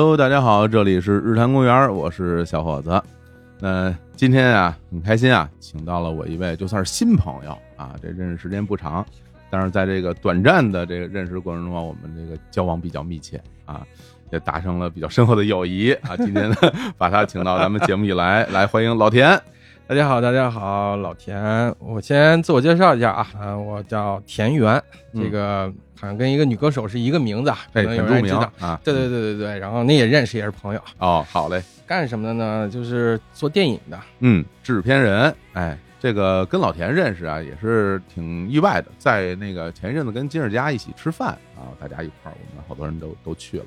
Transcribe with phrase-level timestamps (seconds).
[0.00, 3.02] Hello，大家好，这里是日坛公园，我是小伙子。
[3.58, 9.04] 那今天啊，很开心啊，请到了我一位就算是新朋友啊，这认识时间不长，
[9.50, 13.84] 但是在这个短暂的这个认识过程中啊，我们这个交往比较密切啊，
[14.30, 16.16] 也达成了比较深厚的友谊啊。
[16.16, 16.56] 今天呢，
[16.96, 19.36] 把他请到咱们节目里来，来欢迎老田。
[19.88, 24.74] 大家好，大家好，老田，我先自我介绍一下啊，啊，我叫田园，
[25.14, 28.52] 嗯这个好像跟一个女歌手是一个名字啊，哎，可能有很著名人知道。
[28.60, 28.78] 啊。
[28.84, 30.80] 对对对对对，然后那也认识，也是朋友。
[30.98, 32.68] 哦，好嘞，干什么的呢？
[32.70, 33.98] 就是做电影的。
[34.18, 43.66] 嗯，制片人，哎，这个跟老田认识啊，也是挺意外的，在那个前一阵子跟金世佳一起吃饭啊，大家一块儿，我们好多人都都去了。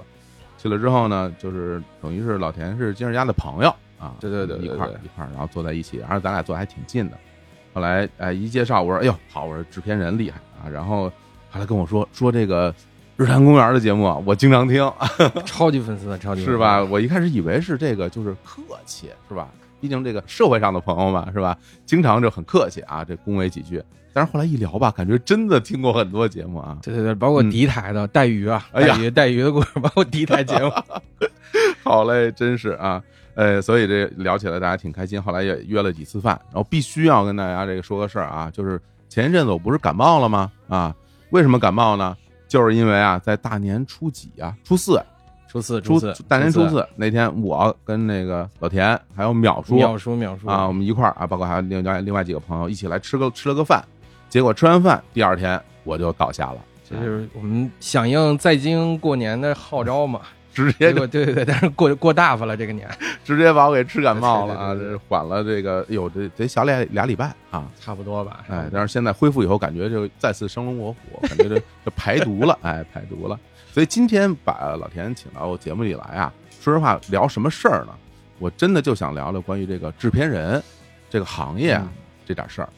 [0.60, 7.18] 去了之后呢，就是等于是老田是金世佳的朋友啊，对对对对一块儿一块儿，然后坐在一起，然后咱俩坐还挺近的。
[7.74, 11.10] 后来哎一介绍，我说哎呦好，我说制片人厉害啊，然后
[11.50, 12.74] 后来跟我说说这个
[13.16, 14.92] 日坛公园的节目啊，我经常听，
[15.46, 16.84] 超级粉丝，超级粉丝是吧？？
[16.84, 19.48] 我一开始以为是这个，就是客气，是吧？
[19.80, 21.58] 毕竟这个社会上的朋友嘛，是吧？
[21.86, 23.82] 经常就很客气啊，这恭维几句。
[24.14, 26.78] 但是后来一聊吧，感觉真的听过很多节目啊。
[26.82, 30.72] 对对对，包括嗯敌台的带鱼啊，哎呀带鱼带鱼的故事，包括敌台节目。
[31.84, 33.02] 好嘞，真是啊，
[33.36, 35.22] 呃，所以这聊起来大家挺开心。
[35.22, 38.80] 后来也约了几次饭，然后必须要跟大家这个说个事儿啊，就是
[39.10, 40.52] 前一阵子我不是感冒了吗？
[40.68, 40.96] 啊，
[41.30, 42.16] 为什么感冒呢？
[42.48, 45.02] 就是因为啊，在大年初几啊，初四，
[45.48, 53.82] 初四，初四，大年初四，四那天，我跟那个老田还有淼叔淼叔淼叔啊，我们一块儿啊，包括还有另外另外几个朋友一起来吃个吃了个饭，
[54.30, 56.58] 结果吃完饭第二天我就倒下了，
[56.90, 60.20] 这就是我们响应在京过年的号召嘛。
[60.54, 62.90] 直接就对对对，但是过过大发了这个年，
[63.24, 68.44] 直接把我给吃感冒了啊，这缓了这个，哎呦，这得小俩俩礼拜啊，差不多吧。
[68.50, 71.56] 哎，但是现在恢复以后，感觉就再次生龙活虎，感觉这
[71.86, 73.40] 这 排毒了，哎，排毒了。
[73.72, 77.94] 所以今天把老田请到节目里来啊，说实话，聊什么事儿呢？
[78.40, 80.62] 我真的就想聊聊关于这个制片人
[81.10, 81.94] 这个行业啊、嗯
[82.26, 82.70] 这点事儿。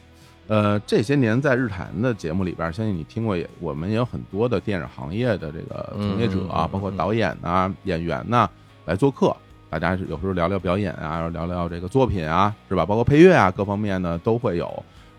[0.54, 8.48] 呃，这些年在日坛的节目里边，相信你听过也，我们也有很多的电影行业的这个从业者啊，包括导演呐、演员呐、
[8.86, 9.36] 来做客。
[9.68, 12.86] 大家有时候聊聊表演啊，聊聊这个作品啊，是吧？
[12.86, 14.72] 包括配乐啊，各方面呢都会有。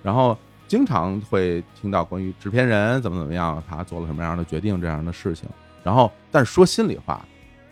[0.05, 5.49] 然后经常会听到关于制片人怎么怎么样，他做了什么样的决定这样的事情。
[5.83, 7.27] 然后，但是说心里话，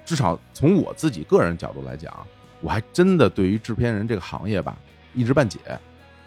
[0.04, 2.12] 至少从我自己个人角度来讲，
[2.60, 4.76] 我还真的对于制片人这个行业吧
[5.14, 5.60] 一知半解。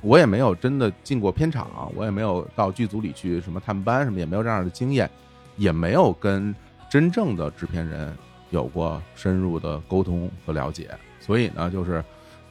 [0.05, 5.09] 我也没有真的进过片场，我也没有到剧组里去什么探班什么，也没有这样的经验，
[5.57, 6.53] 也没有跟
[6.87, 8.15] 真正的制片人
[8.51, 10.91] 有过深入的沟通和了解。
[11.19, 12.05] 所以呢，就是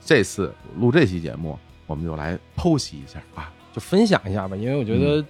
[0.05, 1.57] 这次录这期节目，
[1.87, 5.25] 我们就来剖析一下啊，就分享一下吧，因为我觉得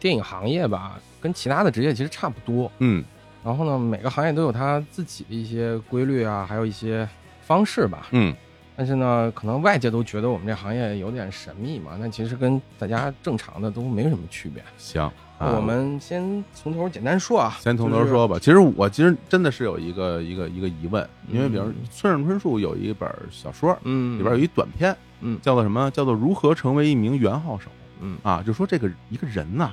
[0.00, 2.70] 电影行业吧，跟其他的职业其实差不多。
[2.80, 3.04] 嗯
[3.44, 7.08] 然后呢，每个行业都有它自己的一些规律啊，还有一些
[7.40, 8.08] 方式吧。
[8.10, 8.34] 嗯
[8.82, 14.60] 但是呢，可能外界都觉得我们这行业有点神秘嘛，那其实跟大家正常的都没什么区别。
[14.76, 18.36] 行，我们先从头简单说啊，先从头就是说吧。
[18.40, 25.88] 其实我其实真的是有一个一个一个疑问，因为比如嗯村上春树有一本小说，嗯，里边有一短片，嗯叫做什么？
[25.92, 27.70] 叫做如何成为一名元号手
[28.00, 28.42] 嗯啊？
[28.44, 29.72] 就说这个一个人呐、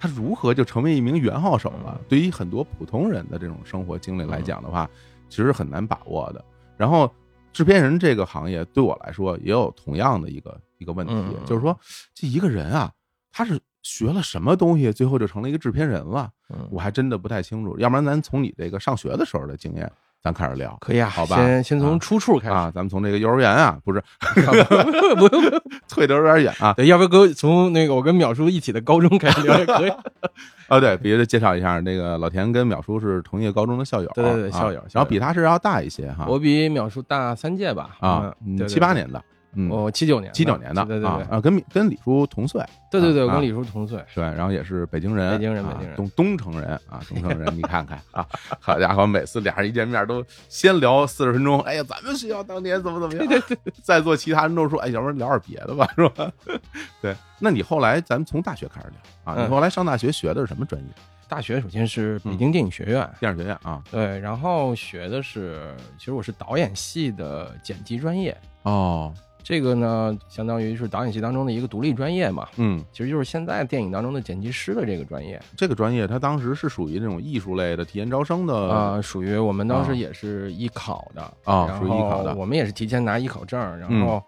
[0.00, 2.04] 他如何就成为一名元号手了嗯？
[2.08, 4.90] 对于很多普通人的这种生活经历来讲的话，
[5.28, 6.44] 其实很难把握的。
[6.76, 7.08] 然后，
[7.52, 11.14] 制片人这个行业对我来说也有同样的一个一个问题
[11.44, 11.78] 就是说
[12.14, 12.92] 这一个人啊，
[13.30, 16.30] 他是学了什么东西，最后就成了一个制片人了？
[16.50, 17.78] 嗯，我还真的不太清楚。
[17.78, 19.90] 要不然咱从你这个上学的时候的经验，
[20.28, 20.76] 咱开始聊。
[20.80, 24.02] 可以啊，好吧先先从啊出处开始，啊，咱们从这个幼儿园啊，不是
[25.16, 26.72] 不用 退的有点远啊。
[26.74, 29.90] 对，要不要跟从那个我跟淼叔一起的高中开始聊也可以。
[30.68, 39.22] 啊，对，别的介绍一下，那个老田跟淼叔是同一个高中的校友，对对对啊校友然后比他是要大一些哈，我比淼叔大三届吧，啊，嗯对对七八年的，
[39.54, 45.96] 嗯，我七九年的，七九年的，对对对啊啊，跟跟李叔同岁，对对对，跟李叔同岁，对，然后也是北京人，北京人啊北京人。
[45.96, 48.26] 东东城人啊， 东城人，你看看啊，
[48.60, 56.30] 好家伙，每次俩人一见面都先聊四十分钟，哎呀，咱们学校当年怎么怎么样，对对对， 在座其他人都说，哎，要不然聊点别的吧，是吧？
[57.00, 59.50] 对，那你后来咱们从大学开始聊啊，你嗯。
[59.50, 60.88] 后来上大学学的是什么专业？
[61.28, 69.12] 大学首先是北京电影学院，电影学院啊，对，然后学的是，其实我是导演系的剪辑专业，哦，
[69.42, 75.40] 这个呢，相当于是导演系当中的一个独立专业嘛，嗯，其实就是现在电影当中的剪辑师的这个专业。
[75.56, 81.22] 这个专业它当时是属于那种艺术类的提前招生的啊、属于我们当啊时也是艺考的。
[81.44, 82.34] 啊然属于艺考的。
[82.34, 84.06] 后我们也是提前拿艺考证，然嗯。
[84.06, 84.22] 后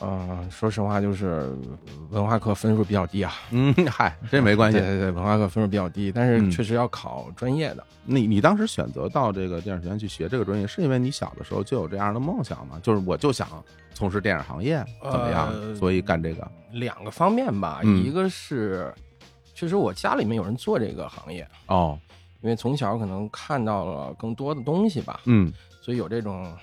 [0.00, 1.52] 嗯、说实话，就是
[2.10, 3.32] 文化课分数比较低啊。
[3.50, 4.86] 嗯，嗨，这没关系对。
[4.86, 7.84] 对对，文化课分数比较低，但是嗯确实要考专业的。
[8.04, 12.78] 你你当时选择到这个电影学院去学这个专业，是因为你小的时候就有这样的梦想吗？
[12.82, 13.48] 就是我就想
[13.92, 15.48] 从事电影行业，怎么样？
[15.48, 16.48] 呃所以干这个。
[16.72, 18.92] 两个方面吧，嗯一个是
[19.54, 21.98] 确实我家里面有人做这个行业，哦，
[22.40, 25.52] 因为从小可能看到了更多的东西吧，嗯
[25.82, 26.54] 所以有这种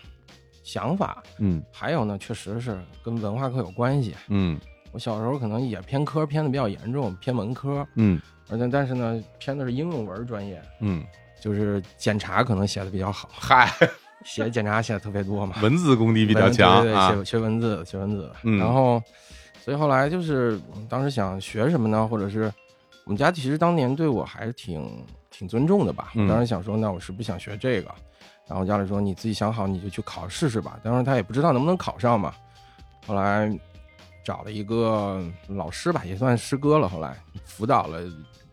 [0.65, 1.23] 想法。
[1.37, 4.13] 嗯还有呢，确实是跟文化课有关系。
[4.27, 4.59] 嗯
[4.91, 8.19] 我小时候可能也偏科偏的比较严重，偏文科，嗯
[8.49, 11.03] 而且但是呢，偏的是应用文专业，嗯，
[11.41, 13.69] 就是检查可能写的比较好，嗨，
[14.23, 17.13] 写检查写的特别多嘛，文字功底比较强对对对啊。
[17.13, 18.31] 学学文字，学文字。
[18.43, 19.03] 嗯然后，
[19.61, 22.07] 所以后来就是嗯当时想学什么呢？
[22.07, 22.43] 或者是
[23.03, 26.11] 我们家其实当年对我还是挺挺尊重的吧。
[26.15, 27.93] 嗯我当时想说，那我是不想学这个。
[28.47, 30.79] 然后家里说你自己想好你就去考试试吧。
[30.83, 32.33] 当时他也不知道能不能考上嘛。
[33.07, 33.51] 后来
[34.23, 36.89] 找了一个老师吧，也算师哥了。
[36.89, 38.01] 后来辅导了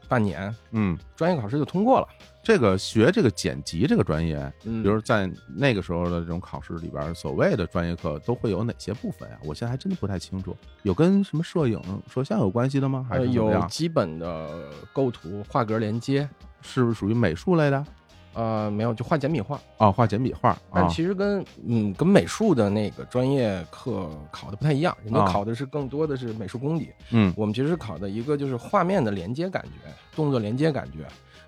[0.08, 2.08] 半年，嗯，专业考试就通过了。
[2.44, 9.38] 这个学这个剪辑这个专业，嗯比如在那个时候的这种考试里边，所谓的专业课都会有哪些部分呀？
[9.44, 10.56] 我现在还真的不太清楚。
[10.82, 11.80] 有跟什么摄影、
[12.12, 13.06] 摄像有关系的吗？
[13.08, 13.32] 还呃，是？
[13.32, 16.28] 有基本的构图、画格连接，
[16.62, 17.86] 是不是属于美术类的？
[18.34, 19.60] 呃，没有，就画简笔画。
[19.78, 20.56] 哦，画简笔画。
[20.72, 31.06] 但啊其实跟嗯跟美术的那个专业课考的不太一样，人家啊考的是更多的是美术功底，嗯我们其实是考的一个就是画面的连接感觉，动作连接感觉，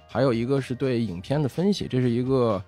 [0.08, 2.62] 还有一个是对影片的分析，这是一个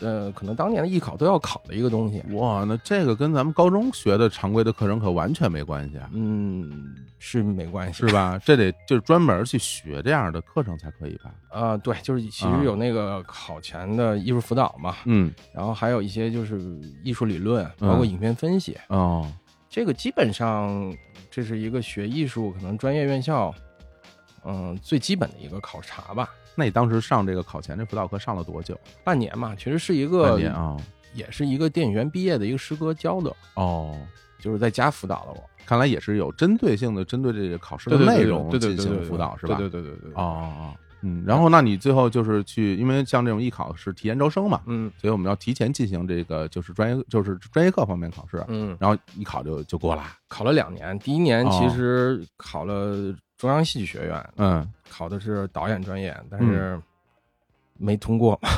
[0.00, 2.22] 呃可能当年的艺考都要考的一个东西。
[2.32, 8.12] 哇，那这个跟咱们高中学的常规的课程可完全没关系啊，嗯，是没关系，是？
[8.12, 8.38] 吧？
[8.44, 11.34] 这得就是专门去学这样的课程才可以吧？
[11.50, 16.60] 啊、对，就是其啊实有那个考前的艺术辅导嘛，嗯，然后还有一些就是
[17.02, 18.76] 艺术理论，包括嗯影片分析。
[18.88, 19.30] 哦，
[19.70, 20.94] 这个基本上
[21.30, 23.54] 这是一个学艺术可能专业院校，
[24.44, 26.28] 嗯，最基本的一个考察吧。
[26.54, 28.78] 那你当时上这个考前这辅导课上了多久？
[29.02, 30.76] 半年嘛，其实是一半个，年啊。
[31.14, 33.96] 也是一个电影学院毕业的一个师哥教的，哦，
[34.40, 35.40] 就是在家辅导的我。
[35.64, 39.56] 看来也是有针对性的针对这个考试的内容进行辅导是吧？
[39.56, 40.12] 对对对对对。
[40.14, 50.04] 哦，哦哦，嗯，然后那你最后就是去，因为像这种艺考是提前招生嘛，嗯所以我们要提前进行这个就是专业就是专业课方面考试，嗯，然后一考就就过了。
[50.26, 53.14] 考了两年，第一年哦其实考了
[53.44, 56.80] 中央戏剧学院，嗯，考的是导演专业，但是
[57.76, 58.40] 没通过。
[58.40, 58.48] 嘛。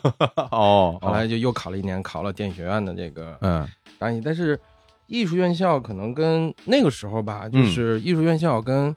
[0.50, 3.68] 哦， 后来就又考了一年，考了电影学院的这个嗯。
[3.98, 4.58] 导演，但是
[5.08, 7.52] 艺术院校可能跟那个时候吧，嗯。
[7.52, 8.94] 就是艺术院校跟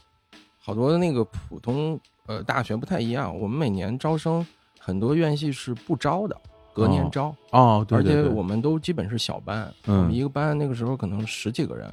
[0.62, 3.38] 好多的那个普通呃大学不太一样。
[3.38, 4.48] 我们每年招生，
[4.80, 6.38] 很多院系是不招的，
[6.74, 9.98] 隔年招，哦，对对对，而且我们都基本是小班，嗯。
[9.98, 11.92] 我们一个班那个时候可能十几个人，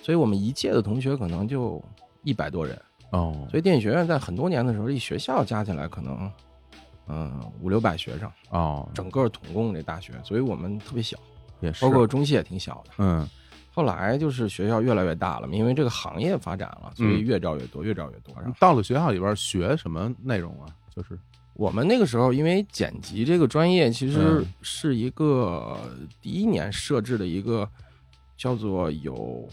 [0.00, 1.82] 所以我们一届的同学可能就
[2.22, 2.80] 一百多人。
[3.10, 6.30] 哦，所以电影学院在很多年的时候，一学校加起来可能
[7.08, 11.18] 嗯五六百学生，哦，整个统共这大学，所以我们特别小，
[11.60, 12.92] 也是，包括中戏也挺小的。
[12.98, 13.28] 嗯
[13.72, 18.34] 后来就是学校越来越大了嘛，因为这个行业发展了，所以越招越多，越招越多。
[18.36, 20.66] 然后到了学校里边学什么内容啊？
[20.94, 21.16] 就是
[21.54, 25.78] 我们那个时候，因为剪辑这个专业其实嗯是一个
[26.20, 27.66] 第一年设置的一个
[28.36, 29.48] 叫做有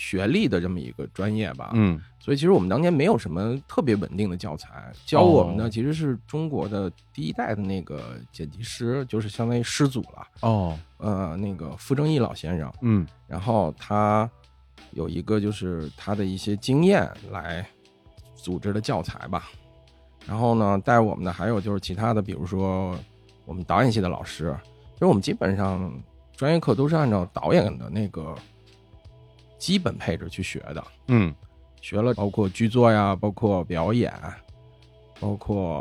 [0.00, 2.00] 学历的这么一个专业吧，嗯。
[2.18, 5.64] 所以其实我们当年没有什么特别稳定的教材，教我们哦。
[5.64, 10.78] 的其实是中国的第一代的那个剪辑师，就是相当于师祖了，哦。
[10.96, 12.72] 呃，那个傅正义老先生。
[12.80, 13.06] 嗯。
[13.26, 14.30] 然后他
[14.92, 17.66] 有一个就是他的一些经验来
[18.34, 19.50] 组织的教材吧。
[20.26, 22.98] 然后呢，带我们的还有就是其他的，比如说
[23.44, 24.56] 我们导演系的老师，
[24.94, 25.92] 就是我们基本上
[26.36, 28.34] 专业课都是按照导演的那个
[29.60, 31.32] 基本配置去学的，嗯。
[31.80, 34.12] 学了包括剧作呀，包括表演，
[35.20, 35.80] 包括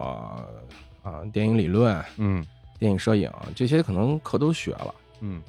[1.02, 2.46] 啊、电影理论、嗯。
[2.78, 4.96] 电影摄影这些可能课都学了。
[5.22, 5.42] 嗯。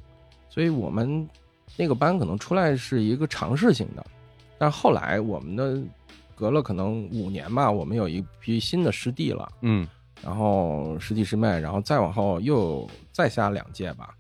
[0.49, 1.28] 所以我们
[1.76, 4.04] 那个班可能出来是一个尝试性的，
[4.58, 5.80] 但后来我们的
[6.34, 9.87] 隔了可能五年吧，我们有一批新的师弟了，嗯。
[10.22, 14.14] 然后师弟师妹，然后再往后又再下两届吧，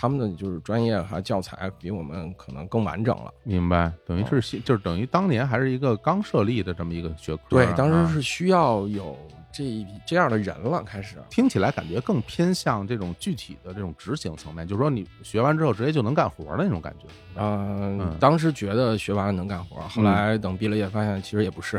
[0.00, 3.34] 他们的就是专业和教材比我们可能更完整了。
[3.42, 7.48] 明白，等于哦是新，就是等于当年还是一个刚设立的这么一个学科啊。
[7.48, 9.18] 对，当啊时是需要有
[9.50, 11.16] 这一批这样的人了，开始。
[11.28, 17.06] 听起来感觉更偏向这种具体的这种执行层面，就是说你学完之后直接就能干活的那种感觉。
[17.34, 21.76] 嗯嗯，当时觉得学完了能干活，后来等毕了业发现其实也不是，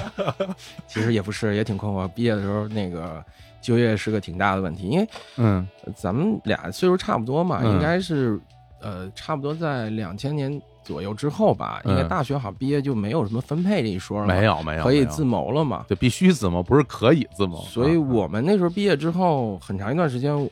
[0.88, 2.08] 其实也不是，也挺困惑。
[2.08, 3.22] 毕业的时候那个
[3.64, 5.66] 就业是个挺大的问题，因为嗯
[5.96, 8.38] 咱们俩岁数差不多嘛，嗯应该是
[8.82, 15.86] 呃，差不多在两千年左右之后吧，应该嗯大学好像毕业就没有什么分配这一说了，没有没有，可以自谋了嘛。
[15.88, 17.62] 对必须自谋，不是可以自谋。
[17.62, 20.50] 所以啊我们那时候毕业之后，很长一段时间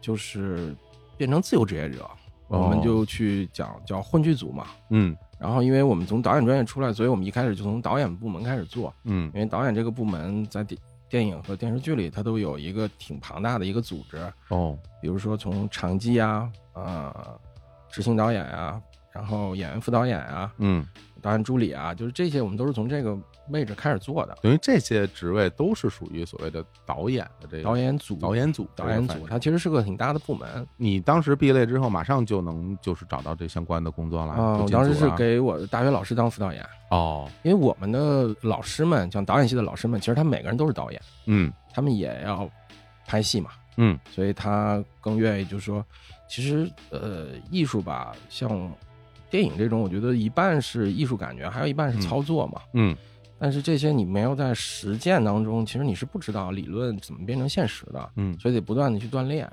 [0.00, 0.74] 就是
[1.18, 2.08] 变成自由职业者，
[2.48, 4.64] 哦我们就去讲叫混剧组嘛。
[4.88, 8.92] 嗯然后，因为我们从导演专业出来，所以我们一开始就从导演部门开始做。
[9.04, 10.64] 嗯因为导演这个部门在
[11.08, 14.78] 电电影和电视剧里，它都有一个挺庞大的一个组织，哦。
[15.02, 17.40] 比如说从场记啊，呃，
[17.90, 18.80] 执行导演啊，
[19.12, 20.86] 然后演员副导演啊，嗯，
[21.20, 23.18] 导演助理啊，就是这些我们都是从这个
[23.50, 24.36] 位置开始做的。
[24.42, 34.58] 等于这些职位都是属于所谓的导演的这个导演组，导演组导演组，它其实是个挺大的部门你当时毕业之后，马上就能就是找到这相关的工作了啊。
[34.58, 42.48] 我当时是给我的大学老师当副导演，哦，因为我们的老师们，像导演系的老师们，其实他们每个人都是导演，嗯他们也要
[43.06, 45.84] 拍戏嘛，嗯所以他更愿意就是说，
[46.28, 48.70] 其实呃，艺术吧，像
[49.30, 52.60] 电影这种，我觉得一半是艺术感觉，还有一半是操作嘛。
[52.72, 52.96] 嗯
[53.38, 59.50] 但是这些你没有在实践当中，其实你是不知道理论怎么变成现实的，嗯，所以得不断的去锻炼。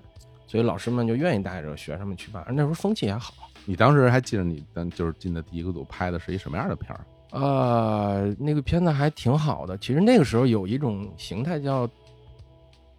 [0.47, 3.33] 所以老师们就愿意带着学生们去办，而那时候风气也好。
[3.65, 7.05] 你当时还记得你咱就是进的第一个组拍的是一什么样的片儿？
[7.31, 9.75] 呃，那个片子还挺好的。
[9.79, 11.89] 其实那个时候有一种形态叫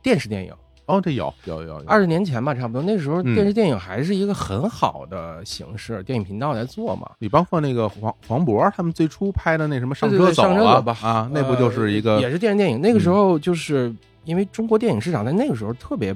[0.02, 0.52] 电视电影，
[0.86, 2.80] 哦，这有有有有二十年前吧，差不多。
[2.82, 7.10] 那时候嗯电视电影还是一个很好的形式，电影频道在做嘛。
[7.18, 12.80] 你包括那个黄黄渤他们最初拍的那什么上车走吧啊，那不就是一个呃也是电视电影。
[12.80, 16.14] 那个时候就是因为中国电影市场在那个时候特别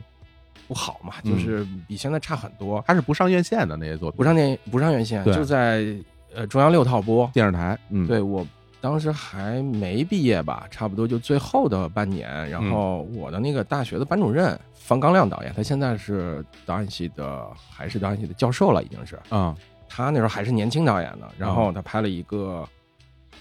[0.68, 2.82] 不好嘛，嗯就是比现在差很多。
[2.86, 5.84] 它是不上院线的那些作品，不上电不上院线，就在
[6.32, 7.28] 呃中央六套播。
[7.34, 8.46] 电视台，嗯，对我
[8.80, 12.48] 当时还没毕业吧，差不多就最后的半年。
[12.48, 19.18] 然后我的那个大学的班主任方刚亮导演，他现在是导演系的，还是导演系的教授了，已经是。
[19.28, 19.56] 啊
[19.92, 22.64] 他那时候还是年轻导演呢，然嗯后他拍了一个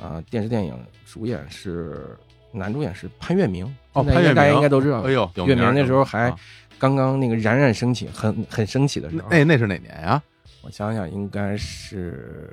[0.02, 2.18] 呃电视电影，主演是
[2.52, 5.02] 男主演是潘粤明，哦，潘粤明大家应该都知道。
[5.02, 6.36] 哎呦，有粤明那时候还啊
[6.80, 9.28] 刚刚那个冉冉升起，很很升起的时候。
[9.30, 10.22] 那那是哪年呀？
[10.64, 12.52] 我想想，应该是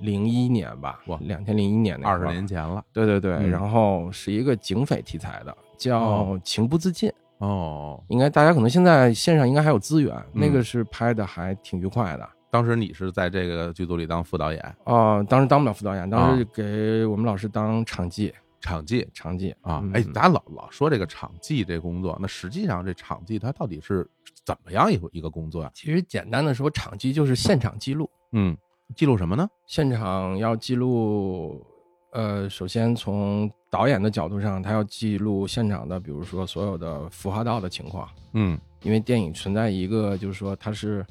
[0.00, 2.46] 零一年吧，哇两千零一年那二十年。
[2.46, 7.08] 前了对对对，嗯然后是一个警匪题材的，叫哦《情不自禁》。
[7.38, 8.02] 哦。
[8.08, 12.28] 应该大家可能现在线上应该还有资源，嗯那个是拍的还挺愉快的。
[12.50, 19.74] 当时你是在这个剧组里当副导演、哦、当时当不了副导演，当时啊给我们老师当场记，场记场记嗯？
[19.74, 24.08] 啊哎，大家老老说这个场记这工作，那实际上这场记它到底是
[24.46, 25.70] 怎么样一个一个工作呀？
[25.74, 28.56] 其实简单的说，场记就是现场记录，嗯，
[28.96, 29.48] 记录什么呢？
[29.66, 31.64] 现场要记录。
[32.10, 41.04] 呃，首先从导演的角度上，他要记录现场的，比如说所有的服化道的情况，嗯因为电影存在一个就是说它是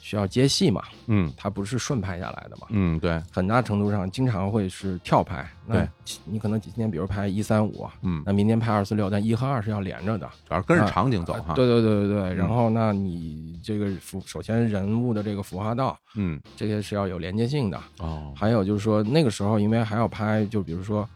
[0.00, 5.48] 需要接戏嘛，嗯它不是顺拍下来的嘛，嗯，对，很大程度上经常会是跳拍。
[5.66, 5.88] 那对
[6.24, 10.26] 你可能今天比如拍一三五，嗯，那明天拍二四六，但一和二是要连着的。
[10.48, 11.52] 主要是跟着场景走哈。
[11.52, 12.20] 啊对对对对对。
[12.30, 17.78] 嗯然后那你这个服，首先人物的这个服化道，嗯这些是要有连接性的。
[17.98, 21.08] 哦，还有就是说那个时候，因为还要拍，就比如说，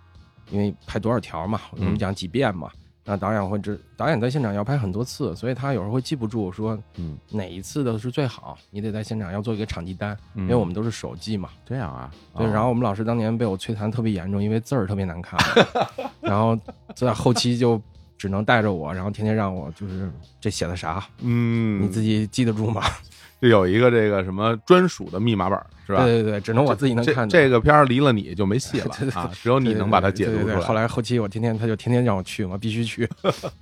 [0.50, 2.70] 因为拍多少条嘛，我嗯们讲几遍嘛。
[3.06, 11.50] 那导演会知，导演在现场要拍很多次，所以他有时候会记不住说嗯，哪一次的是最好，你得在现场要做一个场记单，因因为我们都是手记嘛。
[11.66, 15.38] 这样啊，对，哦然后我们老师当年被我摧残特别严重，因为字儿特别难看，
[16.22, 16.58] 然后
[16.94, 17.80] 在后期就
[18.24, 22.82] 只能带着我，然后天天让我就是这写的啥，嗯，你自己记得住吗？
[23.38, 26.02] 就有一个这个什么专属的密码本是吧？
[26.06, 27.28] 对对对，只能我自己能看懂。
[27.28, 28.90] 这个片儿离了你就没戏了
[29.34, 30.66] 只有你能把它解对对对读出来。
[30.66, 33.06] 后来后期我天天他就天天让我去嘛，必须去。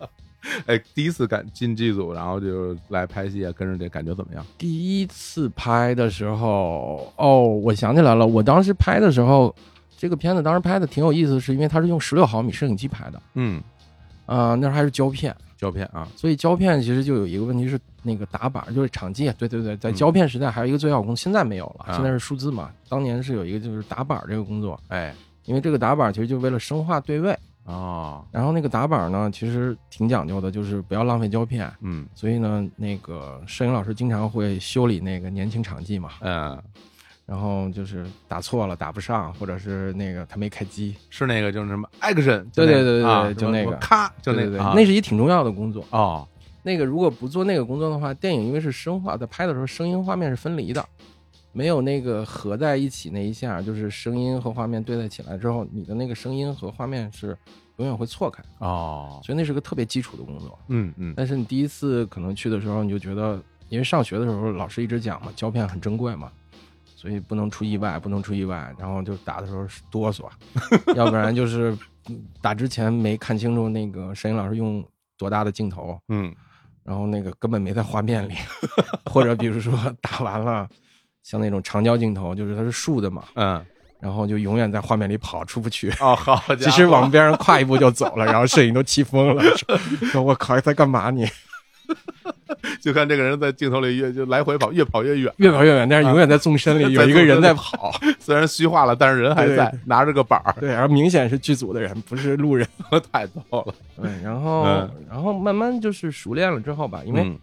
[0.67, 4.47] 哎，第一次赶进剧组，然后就来拍戏，跟着这感觉怎么样？
[4.57, 9.53] 第一次拍的时候，哦，我想起来了，我当时拍的时候，
[9.97, 13.61] 这个片子当时拍的挺有意思，是因为它是用十六毫米摄影机拍的，嗯，
[14.33, 19.95] 啊、那时候还是胶片，胶片啊，所以胶片其实就有一个问题是那个打板，就是场记，对对对，在嗯。
[19.95, 21.95] 胶片时代还有一个最好工，现在没有了，啊。
[21.95, 22.71] 现在是数字嘛。
[22.89, 32.07] 当年是有一个就是打板这个工作，哎，因为这个打板其实就为了生化对位，哦，然后那个打板呢其实挺讲究的，就是不要浪费胶片，嗯。
[32.15, 36.61] 所以呢那个摄影老师经常会修理那个年轻场记嘛，嗯，
[37.33, 45.83] 然后就是打错了打不上，或者是那个他没开机，是那个就是什么 action，对对对对就那个咔，就那个啊那是一挺重要的工作。
[45.89, 46.29] 哦，
[46.63, 50.87] 那个如果不做那个工作的话，电影因为是声画，在拍的时候声音画面是分离的，
[51.53, 57.29] 没有那个合在一起那一下，就是声音和画面对在起来之后，你的那个声音和画面是
[57.79, 60.59] 永远会错开，哦，所以那是个特别基础的工作。
[60.69, 66.31] 嗯嗯但是你第一次可能去的时候，你就觉得因为上学的时候老师一直讲嘛，胶片很珍贵嘛，
[67.03, 68.73] 所以不能出意外，不能出意外。
[68.79, 70.23] 然后就打的时候哆嗦，
[70.95, 71.77] 要不然就是
[72.41, 74.85] 打之前没看清楚那个摄影老师用
[75.19, 76.33] 多大的镜头，嗯
[76.85, 78.35] 然后那个根本没在画面里，
[79.11, 80.69] 或者比如说打完了，
[81.25, 83.67] 像那种长焦镜头，就是它是竖的嘛，嗯，
[83.99, 85.91] 然后就永远在画面里跑出不去。
[85.99, 91.27] 哦，好 其实往边上跨一步就走了，然后摄影都气疯了，说说我靠，在干嘛你？
[92.81, 102.67] 就看这个人在镜头里越就来回跑，越跑越远，越跑越远，但是永远在纵深里 有一个人在跑， 虽然虚化了，但是人还在，拿着个板儿，对，然后明显是剧组的人，不是路人。
[103.11, 103.75] 太逗了。
[104.01, 104.91] 对，然后、嗯。
[105.11, 107.39] 然后慢慢就是熟练了之后吧，因为嗯。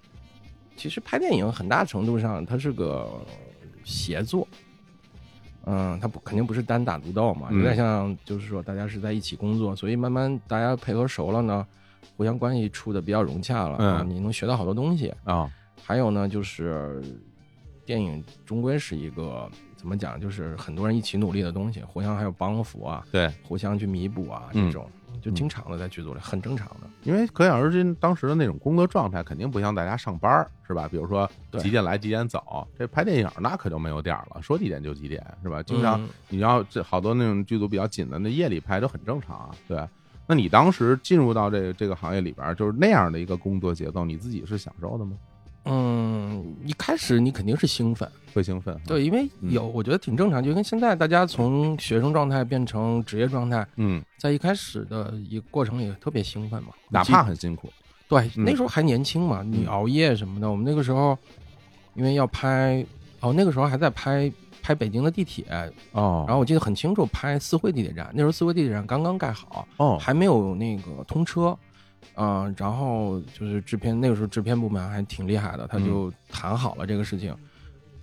[0.76, 3.06] 其实拍电影很大程度上它是个
[3.84, 4.48] 协作，
[5.66, 7.58] 嗯，它不肯定不是单打独斗嘛，嗯。
[7.58, 11.68] 有点像就是说大家是在一起工作，所以慢慢大家配合熟了呢，
[12.20, 15.08] 互相关系处的比较融洽了，嗯啊你能学到好多东西。
[15.24, 15.50] 啊，
[15.82, 17.02] 还有呢，就是
[17.86, 26.90] 电影终归是一个怎么讲，就是很多人一起努力的东西，互相还有帮扶啊，对，互相去弥补啊，嗯这种就经常的在剧组里很正常的。
[27.04, 30.90] 因为可想而知，当时的那种工作状态肯定不像大家上班是吧？
[30.90, 31.26] 比如说
[31.58, 35.64] 几点来几点走，这拍电影那可就没有点儿了，说几点就几点是吧？
[35.64, 39.52] 经常嗯你要这好多那种剧组比较紧的，那夜里拍都很正常啊。
[39.70, 39.88] 对，
[40.30, 45.14] 那你当时进入到这个这个行业里边，就是那样的一个工作节奏，你自己是享受的吗？
[45.66, 57.68] 嗯，一开始你肯定是兴奋，会兴奋？，对，因为有我觉得挺正常，就跟现在大家从学生状态变成职业状态，嗯，在一开始的一个过程里特别兴奋嘛，哪怕很辛苦，
[58.08, 60.50] 对，嗯那时候还年轻嘛，你嗯熬夜什么的。
[60.50, 61.18] 我们那个时候，
[61.96, 62.86] 因为要拍，
[63.20, 64.32] 哦，那个时候还在拍
[64.70, 65.46] 拍北京的地铁，
[65.94, 66.24] 哦。
[66.28, 68.08] 然后我记得很清楚，拍四惠地铁站。
[68.14, 71.58] 那时候四惠地铁站刚刚盖好，哦，还没有那个通车，
[72.14, 75.86] 嗯、然后就是制片那个时候制片部门还挺厉害的，他嗯。
[75.86, 77.36] 就谈好了这个事情，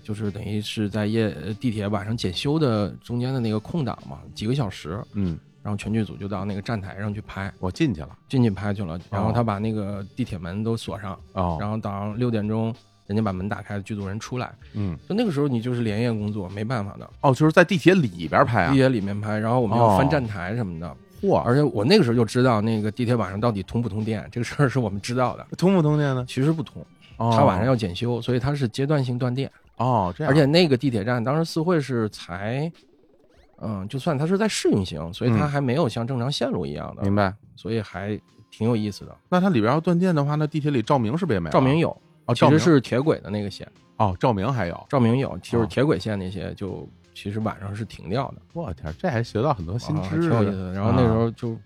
[0.02, 11.16] 就是等于是在夜呃地铁晚上检修的中间的那个空档嘛，几个小时，嗯，然后全剧组就到那个站台上去拍，我进去了，进去拍去了，然后他把那个地铁门都锁上。
[11.34, 12.74] 哦，然后早上六点钟，
[13.06, 26.24] 人家把门打开，剧组人出来，嗯，就那个时候你就是连夜工作，没办法的，哦，就是在地铁里边拍啊地，铁里面拍，然后我们要翻站台什么的，嚯，而且我那个时候就知道那个地铁晚上到底通不通电，这个事儿是我们知道的，通不通电呢？
[26.28, 26.84] 其实不通，
[27.16, 32.70] 哦它晚上要检修，所以它是阶段性断电，哦，这样，而且那个地铁站当时四惠是才。
[33.58, 37.34] 嗯，就算它是在试运行，所以它嗯还没有像正常线路一样的，明白。
[37.56, 38.08] 所以还
[38.50, 39.16] 挺有意思的。
[39.30, 41.52] 那它里边要断电的话，那地铁里照明是不是也没了？
[41.52, 44.86] 照明有，哦，其实是铁轨的那个线，哦，照明还有。
[44.88, 45.66] 照明有，就是哦。
[45.70, 50.72] 铁轨线那些就其实晚上是停掉的，我天，这还学到很多新啊知识，挺有意思的。
[50.72, 51.56] 然后那时候就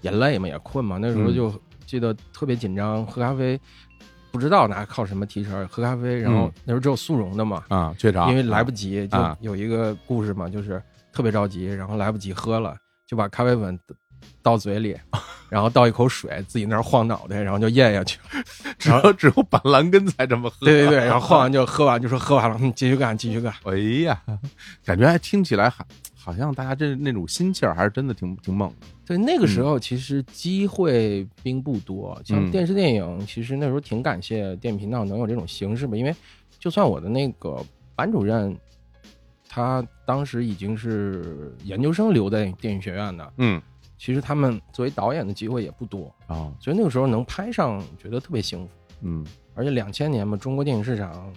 [0.00, 1.52] 也累嘛，也困嘛，那时候就
[1.86, 3.58] 记得特别紧张，喝咖啡，
[4.30, 6.52] 不知道拿靠什么提神，喝咖啡，然后嗯。
[6.64, 13.78] 那时候只有速溶的嘛，啊，雀巢，因为来不及，就啊有一个故事嘛，就是特别着急，然后来不及喝了，就把咖啡粉
[14.42, 14.96] 倒嘴里，
[15.50, 18.42] 然后倒一口水，自己那儿晃脑袋，然后就咽下去了。
[18.78, 20.66] 只有只有板蓝根才这么喝。
[20.66, 23.52] 对对对，然后晃完就喝完，就说喝完了，嗯，继续干，继续干。
[23.64, 24.20] 哎呀，
[24.84, 25.84] 感觉还听起来还
[26.16, 28.86] 好像大家这那种心气儿还是真的挺挺猛的。
[29.06, 36.14] 对，那个时候其实机会并不多，嗯像电视电影，其实那时候挺感谢电影频道能有这种形式吧，因为
[36.58, 37.56] 就算我的那个
[37.96, 38.56] 班主任，
[39.48, 43.60] 他当时已经是研究生留在电影学院的，嗯，
[44.00, 48.72] 其实他们作为导演的机会也不多，啊，所以那个时候能拍上，觉得特别幸福。
[49.02, 49.22] 嗯，
[49.54, 51.30] 而且两千年嘛，中国电影市场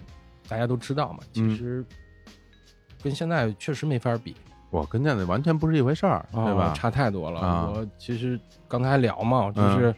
[0.48, 1.86] 大家都知道嘛，其嗯实
[3.04, 4.34] 跟现在确实没法比。
[4.70, 6.72] 我跟现在完全不是一回事儿，对吧？
[6.72, 7.42] 哦差太多了。
[7.42, 9.94] 啊我其实刚才还聊嘛，就是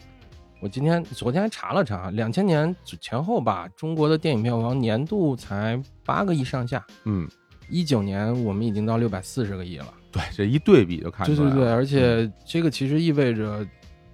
[0.60, 6.84] 我今天昨天还查了查，两千年前后吧，中国的电影票房年度才八个亿上下。
[7.04, 7.30] 嗯，
[7.70, 11.56] 一九年我们已经到六百四十个亿了，对，这一对比就看出来了。
[11.56, 13.68] 对对对，而且这个其实意味着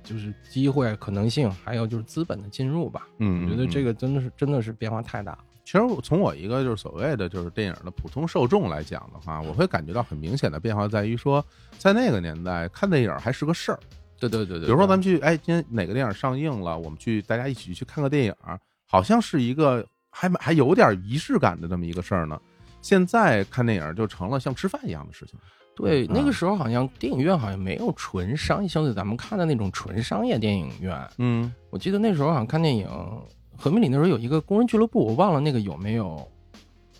[0.03, 3.07] 就是机会、可能性，还有就是资本的进入吧。
[3.19, 3.93] 嗯，嗯，我觉得这个。
[3.93, 5.39] 真的是真的是变化太大了。
[5.63, 11.45] 其实我从我一个就是所谓的就是电影的普通受众来讲的话，我会感觉到很明显的变化在于说，
[11.77, 13.79] 在那个年代看电影还是个事儿。
[14.19, 18.33] 对对对对，比如说咱们去，哎，今天哪个电影上映了，我们去大家一起去看个电影，
[18.85, 22.39] 好像是一个还还有点仪式感的这么一个事儿呢。
[22.81, 25.39] 现在看电影就成了像吃饭一样的事情。
[25.87, 30.97] 对，那啊个时候好像电影院好像没有纯商业，相对咱们看的那种纯商业电影院。
[31.17, 32.87] 嗯我记得那时候好像看电影，
[33.57, 36.27] 和平里那时候有一个工人俱乐部，我忘了那个有没有，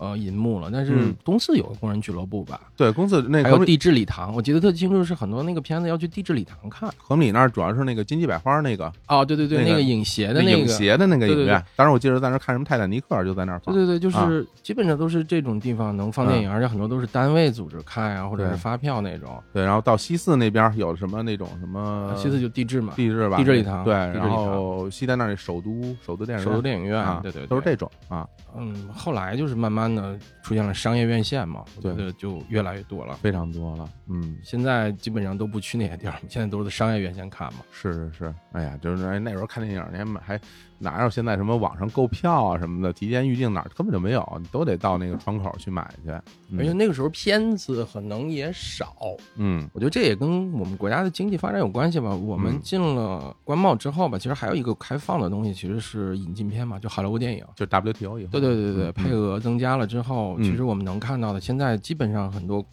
[0.02, 1.14] 呃银幕了，但是嗯。
[1.24, 6.90] 东四有个工人俱乐部吧，对，公司那和还有地质礼堂，我记得特清楚，是很多那个片子要去地质礼堂看。
[6.96, 8.92] 和你那儿主要是那个金鸡百花那个。
[9.06, 11.46] 哦，对对对，那个那个影协的那个影，协的那个影对对。
[11.46, 13.74] 院，当时我记得在那儿看什么泰坦尼克，就在那儿放。
[13.74, 14.26] 对对对，就啊。
[14.28, 19.40] 是基本上都是这种地方能放电影，而且很多都是单位组织看呀，或者是发票那种。
[19.52, 24.46] 对，然后到西四那边有什么那种什么西四就地质嘛，地质吧，地质礼堂对，地质礼堂。
[24.46, 27.46] 然后西单那里首都首都电影首院都电影院，啊，对对，对。
[27.46, 33.14] 都是这种啊，嗯，后来就是慢慢的出现了商业院线嘛，我觉对得就越来越多了。
[33.16, 37.60] 非常多了，嗯，现在基本上都不去那些地儿，现在都是商业院线看嘛。
[37.70, 40.40] 是是是，哎呀，就是哎那时候看电影，你还买还
[40.82, 46.10] 哪有现在什么网上购票啊什么的，提前预定哪儿根本就没有，你都得到那个窗口去买去，
[46.50, 48.94] 嗯而且那个时候片子可能也少，
[49.36, 52.14] 嗯我觉得这也跟我们国家的经济发展有关系吧。
[52.14, 57.44] 我们嗯进了关贸之后吧，其实还有一个开放的东西，其实是引进片嘛，就好莱坞电影。
[57.54, 62.64] 就 WTO 以后，对对对对，嗯配额增加了之后，嗯其实我们能看到的，现在基本上很多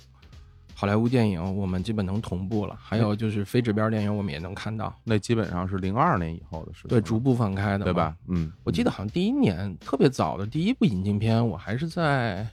[0.80, 8.16] 好莱坞电影我们基本能同步了，还有就是非指标电影我们也能看到，那基本上是零二年以后的事，对，逐步放开的，对吧？？
[8.30, 12.48] 嗯，我记得好像第一年特别早的第一部引进片，我还是在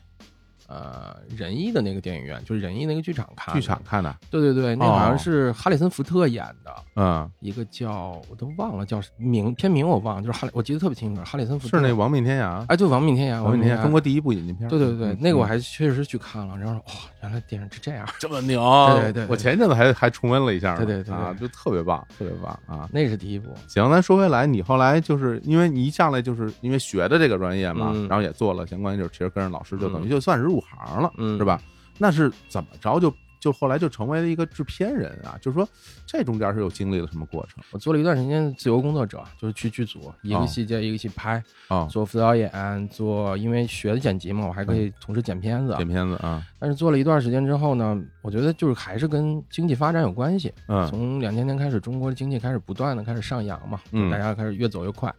[0.69, 3.61] 呃仁义的那个电影院，就是仁义那个剧场看的。
[3.61, 6.75] 剧场看的，对对对，那哦好像是哈里森福特演的。
[6.97, 11.79] 嗯，一个叫我都忘了叫什名片名我忘了，就是哈里我记得特别清楚，哈里森福特。
[11.79, 15.49] 是那亡命天涯，哎对亡命天涯，亡命天涯，中国第一部引进片，对对对，嗯那个我嗯。
[15.49, 19.27] 还确实去看了，然后哇，原来电影是这样，这么牛，对对对对。
[19.29, 21.15] 我前一阵子还还重温了一下呢，对对对对。
[21.15, 22.89] 啊，就特别棒，特别棒啊！
[22.93, 23.55] 那是第一部。
[23.69, 31.61] 行，咱说回来，你后来就是因为你一上来就是因为学的这个专业嘛，嗯然后也做了相关，就是其实跟着老师就等于嗯就算是入行了，嗯是吧？
[31.99, 35.39] 那是怎么着就就后来就成为了一个制片人啊？
[35.41, 35.67] 就是说
[36.05, 41.87] 这中间是有经历了什么过程我做了一段时间自由工作者，就是去剧组一哦个戏接一个戏拍，啊？
[41.87, 42.51] 做副导演，
[42.89, 45.75] 做因为学的剪辑嘛，我还可以同时剪片子。
[45.79, 50.53] 剪片子啊，但是做了一段时间之后呢，我觉得就是还是跟经济发展有关系。
[50.69, 55.15] 嗯从两千年开始，中国的经济开始不断的开始上扬嘛，嗯大家开始越走越快。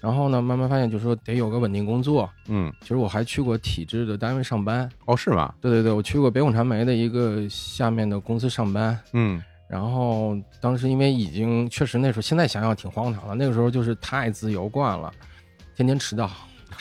[0.00, 2.28] 然后呢，慢慢发现就是说得有个稳定工作。
[2.48, 5.54] 嗯，其实我还去过体制的单位上班，哦，是吗？
[5.60, 8.98] 对对对，我去过北控传媒的一个下面的公司上班。
[9.12, 15.12] 嗯然后当时因为已经确实那时候，现在想想挺荒唐的，那个时候就是太自由惯了，
[15.76, 16.30] 天天迟到，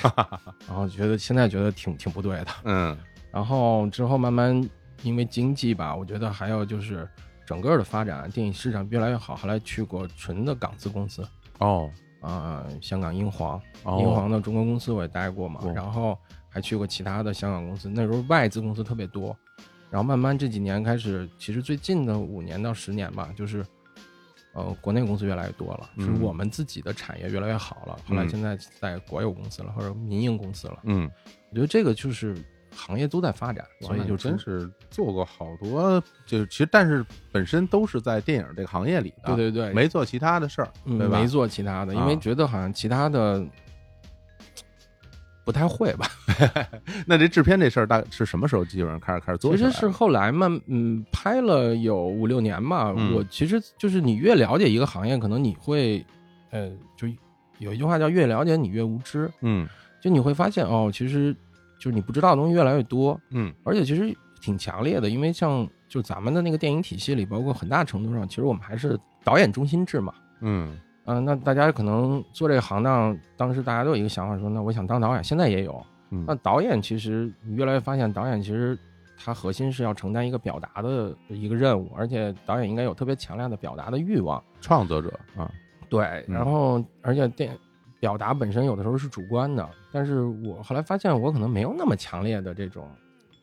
[0.67, 2.47] 然后觉得现在觉得挺挺不对的。
[2.63, 2.97] 嗯
[3.29, 4.63] 然后之后慢慢
[5.03, 7.05] 因为经济吧，我觉得还有就是
[7.45, 9.35] 整个的发展，电影市场越来越好。
[9.35, 11.27] 后来去过纯的港资公司，
[11.59, 11.89] 哦
[12.31, 16.17] 啊、香港英皇，哦英皇的中国公司我也待过嘛，哦然后
[16.49, 19.35] 还去过其他的香港公司，那时候外资公司特别多。
[19.89, 23.65] 然后慢慢这几年开始，其实最近的五年到十年吧，就是，
[24.53, 27.97] 呃，国内公司越来越多了，是嗯我们自己的产业越来越好了。
[28.05, 30.79] 后来嗯现在在国有公司了，或者民营公司了。
[30.83, 31.09] 嗯，
[31.51, 32.35] 我觉得这个就是
[32.77, 41.19] 行业都在发展，所以就真是做过好多，就是其实但是本身都是在电影这个行业里的，对对对，没做其他的事儿，嗯对吧？
[41.19, 43.43] 没做其他的，因啊为觉得好像其他的
[45.43, 46.07] 不太会吧。
[47.07, 49.55] 那这制片这事儿大是什么时候基本上开始开始做？
[49.55, 52.93] 其实是后来嘛嗯拍了有五六年吧。
[52.95, 56.05] 嗯我其实就是你越了解一个行业，可能你会
[56.51, 57.07] 呃，就
[57.59, 59.67] 有一句话叫越了解你越无知，嗯
[59.99, 61.35] 就你会发现哦，其实
[61.87, 70.13] 就是你不知道的东西越来越多，嗯而且其实挺强烈的，因为像就咱们的那个电影体系里，包括很大程度上，其实我们还是导演中心制嘛。
[70.41, 75.81] 嗯嗯、那大家可能做这个行当，当时大家都有一个想法说，那我想当导演，现在也有。
[76.09, 78.77] 嗯那导演其实你越来越发现，导演其实
[79.17, 84.43] 他核心是要承担一个表达的一个任务，而且导演应该有特别强烈的表达的欲望。
[84.59, 85.49] 创作者啊，
[85.87, 87.57] 对，嗯然后而且电
[87.99, 92.89] 表达本身有的时候是主观的，但是我后来发现我可能没有那么强烈的这种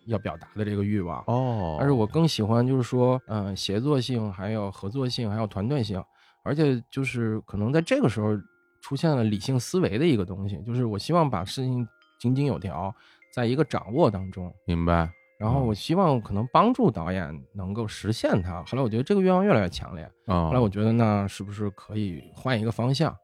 [0.07, 1.23] 要表达的这个欲望。
[1.27, 6.03] 哦但是我更喜欢就是说，嗯、协作性，还有合作性，还有团队性，
[6.43, 8.39] 而且就是可能在这个时候
[8.81, 11.87] 出现了理性思维的一个东西，就是我希望把事情
[12.21, 12.95] 井井有条，
[13.33, 18.63] 在一个掌握当中，明白，嗯然后我希望可能帮助导演能够实现它。
[18.63, 23.15] 后来我觉得这个愿望越来越强烈，哦，后来我觉得那是不是可以换一个方向，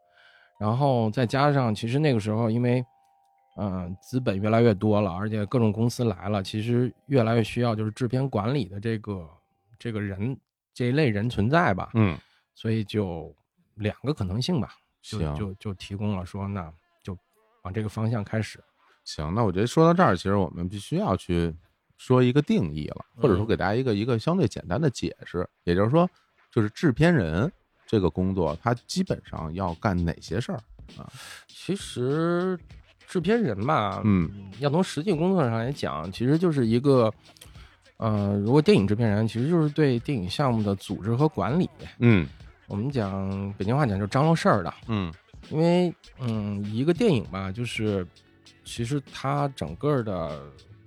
[0.61, 2.85] 然后再加上其实那个时候因为。
[3.57, 9.29] 嗯，资本越来越多了，而且各种公司来了，其实越来越需要就是制片管理的这个
[9.79, 10.39] 这个人
[10.73, 12.17] 这一类人存在吧，嗯
[12.55, 13.35] 所以就
[13.75, 17.15] 两个可能性吧，就就就提供了说，那就
[17.63, 18.59] 往这个方向开始。
[19.05, 21.55] 行，那我觉得说到这儿，其实我们必须要去
[21.99, 26.09] 说一个定义了，或者说嗯给大家一个一个相对简单的解释，也就是说，
[26.51, 27.53] 就是制片人
[27.91, 30.61] 这个工作，他基本上要干哪些事儿
[30.97, 31.11] 啊？
[31.49, 32.57] 其实
[33.09, 37.13] 制片人吧，嗯，要从实际工作上来讲，其实就是一个，
[37.97, 41.69] 呃，如果电影制片人，其实就是对电影项目的组织和管理。
[41.99, 42.25] 嗯
[42.69, 45.13] 我们讲北京话讲就是张罗事儿的，嗯
[45.51, 48.07] 因为嗯，一个电影吧，就是
[48.63, 50.41] 其实它整个的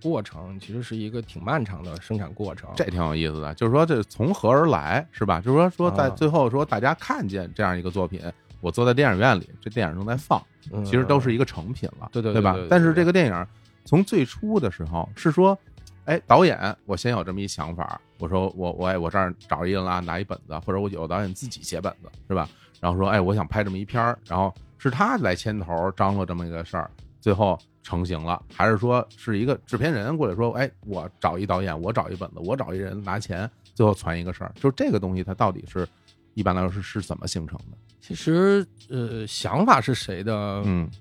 [0.04, 2.70] 过程其实是一个挺漫长的生产过程。
[2.76, 5.40] 这挺有意思的，就是说这从何而来，是吧？
[5.40, 8.22] 就是说说在啊最后说大家看见这样一个作品，
[8.62, 10.40] 我坐在电影院里，这电影正在放，
[10.72, 12.56] 嗯其实都是一个成品了，对对对吧？
[12.70, 13.48] 但是这个电影
[13.86, 15.58] 从最初的时候是说，
[16.06, 22.48] 哎，导演我先有这么一想法，我说我我哎我这儿找一个人啦，拿一本子，或者我有导演自己写本子，是吧？
[22.80, 26.92] 然后说哎我想拍这么一片儿，然后是他来牵头张罗这么一个事儿，
[27.24, 35.88] 最后成型了，还是说是一个制片人过来说，哎我找一导演，我找一本子，我找一人拿钱，最后传一个事儿，就是这个东西它到底是
[36.34, 37.78] 一般来说是是怎么形成的？
[38.02, 40.92] 其实呃，想法是谁的，嗯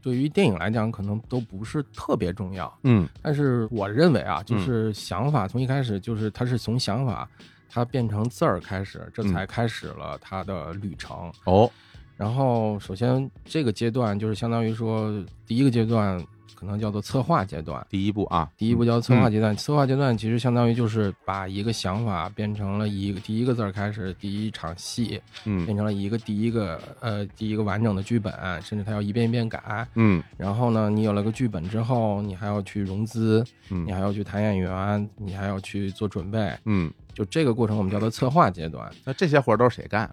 [0.00, 2.74] 对于电影来讲，可能都不是特别重要。
[2.84, 7.28] 嗯但是我认为啊，就嗯是想法从一开始就是它是从想法
[7.68, 11.30] 它变成字儿开始，这嗯才开始了它的旅程。
[11.44, 11.70] 哦
[12.16, 15.12] 然后首先这个阶段就是相当于说
[15.46, 17.84] 第一个阶段可能叫做策划阶段。
[17.90, 29.84] 第一步啊，第一步叫策划阶段，策划阶段其实相当于就是把一个想法变成了一个第一个字儿开始，第一场戏嗯变成了一个第一个呃第一个完整的剧本，甚至它要一遍一遍改。
[29.96, 38.88] 嗯然后呢，你有了个剧本之后，你还要去融资，嗯你还要去谈演员，你还要去做准备，嗯，就这个过程我们叫做策划阶段。
[39.04, 40.08] 那这些活儿都是谁干？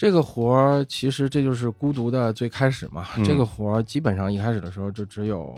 [0.00, 3.06] 这个活儿其实这就是孤独的最开始嘛。
[3.18, 5.54] 嗯这个活儿基本上一开始的时候就只有，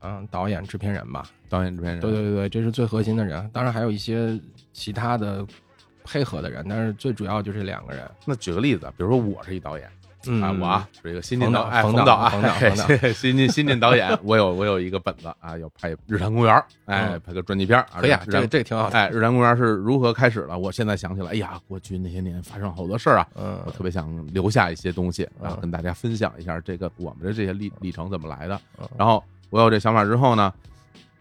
[0.00, 1.30] 嗯，导演、制片人吧。
[1.48, 2.00] 导演、制片人？
[2.00, 3.48] 对对对对，这是最核心的人。
[3.52, 4.36] 当然还有一些
[4.72, 5.46] 其他的
[6.02, 8.10] 配合的人，但是最主要就是两个人。
[8.24, 9.95] 那举个例子，比如说我是一导演嗯
[10.42, 12.54] 啊，我啊是一个新晋导，哎，冯导导啊，冯导
[13.12, 16.54] 新晋新晋导演， 我有我有一个本子啊，要拍《日坛公园》，
[16.86, 18.84] 哎，嗯拍个传记片儿，可以啊，这个这个挺好。
[18.88, 20.58] 哎，《日坛公园》是如何开始了？
[20.58, 28.88] 我现在想起来，哎呀，过去那些年发生好多事儿啊，嗯我特别想留下一些东西，然后嗯跟大家分享一下这个我们的这些历历程怎么来的嗯。
[28.96, 30.52] 然后我有这想法之后呢，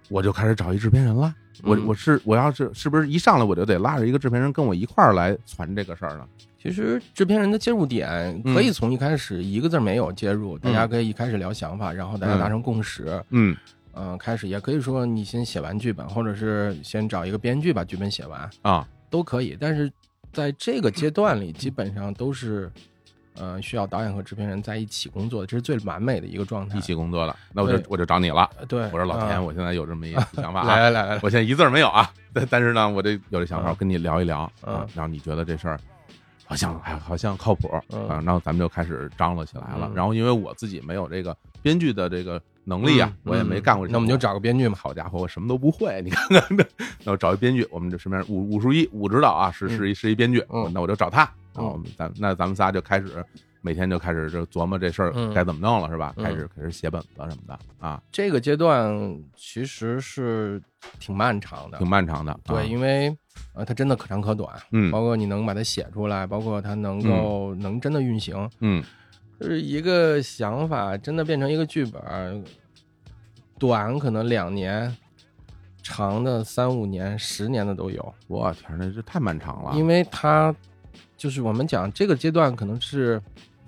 [0.09, 1.33] 我就开始找一制片人了。
[1.63, 6.27] 我嗯我是我要是是不是一上来我就得拉着一个制片人跟我一块儿来传这个事儿呢？
[6.65, 13.23] 其实制片人的介入点可以从一开始一个字儿没有介入，大家可以一开始聊想法，然后大家达成共识。
[13.29, 13.55] 嗯
[13.93, 19.55] 嗯、开始也可以说你先写完剧本，或者是先找一个编剧把剧本写完，啊，都可以。
[19.59, 19.91] 但是
[20.33, 22.67] 在这个阶段里，基本上都是，
[23.35, 26.75] 呃，需要导演和制片人在一起工作的，这是最完美的一个状态。
[26.75, 28.49] 一起工作了，那我就我就找你了。
[28.57, 35.79] 呃对，我说老田，啊我现在有这么一个 想法来啊，来来来，我现在一字儿没有啊，但但是呢，我这有这想法，嗯我跟你聊一聊嗯啊，然后你觉得这事儿
[36.45, 38.07] 好像哎好像靠谱嗯。
[38.07, 39.87] 啊，然后咱们就开始张罗起来了。
[39.91, 39.95] 嗯。
[39.95, 44.77] 然后因为我自己没有这个编剧的这个能力啊，嗯我也没干过那我们就找个编剧嘛。
[44.79, 46.57] 好家伙，我什么都不会，你看看。
[46.57, 46.65] 这，
[47.03, 50.71] 那我找一编剧，我们这身边武武术一武指导啊，是是一是一编剧，嗯。
[50.73, 51.21] 那我就找他，
[51.53, 53.23] 然后我们咱那咱们仨就开始
[53.65, 55.33] 每天就开始就琢磨这事儿嗯。
[55.33, 56.13] 该怎么弄了，是吧？
[56.17, 56.23] 嗯。
[56.23, 58.95] 开始开始写本子什么的啊，这个阶段
[59.35, 60.61] 其实是
[60.99, 61.79] 挺漫长的。
[61.79, 62.31] 挺，漫长的。
[62.31, 62.39] 啊。
[62.45, 63.17] 对，因为
[63.53, 64.91] 呃，它真的可长可短，嗯。
[64.91, 68.83] 包括你能把它写出来，包括它能够能真的运行，嗯。
[69.39, 72.43] 就是一个想法真的变成一个剧本，
[73.57, 74.95] 短可能两年，
[75.81, 79.75] 长的三五年、十年的都有，我天，那这太漫长了。
[79.75, 80.55] 因为它
[81.17, 83.21] 就是我们讲这个阶段可能是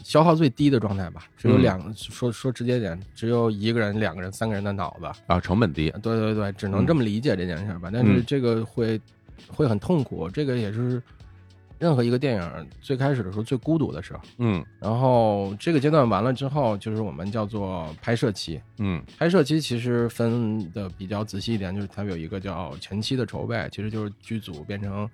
[0.03, 7.89] 消耗最低的状态吧，只有嗯两、说说直接点，只有一个人、两个人、三个人的脑子，啊，成本低，对对对，只能这么理解这件事儿吧。
[7.91, 8.99] 但是嗯这个会
[9.47, 11.01] 会很痛苦，这个也是
[11.79, 14.19] 任何一个电影最开始的时候最孤独的时候。
[14.39, 18.59] 嗯然后这个阶段完了之后，就是我们叫做拍摄期。
[18.79, 25.09] 嗯拍摄期其实分的比较仔细一点，就是它有一个叫前期的筹备，其实就是剧组变成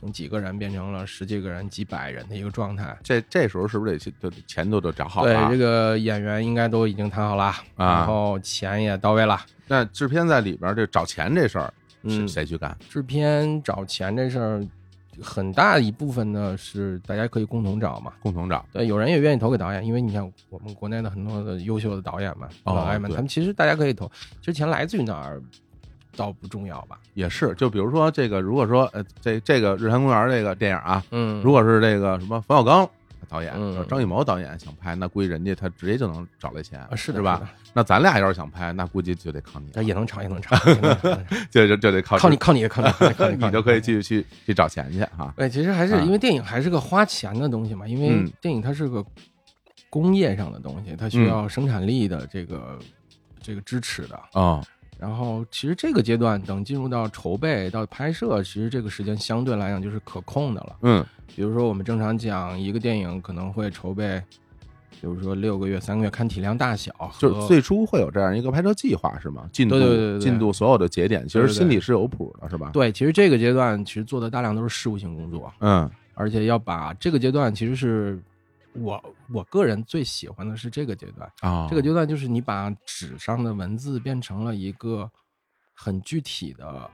[0.00, 2.96] 从几个人变成了十几个人、几百人的一个状态。
[3.02, 9.38] 这这时候是不是得去就钱都得找好了对？，这个演员应该都已经谈好了，啊然后钱也到位了。
[9.68, 11.72] 那制片在里边这找钱这事儿
[12.04, 12.74] 是嗯，谁去干？
[12.88, 14.66] 制片找钱这事儿，
[15.22, 18.10] 很大一部分呢是大家可以共同找嘛。
[18.22, 24.10] 共同找对，有人也愿意投给导演，因为你看我们国内的很多的优秀的导演们、哦老爱们，他们其实大家可以投，
[24.40, 25.42] 其实钱来自于哪儿
[26.16, 26.98] 倒不重要吧。
[27.14, 32.88] 也是，就比如说这个，如果说呃这这个《日坛公园》这个电影啊，嗯，如果是这个什么冯小刚
[33.28, 37.48] 导演、嗯张艺谋导演想拍，那估计人家他直接就能找来钱，啊是吧？？
[37.72, 41.16] 那咱俩要是想拍，那估计就得靠你那，也能唱，也能炒， 也能炒
[41.50, 45.32] 就就就得靠靠你，靠你，靠你，靠你，靠你，你就可以去去去找钱去哈。
[45.36, 49.04] 对，其实还是啊因为电影还是个花钱的东西嘛，因为嗯电影它是个
[49.88, 52.78] 工业上的东西，它需要生产力的这个
[53.40, 54.20] 这个支持的。
[54.32, 54.60] 哦，
[55.00, 60.76] 然后其实这个阶段，等进入到筹备到拍摄，其实这个时间相对来讲就是可控的了。
[60.82, 64.20] 嗯比如说我们正常讲一个电影可能会筹备，
[65.00, 69.48] 比如说六个月、三个月，看体量大小，就是最初会有这样一个拍摄计划是吗？
[69.52, 72.70] 进度对对对对对进度所有的节点，其实心里是有谱的，是吧？
[72.72, 78.20] 对，其实这个阶段其实做的大量都是事务性工作，嗯而且要把这个阶段其实是
[78.74, 81.32] 我我个人最喜欢的是这个阶段。
[81.40, 85.10] 啊，这个阶段就是你把纸上的文字变成了一个
[85.74, 86.90] 很具体的，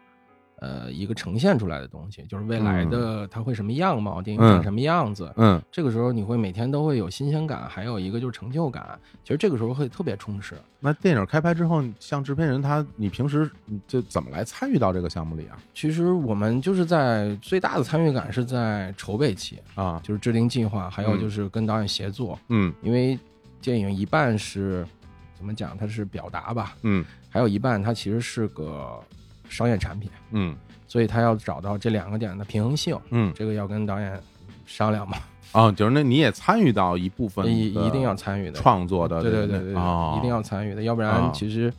[0.59, 5.31] 呃，一个呈现出来的东西，就是未来的它会什么样貌，电影长什么样子。
[5.37, 8.99] 嗯这个时候你会每天都会有新鲜感，还有一个就是成就感。
[9.23, 10.55] 其实这个时候会特别充实。
[10.81, 15.59] 那电影开拍之后，像制片人他，你平时你就怎么来参与到这个项目里啊？
[15.75, 22.39] 其实我们就是在最大的参与感是在筹备期，啊，就是制定计划，还有就是跟导演协作。
[22.49, 23.19] 嗯因为
[23.61, 24.87] 电影一半是
[25.35, 28.99] 怎么讲，它是表达吧，嗯还有一半它其实是个
[29.49, 30.57] 商业产品，嗯
[30.89, 34.21] 所以他要找到这两个点的平衡性，嗯，这个要跟导演
[34.67, 35.17] 商量嘛，
[35.53, 41.73] 啊，就是那你也参与到一部分的一一定要参与的，创作的对对对对对，哦一定要参与的，要不哦然其实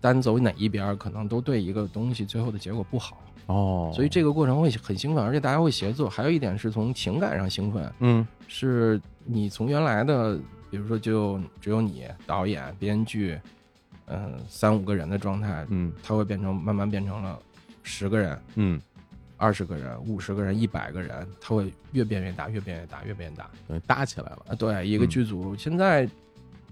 [0.00, 3.22] 单走哪一边儿，可能都对一个东西最后的结果不好。
[3.46, 6.08] 哦，所以这个过程会很兴奋，而且大家会协作。
[6.08, 10.38] 还有一点是从情感上兴奋，嗯是你从原来的，
[10.70, 13.38] 比如说就只有你导演、编剧，
[14.10, 17.38] 嗯、三五个人的状态，嗯它会变成慢慢变成了
[17.82, 18.80] 十个人、嗯，
[19.36, 23.48] 二十个人、五十个人、一百个人，它会越变越大，越变越大，越变越大。
[23.68, 24.38] 等于搭起来了。
[24.50, 26.08] 啊，对，一个嗯剧组、现在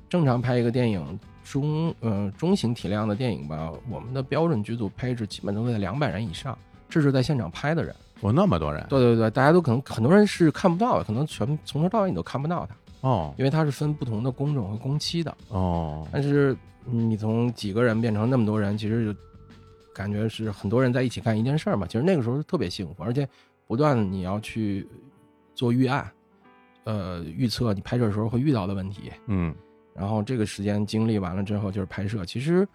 [0.09, 7.94] 正常拍一个电影中，呃中型体量的电影吧，我们的标准剧组配置基本都在两百人以上，这是在现场拍的人。
[8.20, 15.37] 哦，那么多人对对对，大家都可能很多人是看不到的，可能全从头到尾你都看不到它，哦因为它是分不同的工种和工期的。
[15.48, 16.56] 哦但是
[16.87, 19.20] 嗯你从几个人变成那么多人，其实就
[19.94, 21.87] 感觉是很多人在一起干一件事儿嘛。
[21.87, 23.28] 其实那个时候是特别幸福，而且
[23.66, 24.87] 不断你要去
[25.54, 26.11] 做预案，
[26.84, 29.54] 呃，预测你拍摄的时候会遇到的问题，嗯
[29.94, 32.24] 然后这个时间经历完了之后就是拍摄。
[32.24, 32.66] 其实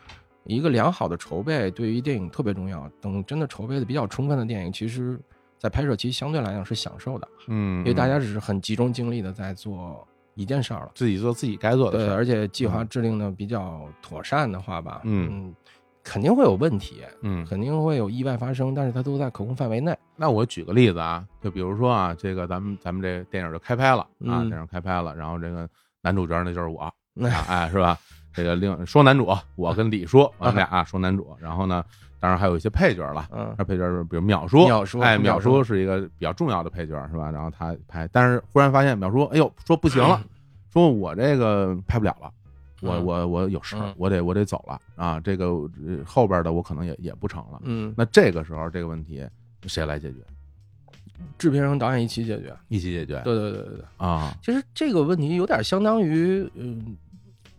[0.44, 2.90] 一个良好的筹备对于电影特别重要。
[3.00, 5.18] 等真的筹备的比较充分的电影，其实
[5.58, 10.92] 在拍摄期相对来讲是享受的，嗯，因为大家只是很集中精力的在做一件事儿了。
[10.96, 12.10] 自己做自己该做的对。
[12.10, 15.54] 而且计划制定的比较妥善的话吧，嗯
[16.04, 19.98] 肯定会有问题，嗯，肯定会有意外发生，但是它都在可控范围内。
[20.18, 24.08] 那我举个例子啊，就比如说啊，这个咱们咱们这电影就开拍了啊，
[24.44, 25.68] 嗯电影开拍了，然后这个
[26.02, 26.94] 男主角那就是我，
[27.48, 27.98] 哎，是吧？
[28.34, 31.84] 这个另说男主，我跟李叔，我们俩啊说男主，然后呢，
[32.20, 33.28] 当然还有一些配角了。
[33.32, 37.30] 嗯那配角是比如淼叔，淼叔哎，淼叔是一个比较重要的配角，是吧？
[37.30, 40.22] 然后他拍，但是忽然发现淼叔，哎呦，说不行了，
[40.72, 42.32] 说我这个拍不了了，
[42.82, 47.62] 我嗯我我有事嗯，我得我得走了啊，这个呃后边的我可能也也不成了。
[47.64, 49.26] 嗯，那这个时候这个问题
[49.68, 50.18] 谁来解决？
[51.38, 52.54] 制片人、导演一起解决。
[52.68, 56.98] 一起解决对对对对对，啊，其实这个问题有点相当于，嗯，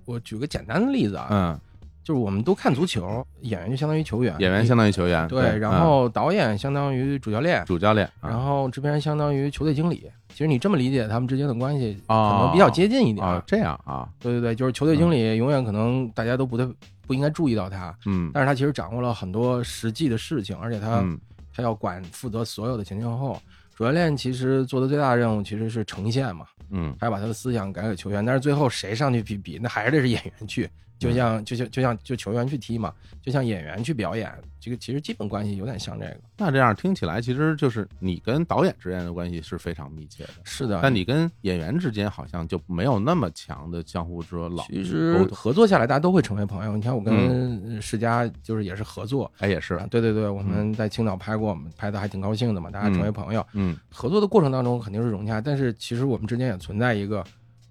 [0.05, 1.61] 我举个简单的例子啊，嗯，
[2.03, 10.11] 就是我们都看足球，演员就相当于球员，演员相当于球员，对，然后导演相当于主教练嗯，主教练，啊然后制片人相当于球队经理。
[10.29, 13.25] 其实你这么理解他们之间的关系，可哦能比较接近一点。
[13.25, 16.69] 啊，这样啊，对对对，就是球队经理永远可能大家都不太
[17.07, 21.19] 不应该注意到他，嗯，但是他其实掌握了很多实际的事情，而且他、嗯
[21.57, 23.41] 他要管负责所有的前前后后。
[23.75, 26.97] 主教练其实做的最大的任务其实是呈现嘛，嗯。
[27.01, 36.17] 还要把他的思想改给球员，但是最后谁上去比比，那还是得是演员去，就像就像就像就球员去踢嘛，就像演员去表演，这个其实基本关系有点像这个。
[36.37, 46.77] 那这样听起来，其实就是你跟导演之间的关系是非常密切的，是的，但你跟演员之间好像就没有那么强的相互说老其实合作下来，大家都会成为朋友。
[46.77, 47.61] 你看我嗯。
[47.65, 49.75] 跟世嘉就是也是合作，哎也是。
[49.75, 53.45] 啊，对对对，我们在青岛拍过，我们拍的还挺高兴的嘛，大家成为朋友。
[53.53, 53.77] 嗯。
[53.91, 57.25] 合作的过程当中肯定是融洽，但是其实我们之间也存在一个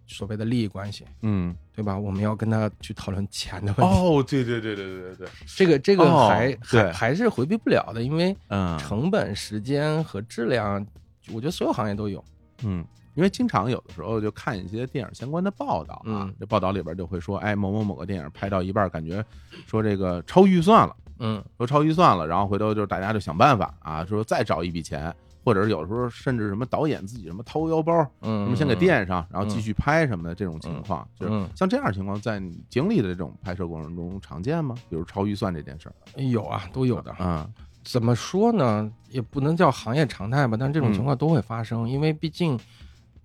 [0.08, 1.98] 所谓的利益关系，嗯对吧？
[1.98, 10.86] 我们要跟他去讨论钱的问题，哦对对对对对对对 这个这个哦还、对还还是回避不了的，因为嗯成本、时间和质量，
[11.32, 12.24] 我觉得所有行业都有。
[12.64, 12.86] 嗯。
[13.16, 19.24] 因为经常有的时候就看一些电影相关的报道啊嗯，这报道里边就会说，哎，某某某个电影拍到一半，感觉
[19.68, 25.14] 说这个超预算了，嗯说超预算了，然后回头就是大家就想办法啊，说再找一笔钱，
[25.44, 34.74] 或者是有时候甚至什么导演自己什么掏腰包，嗯，什么先给垫上，然后继续拍什么的这种情况，就是嗯像这样情况，在你经历的这种拍摄过程中常见吗？
[34.90, 37.12] 比如超预算这件事儿有啊，都有的。
[37.14, 37.50] 啊，
[37.84, 38.90] 怎么说呢？
[39.10, 42.58] 也不能叫行业常态吧，但这种情况都会发生，因为毕竟，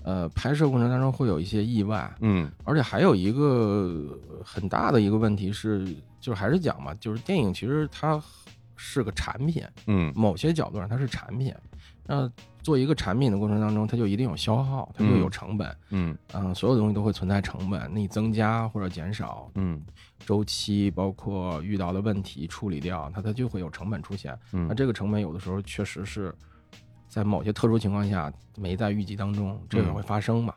[0.03, 5.85] 呃，拍摄过程当中会有一些意外，嗯而且还有一个很大的一个问题是，
[6.21, 8.21] 就是还是讲嘛，就是电影其实它
[8.77, 11.55] 是个产品，嗯某些角度上它是产品。
[12.09, 12.31] 那
[12.63, 16.17] 做一个产品的过程当中，它就一定有消耗，它就有成本，嗯。
[16.33, 19.85] 嗯、所有东西都会存在成本，你增加或者减少嗯。
[20.21, 24.37] 周期，包括遇到的问题处理掉，它它就会有成本出现。
[24.51, 26.35] 那嗯这个成本有的时候确实是
[27.09, 29.95] 在某些特殊情况下没在预计当中，这个嗯。
[29.95, 30.55] 会发生嘛？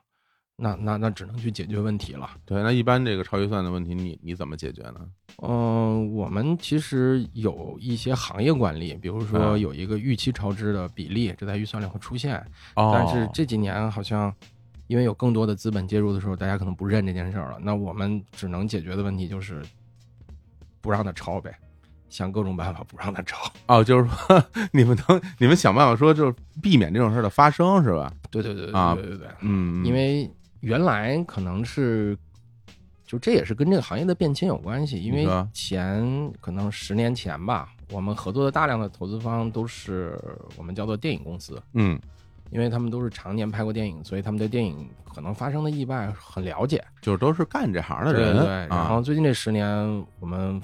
[0.62, 2.30] 那那那只能去解决问题了。
[2.46, 5.00] 对，那一般这个超预算的问题，你你怎么解决呢？
[5.42, 12.36] 嗯、我们其实有一些行业管理，比如说嗯有一个预期超支的比例，这在预算里会出现。
[12.76, 14.32] 哦，但是这几年好像
[14.86, 17.58] 因为有更多的资本介入的时候，大家可能不认这件事儿了。
[17.60, 19.64] 那我们只能解决的问题就是
[20.80, 21.58] 不让它超呗，
[22.08, 23.52] 想各种办法不让他超。
[23.66, 28.14] 哦，就是说 你们能你们想办法说，就是避免这种事儿的发生，是吧？
[28.30, 30.30] 对对对对啊对对对，嗯，因为
[30.62, 32.18] 原来可能是。
[33.04, 40.18] 就这也是跟这个行业的变迁有关系，因为前可能十年前吧，我们合作的大量的投资方都是
[40.56, 42.00] 我们叫做电影公司，嗯。
[42.52, 46.82] 因为他们都是常年拍过电影，所以他们对电影可能发生的意外很了解。
[47.02, 50.62] 就是都是干这行的人，对然后最近这十年，我们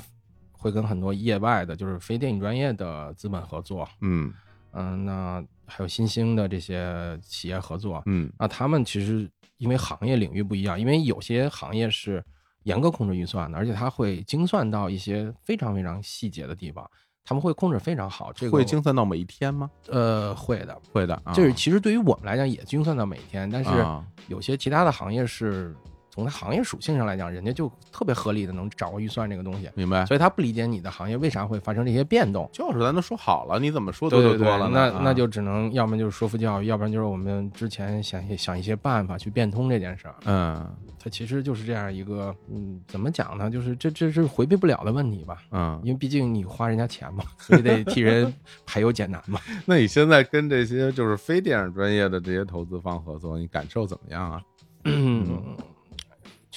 [0.51, 4.33] 会跟很多业外的，就是非电影专业的资本合作，嗯。
[4.71, 8.31] 嗯，那还有新兴的这些企业合作，嗯。
[8.37, 12.23] 那他们其实因为行业领域不一样，因为有些行业是
[12.63, 16.89] 严格控制预算的，而且它会精算到一些非常非常细节的地方，
[17.23, 18.31] 他们会控制非常好。
[18.33, 19.69] 这个会精算到每一天吗？
[19.87, 25.75] 呃会的，会的，啊这是其实对于我们来讲也精算到每一天，但是啊有些其他的行业是
[26.17, 30.03] 从它行业属性上来讲，人家就特别合理的能掌握预算这个东西，明白。
[30.07, 32.49] 所以他不理解你的行业为啥会发生这些变动。
[32.51, 40.15] 就是咱都说好了，你怎么说多对对对就多了，那那就只能要么就是说服教育，要不然就是我们之前想一想一些办法去变通这件事儿。
[40.25, 40.67] 嗯
[40.99, 43.51] 它其实就是这样一个，嗯，怎么讲呢？
[43.51, 45.79] 就是这这是回避不了的问题吧，嗯。
[45.83, 48.33] 因为毕竟你花人家钱嘛，所以得替人
[48.65, 49.39] 排忧解难嘛。
[49.65, 54.41] 那你现在跟这些就是非电影专业的这些投资方合作，你感受怎么样啊？
[54.85, 55.55] 嗯，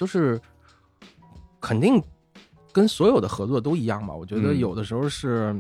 [0.01, 0.40] 就是
[1.61, 2.03] 肯定
[2.72, 4.14] 跟所有的合作都一样吧。
[4.14, 5.55] 我觉得嗯有的时候是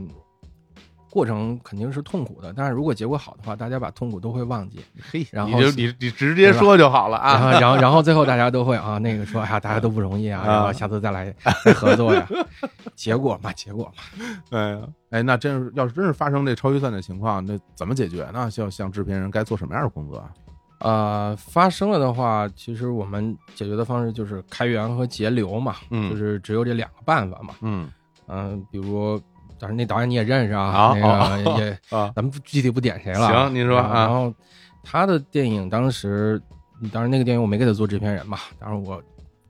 [1.10, 4.80] 过程肯定是痛苦的，但是如果结果好的话，大家把痛苦都会忘记。
[5.12, 7.50] 嘿，然后你就你你直接说就好了啊。
[7.60, 11.30] 然后，然后最后大家都会啊，那个说，哎呀，大家都不容易啊，啊然后下次再来
[11.74, 12.26] 合作呀。
[12.96, 14.80] 结果嘛，结果嘛，哎呀，
[15.10, 18.50] 哎，那真是要是真是发生这超预算的情况，那怎么解决呢？
[18.50, 20.30] 像像制片人该做什么样的工作啊？
[20.80, 27.54] 呃，发生了的话，其实我们解决的方式就是开源和节流嘛，嗯就是只有这两个办法嘛。
[27.60, 27.90] 嗯
[28.28, 29.20] 嗯、比如，
[29.58, 33.26] 当然那导演你也认识啊，啊那个哦也，啊，咱们具体不点谁了。
[33.26, 34.34] 行您说然后啊然后
[34.82, 36.40] 他的电影当时，
[36.90, 39.02] 当然那个电影我没给他做制片人嘛，当然我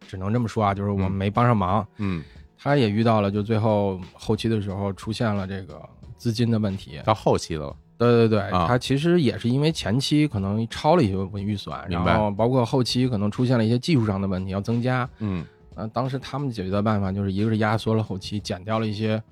[0.08, 1.86] 只能这么说啊，就是我嗯没帮上忙。
[1.98, 2.24] 嗯，
[2.58, 5.80] 他也遇到了，就最后后期的时候出现了这个
[6.16, 7.00] 资金的问题。
[7.04, 7.76] 到后期的了。
[8.08, 8.66] 对对对，啊。
[8.66, 12.16] 他其实也是因为前期可能超了一些预算，然白。
[12.16, 15.08] 后包括后期可能出现了一些技术上的问题要增加。
[15.18, 15.44] 嗯。
[15.76, 19.22] 呃，当时他们解决的办法就是一个是压缩了后期，减掉了一些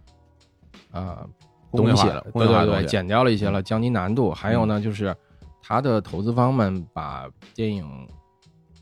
[0.93, 1.29] 呃
[1.73, 2.87] 东西工业化的，工对对对，业化的东西。
[2.87, 4.31] 减掉了一些了，降低难度。
[4.31, 5.15] 还有呢，就是
[5.61, 7.85] 他的投资方们把电影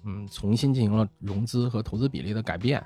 [0.04, 2.78] 嗯重新进行了融资和投资比例的改变，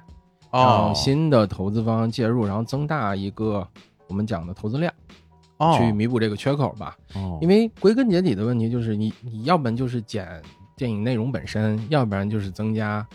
[0.53, 0.87] 哦。
[0.87, 3.67] 让，新的投资方介入，然后增大一个
[4.07, 5.30] 我们讲的投资量，哦
[5.77, 6.97] 去弥补这个缺口吧。
[7.15, 10.41] 哦因为归根结底的问题就是你你要不然就是减
[10.77, 13.07] 电影内容本身，要不然就是增加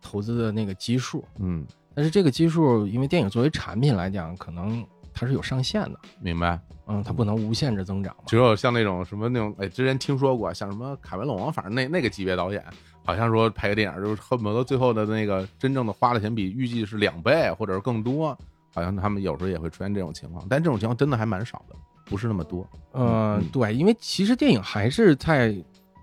[0.00, 1.24] 投资的那个基数。
[1.38, 1.64] 嗯，
[1.94, 6.58] 但是这个基数，因为电影作为产品来讲，可能它是有上限的，明白。
[6.86, 8.14] 嗯，它不能无限制增长。
[8.26, 12.62] 只有像那种什么那种，哎，之前听说过，像什么凯文·龙王，反正那那个级别导演，
[13.04, 18.36] 好像说拍个电影，就是恨不得最后的那个真正的花的钱比预计是两倍或者是更多，
[18.74, 22.68] 好像他们有时候也会出现这种情况，但这种情况真的还蛮少的，不是那么多。
[22.92, 25.54] 呃嗯，对，因为其实电影还是在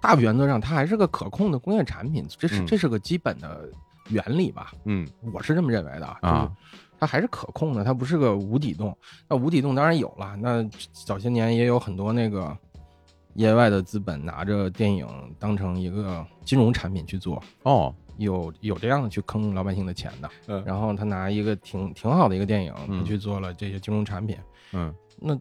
[0.01, 3.69] 大原则上，它还是个可控的工业产品，这是嗯这是个基本的
[4.09, 4.72] 原理吧。
[4.86, 8.97] 嗯我是这么认为的啊，就是它还是可控的，它不是个无底洞。
[9.28, 10.63] 那无底洞当然有了，那
[11.05, 12.57] 早些年也有很多那个
[13.36, 15.07] 业外的资本拿着电影
[15.39, 20.30] 当成一个金融产品去做，哦，有有这样的去坑老百姓的钱的。
[20.47, 24.38] 嗯然后他拿一个挺挺好的一个电影，嗯他去做了这些金融产品，
[24.74, 25.38] 嗯那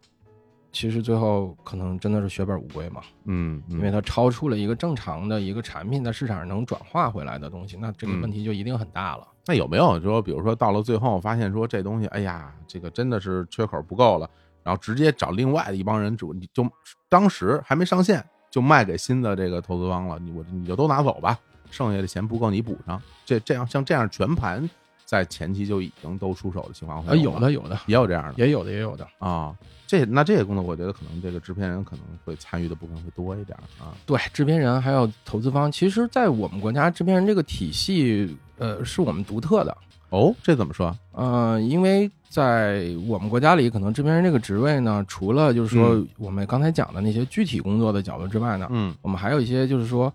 [0.72, 9.26] 其实最后可能真的是血本无归嘛，嗯，因为它超出了一个正常的一个产品在市场上能转化回来的东西，那这个嗯问题就一定很大了。
[9.46, 14.30] 那有没有说，比如说到了最后发现说这东西，哎呀，这个真的是缺口不够了，
[14.62, 16.64] 然后直接找另外的一帮人主，你就
[17.08, 21.36] 当时还没上线，就卖给新的这个投资方了，你我你就都拿走吧，
[21.70, 23.00] 剩下的钱不够你补上。
[23.24, 24.68] 这这样像这样全盘
[25.04, 29.06] 在前期就已经都出手的情况会呃，有的有的也有这样的也有的也有的。
[29.18, 29.54] 啊。
[29.86, 33.90] 这那这些工作，我觉得可能这个制片人可能会参与的部分会多一点啊。
[34.06, 39.76] 对，制片人还有投资方，其实，在我们国家制片人这个体系，呃，是我们独特的。
[40.10, 40.96] 哦，这怎么说？
[41.10, 50.12] 呃，因为在我们国家里，可能制片人这个职位呢，除了就是说嗯我们刚才讲的那些具体工作的角度之外呢，嗯我们还有一些就是说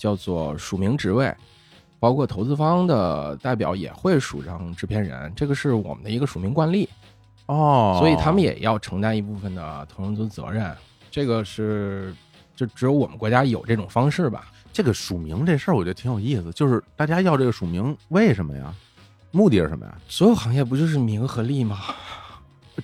[0.00, 1.30] 叫做署名职位，
[1.98, 6.88] 包括投资方的代表也会署上制片人，这个是我们的一个署名惯例，
[7.44, 10.74] 哦，所以他们也要承担一部分的投资责任。
[11.10, 12.14] 这个是
[12.56, 14.50] 就只有我们国家有这种方式吧？
[14.72, 16.50] 这个署名这事儿，我觉得挺有意思。
[16.52, 18.74] 就是大家要这个署名，为什么呀？
[19.32, 19.94] 目的是什么呀？
[20.08, 21.78] 所有行业不就是名和利吗？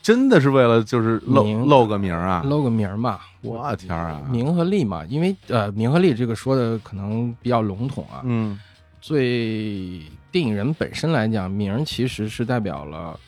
[0.03, 2.43] 真的是为了就是露名露个名儿啊？
[2.45, 4.21] 露个名儿嘛，我天啊！
[4.31, 8.23] 名和利嘛，因为呃，名和利这个说的可能比较笼统啊。
[8.25, 8.59] 嗯
[9.09, 13.19] 对电影人本身来讲，名儿其实是代表了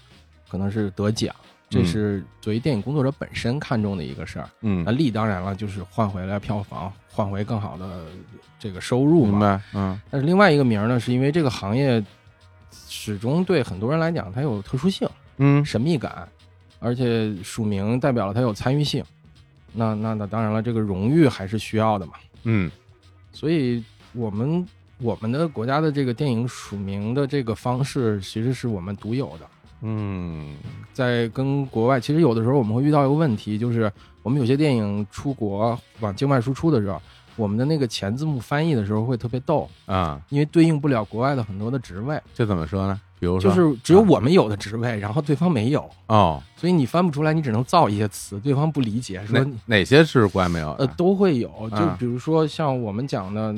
[0.50, 1.32] 可能是得奖，
[1.70, 4.48] 这嗯是作为电影工作者本身看重的一个事儿。
[4.62, 8.06] 嗯那，利当然了，就是换回来票房，换回更好的
[8.58, 9.30] 这个收入嘛。
[9.30, 9.62] 明白？
[9.74, 12.04] 嗯但是另外一个名儿呢，是因为这个行业
[12.88, 15.08] 始终对很多人来讲，它有特殊性。
[15.40, 16.28] 嗯神秘感，
[16.78, 19.04] 而且署名代表了他有参与性。
[19.72, 22.12] 那那那当然了，这个荣誉还是需要的嘛。
[22.44, 22.70] 嗯
[23.32, 24.66] 所以我们
[24.98, 29.46] 我们的国家的这个电影署名的这个方式，其实是我们独有的。
[29.82, 30.56] 嗯
[30.92, 37.00] 在跟国外，其实有的时候我们会遇到一个问题，就是我们有些电影出国往境外输出的时候，
[37.36, 43.00] 我们的那个前字幕翻译的时候会特别逗，啊，因为对应不了国外的很多的职位，这怎么说呢？
[43.18, 45.88] 比如说，就是只有我们有的职位，然后对方没有。
[46.06, 50.72] 哦，所以你翻不出来，你只能造一些词，对方不理解，说哪哪些是国外没有？
[50.78, 51.48] 呃都会有。
[51.70, 53.54] 就啊比如说像我们讲的，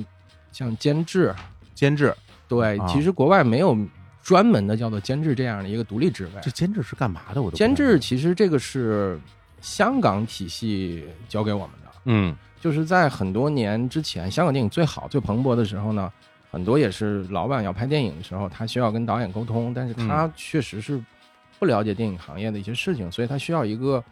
[0.53, 1.35] 像监制，
[1.75, 2.15] 监制，
[2.49, 3.77] 对，啊其实国外没有
[4.23, 6.51] 专门的叫做监制这样的一个独立职位这。
[6.51, 7.41] 监制是干嘛的？
[7.43, 9.21] 我都监制其实这个是
[9.61, 16.13] 香港体系教给我们的，嗯就是在很多年之前，香港电影最好、最蓬勃的时候呢，
[16.51, 21.03] 很多也是老板要拍电影的时候，他需要跟导演沟通，但是他嗯确实是
[21.59, 24.03] 不了解电影行业的一些事情，所以他需要一个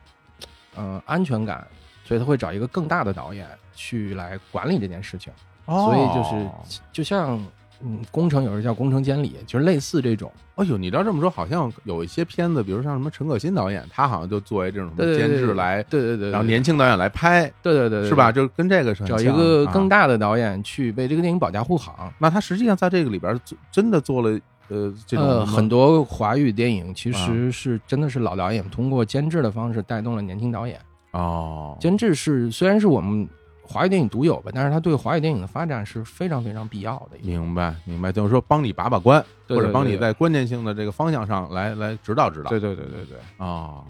[0.74, 1.66] 呃安全感，
[2.05, 5.32] 所以他会找一个更大的导演去来管理这件事情。
[5.66, 7.39] 所以就是哦就像
[7.83, 10.33] 嗯，工程有时叫工程监理，就是类似这种。
[10.57, 18.33] 哎呦，你要这么说，好像有一些片子，比如像什么陈可辛导演，他好像就作为这种什么对对对监制来，对对对，然后年轻导演来拍，对对对对是吧？？
[18.33, 22.12] 就跟这个是找一个更大的导演去为这个电影保驾护航。
[22.18, 24.31] 那他实际上在这个里边做真的做了
[24.68, 30.81] 呃这种呃，很多华语电影其啊实是真的是老导演通过监制的方式带动了年轻导演。
[31.12, 33.26] 哦，监制是虽然是我们
[33.70, 37.18] 华语电影独有吧，但是它对华语电影的发展是非常非常必要的。
[37.20, 42.48] 明白明白，就是说帮你把把关，对对或者帮你在关键性的这个方向上来来指导指导。
[42.48, 43.84] 对对对对对，哦，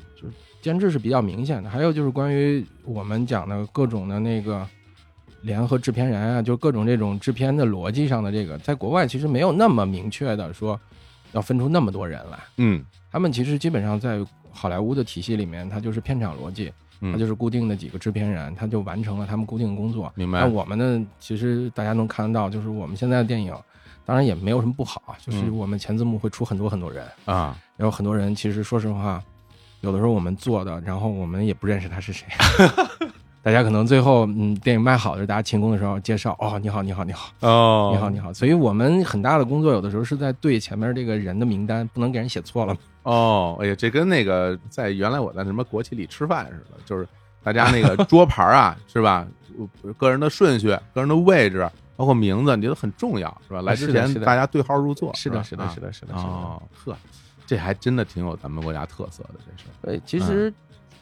[0.61, 1.71] 监制是比较明显的。
[1.71, 4.67] 还有就是关于我们讲的各种的那个
[5.43, 10.79] 联合制片人啊，就各种这种制片的逻辑上的这个，在国外其实没有那么明确的说
[11.31, 12.39] 要分出那么多人来。
[12.57, 14.19] 嗯他们其实基本上在
[14.51, 20.13] 好莱坞的体系里面，它就是片场逻辑，嗯，它就是固定的几个制片人，他就完成了他们固定的工作。
[20.15, 23.55] 明白那我们呢，其实大家能看得到，就是我们现在的电影，
[24.05, 29.23] 当然也没有什么不好，就是嗯我们前字幕会出很多很多人，啊，然后很多人其实说实话，
[29.81, 32.27] 有的时候我们做的，然后我们也不认识他是谁。
[33.41, 38.33] 大家可能最后，嗯，电影卖好的时候，大家庆功的时候介绍，哦，你好，你好，你好，哦，你好，你好。
[38.35, 42.77] 所以我们很大的工作，有的时候是在对前面这个人的名单，不能给人写错了。
[43.11, 47.09] 哦，哎呀，这跟那个在原来我在什么国企里吃饭似的，就是
[47.43, 49.27] 大家那个桌牌啊，是吧？
[49.97, 53.63] 个人的顺序、个人的位置，包括名字，你觉得很重要，是吧？
[53.63, 56.29] 来之前大家对号入座，是的，是的，啊是的，是的，是的。
[56.29, 56.97] 哦，呵，
[57.47, 59.69] 这还真的挺有咱们国家特色的，这是。
[59.81, 60.53] 对，其实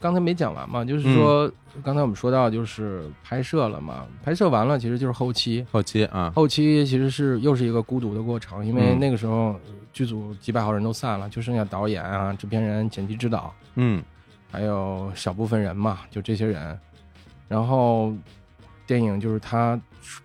[0.01, 1.51] 刚才没讲完嘛，就是说
[1.83, 8.99] 刚才我们说到就是拍摄了嘛，拍摄完了其实就是后期，后期啊，后期其实是又是一个孤独的过程，因为嗯。
[9.01, 9.59] 那个时候
[9.93, 14.03] 剧组几百号人都散了，就剩下导演啊、制片人、剪辑指导，嗯。
[14.51, 16.79] 还有小部分人嘛，就这些人。
[17.49, 18.13] 然后
[18.87, 19.79] 电影就是他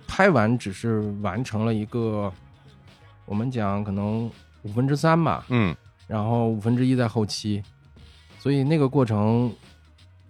[0.08, 2.32] 拍完只是完成了一个，
[3.26, 4.30] 我们讲可能
[4.62, 5.76] 五分之三吧，嗯。
[6.08, 7.64] 然后五分之一在后期，
[8.42, 9.54] 所以那个过程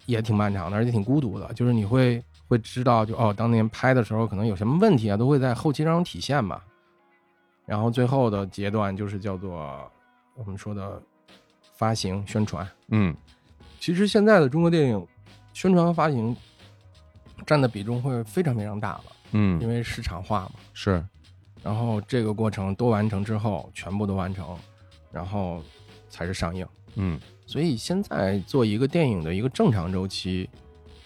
[0.04, 1.50] 也挺漫长的，而且挺孤独的。
[1.54, 6.62] 就是你会会知道就，哦，当年拍的时候可能有什么问题啊，都会在后期当中体现吧。
[7.64, 9.90] 然后最后的阶段就是叫做
[10.34, 11.00] 我们说的
[11.74, 12.68] 发行宣传。
[12.88, 13.16] 嗯
[13.80, 15.06] 其实现在的中国电影
[15.54, 16.36] 宣传和发行
[17.46, 20.52] 占的比重会非常非常大了，嗯因嗯，为市场化嘛。
[20.74, 21.02] 是，
[21.62, 24.54] 然后这个过程都完成之后，全部都完成，
[25.10, 25.62] 然后
[26.10, 26.66] 才是上映。
[26.96, 27.18] 嗯
[27.52, 30.48] 所以现在做一个电影的一个正常周期，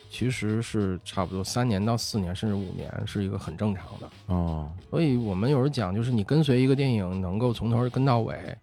[0.09, 4.09] 其实是差不多三年到四年，甚至五年，是一个很正常的。
[4.27, 8.57] 哦，所以我们有时候讲，就是你跟随一个电影能够从头跟到尾，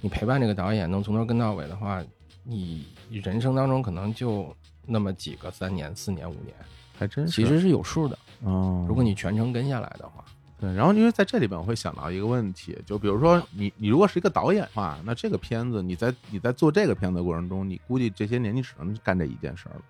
[0.00, 2.00] 你陪伴这个导演能从头跟到尾的话，
[2.44, 4.54] 你人生当中可能就
[4.86, 6.54] 那么几个三年、四年、五年，
[6.96, 7.32] 还真是。
[7.32, 8.16] 其实是有数的。
[8.44, 10.24] 哦，如果你全程跟下来的话，
[10.64, 19.82] 对，然后因为在这里边我会想到一个问题，就比如说你你如果是一个导演的话，那这个片子你在你在做这个片子的过程中，你估计这些年你只能干这一件事儿了，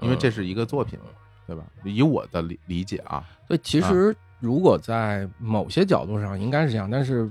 [0.00, 0.98] 因为这是一个作品，
[1.46, 1.62] 对吧？
[1.84, 7.30] 以我的理理解啊，对，其实如果在某些角度上应该是这样，但是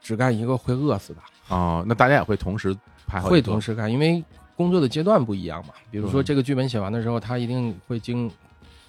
[0.00, 4.22] 只干一个会饿死的，哦，那大家也会同时拍会同时干，因为
[4.56, 5.72] 工作的阶段不一样嘛。
[5.90, 8.30] 比如说嗯这个剧本写完的时候，他一定会经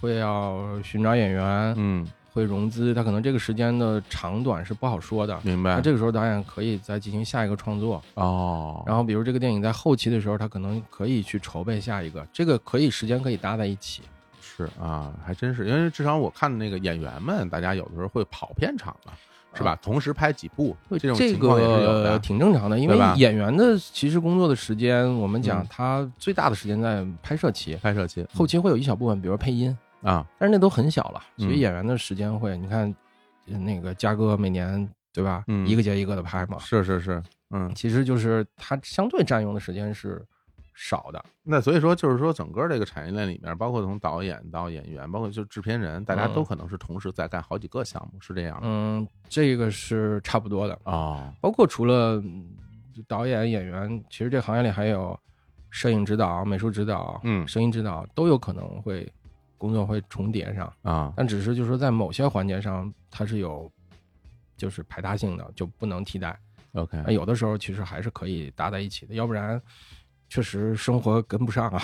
[0.02, 5.40] 会要寻找演员，嗯，会融资，他可能这个时间的长短是不好说的。
[5.44, 14.02] 明白那这个时候导演可以再进行下一个创作，哦，然后比如这个电影在后期的时候，他可能可以去筹备下一个，这个可以时间可以搭在一起。
[14.42, 19.14] 是啊，还真是，因为至少我看那个演员们，大家有的时候会跑片场嘛，
[19.56, 19.76] 是吧？
[19.82, 22.20] 同时拍几部，这种这个的。
[22.20, 32.94] 挺正常的，因为演员的其实工作的时间，我们讲嗯他最大的时间在拍摄期，拍摄期后期会有一小部分，比如配音，啊，但是那都很小了，所以嗯演员的时间会，你看
[33.48, 35.66] 呃那个嘉哥每年对吧，嗯。
[35.68, 40.24] 一个接一个的拍嘛，是是是，嗯，其实就是他相对占用的时间是
[40.74, 41.24] 少的。
[41.44, 48.62] 那所以说，就是说，整个这个产业链里面，包括从导演到演员，包括就制片人，大家都嗯可能是同时在干好几个项目，是这样的。
[48.64, 52.46] 嗯，这个是差不多的，哦，包括除了嗯
[53.08, 55.20] 导演、演员，其实这行业里还有
[55.70, 57.48] 摄影指导、美术指导、嗯。
[57.48, 59.12] 声音指导都有可能会
[59.64, 63.72] 工作会重叠上，啊，但只是就是说在某些环节上它是有
[64.58, 66.38] 就是排他性的，就不能替代。
[66.74, 69.62] OK，那有的时候其实还是可以搭在一起的，要不然
[70.28, 71.82] 确实生活跟不上啊。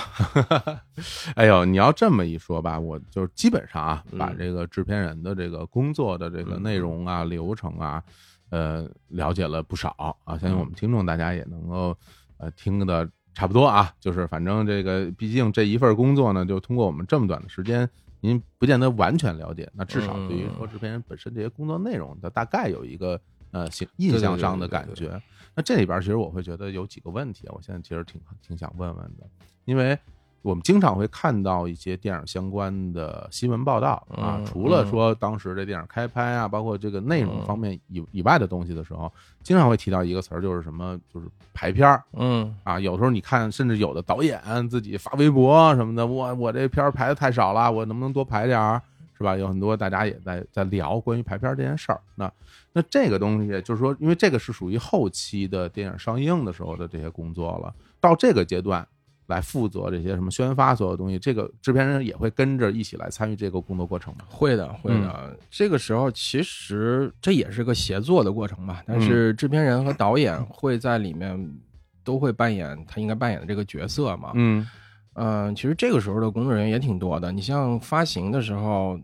[1.35, 8.03] 哎呦，你要这么一说吧，我就基本上啊，嗯把这个制片人的这个工作的这个嗯内容啊、流程啊，
[8.49, 10.37] 呃，了解了不少啊。
[10.37, 11.97] 相信我们听众大家也能够
[12.35, 13.09] 呃听的
[13.39, 13.93] 差不多啊。
[14.01, 23.19] 就是反正这个，毕竟这一份工作呢，就通过我们这么短的时间，您不见得完全了解，那至少对于说制片人本身这些工作内容，的大概有一个
[23.51, 25.21] 呃形印象上的感觉。
[25.55, 29.25] 那这里边其实我会觉得有几个问题啊，我现在其实挺挺想问问的，
[29.63, 29.97] 因为
[30.41, 39.11] 我们经常会看到一些电影相关的新闻报道啊，嗯除了说当时这电影开拍啊，包括这个内容嗯方面以以外的东西的时候，
[39.43, 42.79] 经常会提到一个词儿，就是什么，就是排片儿嗯啊。
[42.79, 48.81] 有时候你看，甚至有的导演自己发微博什么的，我我这片儿排的太少了，我能不能多排点儿？
[49.17, 49.35] 是吧？
[49.35, 51.99] 有很多大家也在在聊关于排片儿这件事儿。
[52.15, 52.31] 那
[52.71, 58.87] 那这个东西就是说，因为这个是属于后期的电影上映的时候的这些工作了，到这个阶段
[59.29, 64.25] 来负责这些什么宣发所有东西，这个制片人也会跟着一起来参与这个工作过程吗？
[64.27, 65.37] 会的，会的。
[65.49, 71.57] 这个时候其实这也是个协作的过程吧，但是制片人和导演会在里面
[72.03, 74.31] 都会扮演他应该扮演的这个角色嘛。
[74.33, 74.67] 嗯
[75.13, 77.31] 嗯、其实这个时候的工作人员也挺多的。
[77.31, 78.99] 你像发行的时候，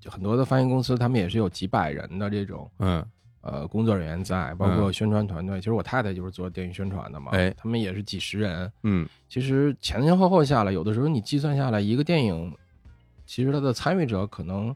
[0.00, 3.04] 就很多的发行公司他们也是有几百人的这种嗯
[3.42, 5.58] 呃工作人员在，包括宣传团队。
[5.58, 8.70] 其实我太太就是做电影宣传的嘛，哎他们也是几十人。
[8.82, 12.54] 嗯其实前前后后下来，有的时候你计算下来，一个电影，
[13.26, 14.74] 其实它的参与者可能，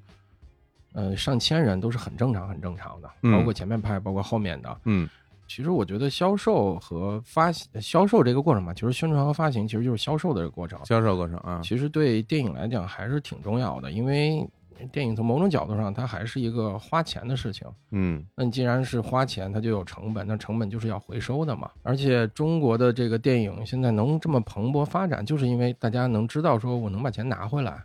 [0.92, 4.80] 呃，上千人都是很正常、很正常的，嗯包括前面拍，包括后面的。
[4.84, 5.08] 嗯
[5.46, 10.82] 其实我觉得销售和发行销售这个过程吧，其实宣传和发行其实就是销售的这个过程。
[10.86, 14.48] 销售过程啊，其实对电影来讲还是挺重要的，因为
[14.90, 17.66] 电影从某种角度上它还是一个花钱的事情。
[17.90, 21.70] 嗯那你既然是花钱，它就有成本，那成本就是要回收的嘛。
[21.82, 27.82] 而且中国的这个电影现在能这么蓬勃发展，就是因为大家能知道说我能把钱拿回来。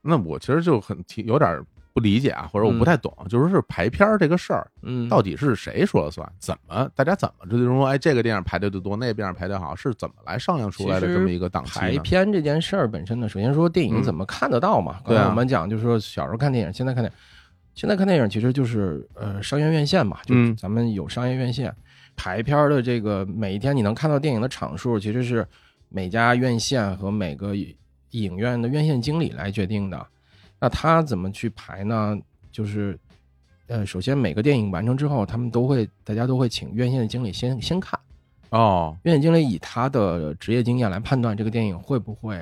[0.00, 6.26] 那我其实就很挺有点不理解啊，或者我不嗯太懂，就是是排片儿这个事儿嗯，到底是谁说了算？
[6.38, 11.98] 怎么大家怎么就是说，哎，这个电影排队的多，那个电影排队好，是怎么来商量出来的这么一个档期排？
[11.98, 15.00] 片这件事儿本身呢，首先说电影嗯怎么看得到嘛？
[15.04, 17.18] 刚才我们讲就是说小时候看电影，现在看电影，
[17.74, 21.74] 现在看电影其实就是呃商业院线嘛，就是嗯咱们有商业院线
[22.16, 25.46] 排片儿的这个每一天你能看到电影的场数，其实是
[25.90, 27.54] 每家院线和每个
[28.10, 30.06] 影院的院线经理来决定的。
[30.62, 32.16] 那他怎么去排呢？
[32.52, 32.96] 就是
[33.66, 37.98] 呃，首先每个电影完成之后，他们都会大家都会请院线的经理先先看。
[38.50, 42.38] 哦，院线经理以他的职业经验来判断这个电影会不会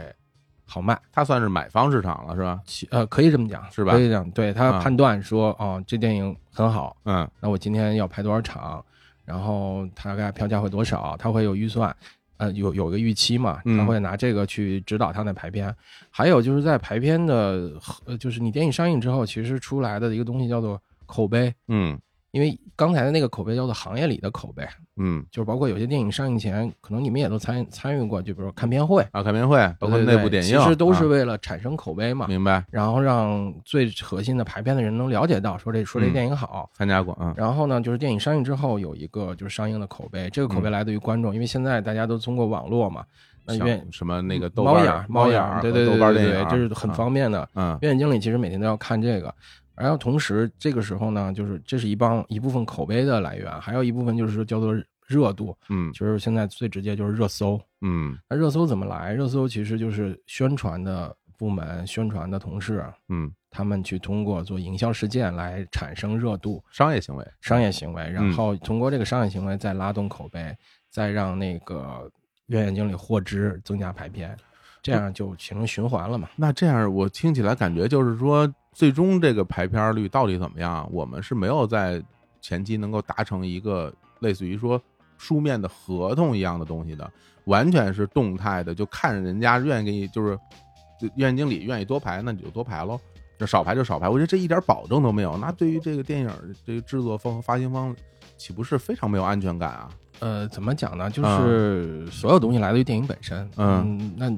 [0.66, 1.00] 好卖。
[1.10, 2.60] 他算是买方市场了，是吧？
[2.90, 8.84] 呃，可以这么讲，是吧可以这样，对他啊判断说，哦，这电影很好，嗯那我今天要排多少场，
[9.24, 11.96] 然后大概票价会多少，他会有预算，
[12.40, 13.76] 呃，有有个预期嘛，嗯。
[13.78, 15.74] 他会拿这个去指导他的排片。
[16.10, 17.70] 还有就是在排片的，
[18.06, 22.00] 呃，就是你电影上映之后，其实出来的一个东西叫做口碑，嗯
[22.32, 24.66] 因为刚才的那个口碑叫做行业里的口碑，
[24.96, 32.26] 嗯，就是包括有些电影上映前，可能你们也都参参与过，就比如说看片会，啊，看片会，包括内部点映，其实都是啊为了产生口碑嘛。
[32.28, 43.04] 明白然后让最核心的排片的人能了解到，说这说这嗯电影好，参加过啊，然后呢，就是电影上映之后有一个就是上映的口碑，这个口碑嗯来自于观众，因为现在大家都通过网络嘛，
[43.44, 47.48] 那像愿什么那个豆瓣猫眼儿猫眼，对对对豆瓣对这是很方便的。
[47.54, 49.34] 嗯院经理其实每天都要看这个，
[49.76, 54.74] 然后同时这个时候呢，就是这是一帮一部分口碑的来源，还有一部分就是说叫做
[55.06, 57.60] 热度，嗯就是现在最直接就是热搜。
[57.80, 59.12] 嗯那热搜怎么来？
[59.12, 70.54] 热搜其实就是宣传的部门、宣传的同事，嗯，他们去通过做营销事件来产生热度、商业行为，商业行为，嗯然后通过这个商业行为再拉动口碑，
[70.90, 72.10] 再让那个
[72.48, 74.36] 院线经理获知，增加排片，
[74.82, 76.28] 这样就形成循环了嘛。
[76.36, 80.88] 那这样我听起来感觉就是说，最终这个排片率到底怎么样？
[80.92, 82.02] 我们是没有在
[82.40, 84.80] 前期能够达成一个类似于说
[85.18, 87.10] 书面的合同一样的东西的，
[87.44, 90.38] 完全是动态的，就看人家愿意给你，就是
[91.00, 92.98] 就院经理愿意多排，那你就多排喽。
[93.38, 95.36] 这少排就少排，我觉得这一点保证都没有。
[95.38, 96.30] 那对于这个电影
[96.66, 97.96] 这个制作方和发行方，
[98.36, 99.88] 岂不是非常没有安全感啊？
[100.18, 101.10] 呃，怎么讲呢？
[101.10, 103.50] 就是所有东西来自于电影本身。
[103.56, 104.30] 嗯那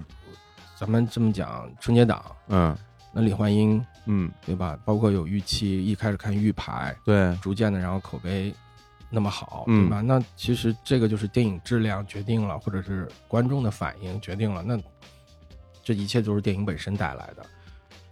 [0.78, 2.76] 咱们这么讲，春节档，嗯
[3.12, 4.78] 那李焕英嗯，对吧？
[4.84, 8.52] 包括有预期，一开始看预排，对，逐渐的，然后口碑
[9.10, 10.00] 那么好，嗯对吧？
[10.00, 14.78] 那其实这个就是电影质量决定了，或者是观众的反应决定了，那
[15.84, 17.44] 这一切都是电影本身带来的。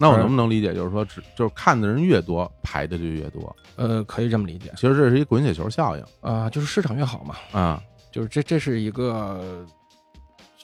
[0.03, 3.55] 那我能不能理解，就是说，只就是看的人越多，排的就越多？
[3.76, 9.64] 呃，可以这么理解其实这是一滚雪球效应啊、就是市场越好嘛，啊就是这这是一个，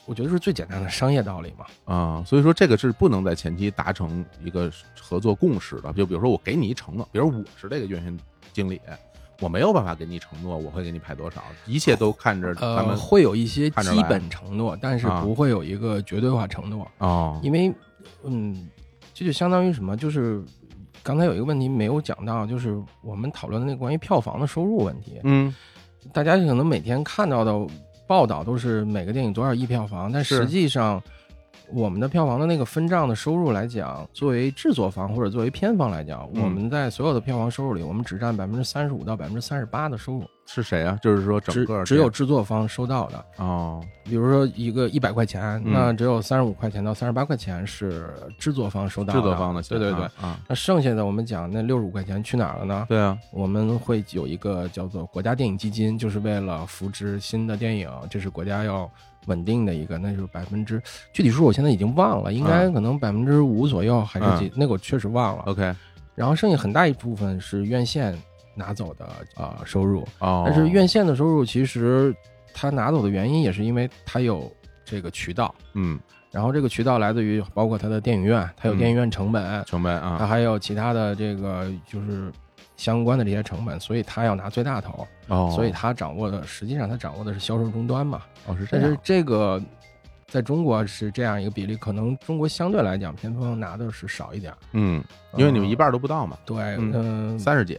[0.07, 1.65] 我觉得是最简单的商业道理嘛。
[1.85, 5.93] 啊，所以说这个是不能在前期达成一个合作共识的。
[5.93, 8.17] 就比如说，我给你一承诺，比如我是这个院线
[8.53, 8.81] 经理，
[9.39, 17.71] 我没有办法给你承诺我会给你排多少，一切都看着他呃，们会有一些基本承诺，但是啊不会有一个绝对化承诺，哦，因为，
[18.23, 18.67] 嗯，
[19.13, 19.95] 这就相当于什么？
[19.95, 20.41] 就是
[21.03, 25.19] 刚才有一个问题没有讲到，就是我们讨论的那个关于票房的收入问题。
[25.23, 25.53] 嗯
[26.13, 27.51] 大家可能每天看到的
[28.07, 31.03] 报道都是每个电影多少亿票房，但实际上，
[31.73, 40.97] 我们的票房的那个分账的收入来讲，作为制作方或者作为片方来讲，嗯我们在所有的票房收入里，我们只占百分之三十五到百分之三十八的收入，是谁啊？
[41.01, 43.25] 就是说整只个只有制作方收到的。
[43.37, 50.05] 哦，比如说一个一百块钱，嗯那只有三十五块钱到三十八块钱是制作方收到制作方的钱对对对。
[50.05, 52.85] 啊啊，那剩下的我们讲那六十五块钱去哪儿了呢？
[52.87, 58.89] 对啊，我们会有一个叫做国家电影基金，就是为了扶植新的电影，这是国家要
[59.27, 60.81] 稳定的一个，那就是百分之
[61.13, 65.43] 具体数我现在已经忘了，应该可能百分之五左右还是几，那个我确实忘了。
[65.45, 65.73] OK，
[66.15, 68.17] 然后剩下很大一部分是院线
[68.55, 69.05] 拿走的
[69.35, 72.15] 啊、呃收入，哦，但是院线的收入其实
[72.53, 74.51] 他拿走的原因也是因为他有
[74.83, 75.99] 这个渠道，嗯，
[76.31, 78.77] 然后这个渠道来自于包括它的电影院，它有嗯。
[78.77, 80.15] 电影院成本，成本啊。
[80.17, 82.31] 它啊，还有其他的这个就是
[82.77, 88.21] 相关的这些成本，所以他要拿最大头，哦，所以他掌握的实际上他掌握的是销售终端嘛。
[88.45, 89.61] 哦是这样但是，这个
[90.27, 95.03] 在中国是这样一个比例，可能中国相对来讲片方拿的是少一点儿，嗯，
[95.35, 97.77] 因为你们呃一半都不到嘛，对，嗯嗯，三十几。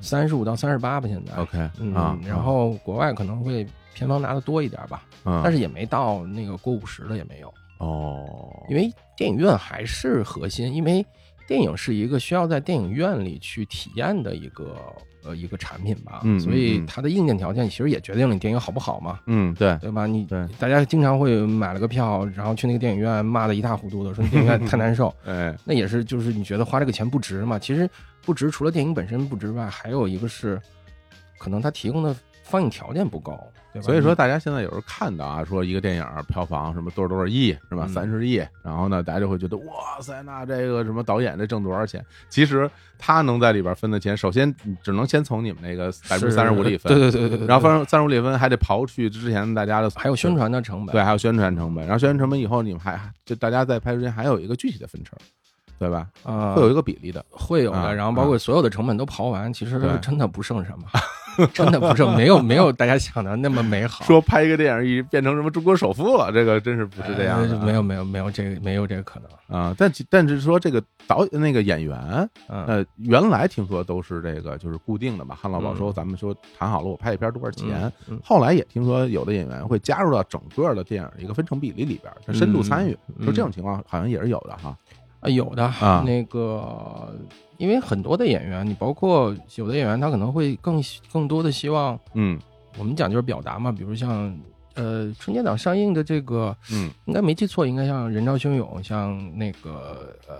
[0.00, 1.32] 三十五到三十八吧，现在。
[1.36, 8.26] ，OK 嗯啊，，然后国外可能会片方拿的多一点吧，嗯，但是也没到那个过五十的也没有，哦，
[8.68, 11.06] 因为电影院还是核心，因为
[11.52, 14.76] 电影是一个需要在电影院里去体验的一个
[15.22, 20.06] 呃一个产品吧，嗯嗯所以嗯它的硬件条件其实也决定了你电影好不好嘛，嗯，对，对吧？
[20.06, 20.46] 你对。
[20.58, 27.58] 大家经常会买了个票，然后去那个电影院骂的一塌糊涂的，说电影院太难受， 哎，那也是就是你觉得花这个钱不值嘛？
[27.58, 27.88] 其实
[28.24, 30.60] 不值，除了电影本身不值外，还有一个是
[31.38, 33.38] 可能它提供的放映条件不够，
[33.72, 33.86] 对吧？
[33.86, 42.04] 所以说，大家现在有时候看到啊，说一个电影票房什么多少多少亿是吧，嗯三十亿，然后呢，大家就会觉得哇塞，那这个什么导演这挣多少钱？
[42.28, 55.18] 其实他能在里边分的钱，首先只能先从你们那个百分之三十五里分，对对对对对，然后分三十五里分还得刨去之前大家的还有宣，传的成本，对，还有宣传成本，然后宣传成本以后，你们还就大家在拍之前还有一个具体的分成，
[55.78, 56.08] 对吧？
[56.24, 60.84] 啊，会有一个比例的，会有的，啊然后包括所有的成本都刨完，其实真的不剩什么。
[61.52, 64.04] 真的不是没有 没有大家想的那么美好。
[64.04, 69.28] 说拍一个电影一变成什么中国首富了，这个真是不是这样的啊，呃没有没有没有这个没有这个可能。
[69.58, 69.74] 啊。
[69.78, 71.96] 但但是说这个导那个演员，
[72.48, 75.38] 嗯，呃，原来听说都是这个就是固定的吧。
[75.40, 82.96] 汉老宝说嗯咱们说谈好了，我拍一片多少钱，嗯后来也听说有的演员会加入到整个的电影的一个分成比例里边，他深度参与。
[83.18, 84.76] 嗯说这种情况好像也是有的哈。
[85.22, 86.04] 啊，有的啊。
[86.04, 87.16] 那个，
[87.56, 92.38] 因为很多的演员，你包括有的演员，他可能会更更多的希望，嗯。
[92.78, 94.34] 我们讲就是表达嘛，比如像
[94.76, 100.36] 呃春节档上映的这个，嗯应该没记错，应该像人潮汹涌，像那个呃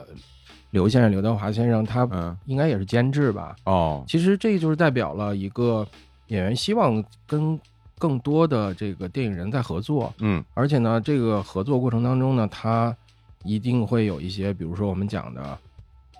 [0.71, 2.35] 刘先生刘德华先生，他嗯。
[2.47, 3.55] 应该也是监制吧。
[3.65, 4.03] 哦。
[4.09, 5.87] 其实这就是代表了一个
[6.29, 7.61] 演员希望跟
[7.99, 10.43] 更多的这个电影人在合作，嗯。
[10.55, 12.97] 而且呢，这个合作过程当中呢，他
[13.45, 15.59] 一定会有一些，比如说我们讲的，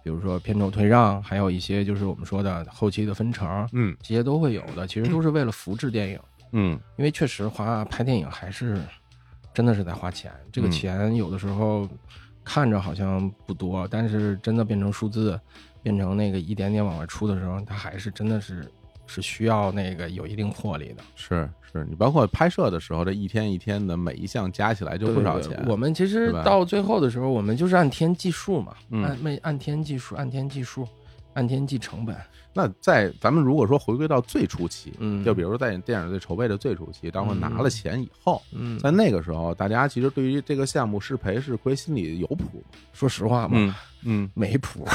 [0.03, 4.87] 比如说片酬退让，还有一些就是我们说的后期的分成，嗯这些都会有的。
[4.87, 6.21] 其实都是为了扶持电影，
[6.53, 8.81] 嗯因为确实花拍电影还是
[9.55, 11.89] 真的是在花钱，这个嗯钱有的时候
[12.45, 15.39] 看着好像不多，但是真的变成数字，
[15.83, 18.71] 变成那个一点点往外出的时候，它还是真的是
[19.07, 21.03] 是需要那个有一定魄力的。
[21.15, 25.51] 是是，你包括拍摄的时候，这一天一天的每一项加起来就不少钱。
[25.51, 30.87] 对对对我们其实到最后的时候，我们就是按天计数嘛，嗯按每按天计数，按天计数，
[31.35, 32.17] 按天计成本。
[32.55, 42.79] 那在咱们如果说回归到最初期，嗯就比如说在电影最筹备的最初期，当我拿了钱以后，嗯，在那个时候，大家其实对于这个项目是赔是亏，心里有谱吗。
[42.93, 44.87] 说实话嘛，嗯嗯没谱。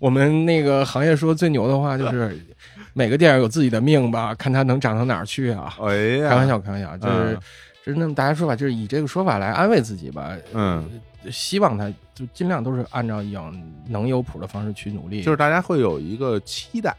[0.00, 2.36] 我们那个行业说最牛的话就是，
[2.92, 5.74] 每个电影有自己的命吧，看它能涨到哪儿去啊！
[5.80, 7.38] 哎呀，开玩笑，开玩笑，就是嗯
[7.84, 10.36] 就是那么大家说法，就是以这个说法来安慰自己吧。
[10.52, 10.86] 嗯
[11.24, 13.42] 呃，希望他就尽量都是按照有
[13.88, 15.22] 能有谱的方式去努力。
[15.22, 16.94] 就是大家会有一个期待，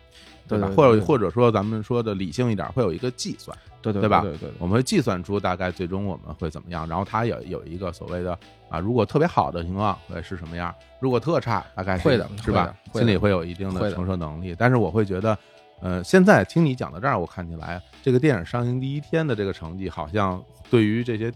[0.48, 8.38] 对对对对或者或者说咱们说的理性一点，会有一个计算，对对对吧对对，我们会计算出大概最终我们会怎么样，然后它也有一个所谓的
[8.70, 12.76] 啊，如果特别好的情况会是什么样，如果特差大概是会的是吧？
[12.94, 14.56] 心里会有一定的承受能力。
[14.58, 15.38] 但是我会觉得，
[15.82, 21.32] 呃，现在听你讲到这儿，我看起来这个电影上映第一天的这个成绩，好像对于这些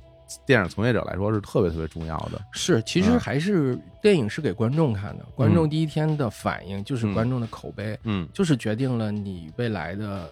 [0.46, 2.40] 电影从业者来说是特别特别重要的。
[2.52, 10.32] 是，其实嗯还是电影是给观众看的，观众第一天的反应就是嗯观众的口碑，嗯就是决定了你未来的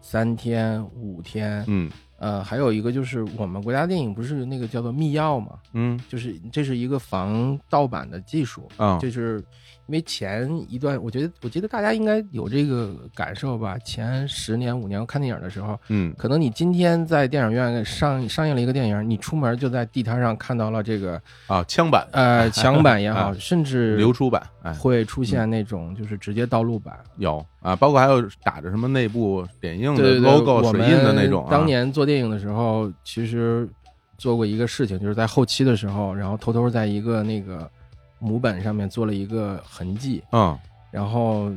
[0.00, 1.64] 三天、五天。
[1.66, 5.98] 嗯呃，还有一个就是我们国家电影不是那个叫做密钥嘛，嗯。
[6.08, 8.98] 就是这是一个防盗版的技术，啊。
[8.98, 9.38] 就是
[9.86, 16.12] 因为前一段，我觉得我觉得大家应该有这个感受吧，前十年五年看电影的时候，嗯。
[16.18, 22.06] 可能你今天在电影院上上映了一个电影，你出门就在地摊上看到了这个啊，枪版。
[22.12, 23.36] 呃 墙版也好，啊。
[23.38, 26.98] 甚至流出版，哎，会出现那种就是直接盗录版。
[27.16, 31.50] 有啊，包括还有打着什么内部点映的 logo 我水印的那种啊。
[31.50, 33.68] 当年做电影的时候，其实
[34.16, 37.70] 做过一个事情，就是在后期的时候，然后偷偷在一个那个
[38.18, 40.58] 母本上面做了一个痕迹，嗯
[40.90, 41.52] 然后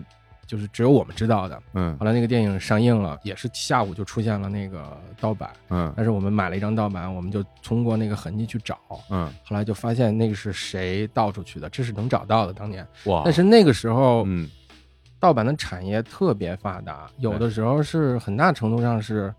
[0.51, 1.57] 就是只有我们知道的。
[1.75, 8.77] 嗯后来那个电影上映了，也是下午就出现了那个盗版，嗯但是我们买了一张盗版，我们就通过那个痕迹去找，
[9.09, 12.51] 嗯，后来就发现那个是谁盗出去的，这是能找到的。
[12.51, 14.49] 当年，哇，但是那个时候，嗯
[15.21, 19.33] 盗版的产业特别发达，有的时候是很大程度上是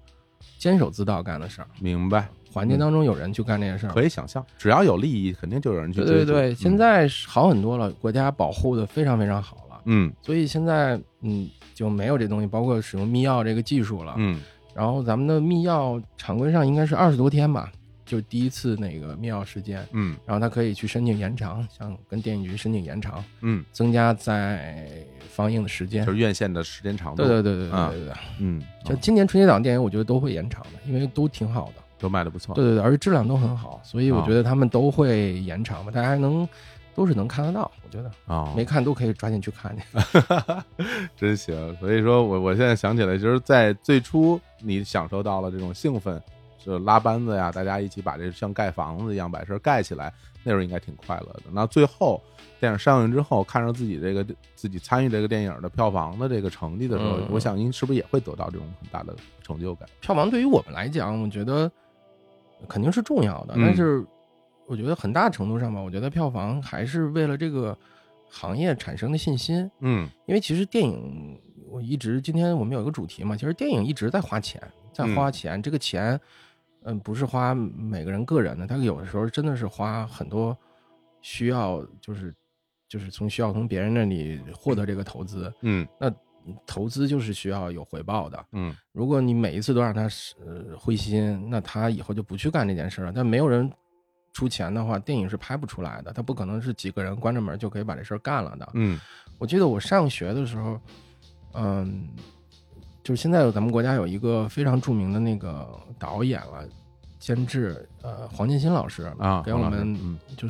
[0.58, 3.92] 监守自盗干的事儿，明白，环境当中有人去干这件事儿。
[3.92, 6.24] 可以想象，只要有利益，肯定就有人去对。
[6.24, 14.14] 对对，现在好很多了，国家保护的非常非常好了，嗯所以现在嗯就没有这东西，包括使用密钥这个技术了。
[14.18, 14.40] 嗯
[14.74, 17.70] 然后咱们的密钥常规上应该是二十多天吧，
[18.06, 24.88] 就第一次那个密钥时间，嗯然后他可以去申请延长，像跟电影局申请延长，嗯，增加在
[25.28, 26.12] 放映的时间就。
[26.12, 27.22] 是院线的时间长度。
[27.22, 31.82] 对对对对对啊对嗯，就今年春节档电影，我觉得都会延长的，因为都挺好的。
[31.98, 32.52] 都卖的不错。
[32.54, 36.48] 对对对，而且质量都很好，所以我啊觉得他们都会延长吧，大家能
[36.94, 37.70] 都是能看得到。
[37.84, 39.84] 我觉得啊，没看都可以抓紧去看去。
[41.16, 41.76] 真行。
[41.78, 46.20] 所以说我我现在想起来，就是在最初你享受到了这种兴奋，
[46.58, 50.12] 就拉班子呀，大家一起把这像盖房子一样把事儿盖起来，
[50.42, 51.42] 那时候应该挺快乐的。
[51.52, 52.22] 那最后
[52.60, 54.24] 电影上映之后，看着自己这个
[54.54, 59.88] 自己参与这个电影的票房的这个成绩的时候，嗯我想您是不是也会得到这种很大的成就感？
[60.00, 61.70] 票房对于我们来讲，我觉得
[62.68, 64.04] 肯定是重要的，嗯但是
[64.66, 67.76] 我觉得很大程度上吧，我觉得票房还是为了这个
[68.28, 69.70] 行业产生的信心。
[69.80, 71.38] 嗯因为其实电影，
[71.68, 76.18] 我一直今天我们有一个主题嘛，其实电影一直在花钱，在花钱，这个钱，
[76.84, 80.56] 嗯，不是花每个人个人的，他有的时候真的是花很多
[81.20, 82.34] 需要，就是
[82.88, 85.52] 就是从需要从别人那里获得这个投资。
[85.62, 86.12] 嗯那
[86.66, 88.44] 投资就是需要有回报的。
[88.52, 90.08] 嗯如果你每一次都让他
[90.44, 93.12] 呃灰心，那他以后就不去干这件事了。
[93.14, 93.70] 但没有人
[94.32, 96.12] 出钱的话，电影是拍不出来的。
[96.12, 98.68] 他不可能是几个人关着门就可以把这事儿干了的。
[98.74, 98.98] 嗯
[99.38, 100.80] 我记得我上学的时候，
[101.54, 102.08] 嗯，
[103.02, 105.68] 就是现在咱们国家有一个非常著名的那个
[105.98, 106.64] 导演了、
[107.18, 110.48] 监制，呃，黄建新老师啊，给我们嗯就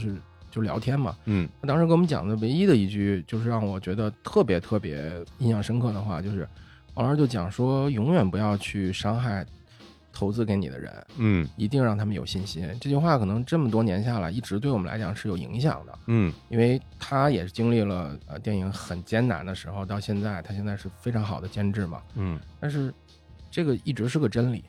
[0.50, 1.16] 就聊天嘛。
[1.24, 6.46] 嗯他当时给我们讲的唯一的一句，就是让我觉得特别特别印象深刻的话，就是
[6.92, 9.46] 黄老师就讲说，永远不要去伤害
[10.12, 12.68] 投资给你的人，嗯一定让他们有信心。
[12.80, 22.02] 这句话可能这么多年下来，一直对我们来讲是有影响的，嗯因为他也是经历了呃电影很艰难的时候，到现在他现在是非常好的监制嘛。
[22.14, 22.38] 嗯。
[22.60, 22.92] 但是
[23.50, 24.64] 这个一直是个真理，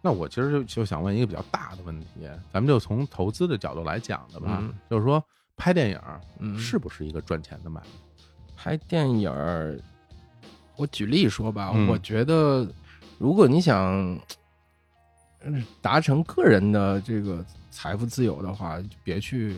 [0.00, 2.06] 那我其实就就想问一个比较大的问题，
[2.52, 5.22] 咱们就从投资的角度来讲的吧，嗯就是说
[5.56, 6.00] 拍电影
[6.38, 7.86] 嗯，是不是一个赚钱的买卖？
[8.56, 9.78] 拍电影儿，
[10.76, 12.66] 我举例说吧，嗯我觉得
[13.18, 14.20] 如果你想嗯
[15.80, 19.56] 达成个人的这个财富自由的话，就别去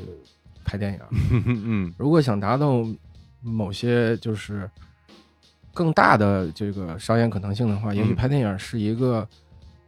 [0.65, 1.09] 拍电影儿。
[1.47, 2.85] 嗯如果想达到
[3.41, 4.69] 某些就是
[5.73, 9.27] 更大的这个商业可能性的话，也许嗯拍电影是一个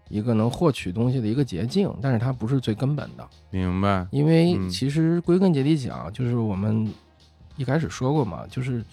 [0.09, 3.29] 一个能获取东西的一个捷径，但是它不是最根本的。
[3.51, 4.07] 明白。
[4.11, 6.89] 因为嗯其实归根结底讲，就是我们
[7.57, 8.85] 一开始说过嘛，就是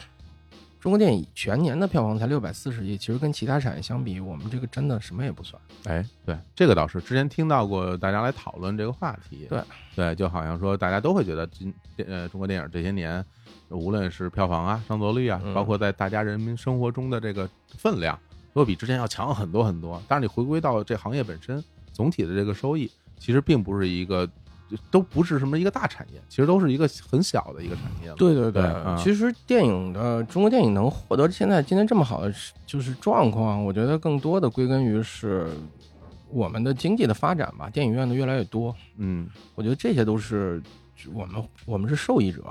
[0.87, 5.61] 中国电影全年的票房才六百四十亿，其实跟其他产业相比，我们这个真的什么也不算。
[5.83, 9.47] 哎，对，这个倒是之前听到过大家来讨论这个话题。
[9.49, 9.61] 对
[9.97, 13.21] 对，就好像说大家都会觉得今呃中国电影这些年，
[13.67, 18.17] 无论是票房啊、上座率啊，嗯包括在大家人民生活中的这个分量，
[18.53, 20.01] 都比之前要强很多很多。
[20.07, 21.61] 但是你回归到这行业本身，
[21.91, 24.25] 总体的这个收益，其实并不是一个。
[24.91, 28.15] 都不是什么一个大产业，其实都是一个很小的一个产业了。
[28.15, 32.33] 对对对啊其实电影的中国电影能获得现在今天这么好的
[32.65, 35.47] 就是状况，我觉得更多的归根于是
[36.29, 40.61] 我们的经济的发展吧，电影院的越来越多，嗯，我觉得这些都是
[41.13, 42.43] 我们我们是受益者。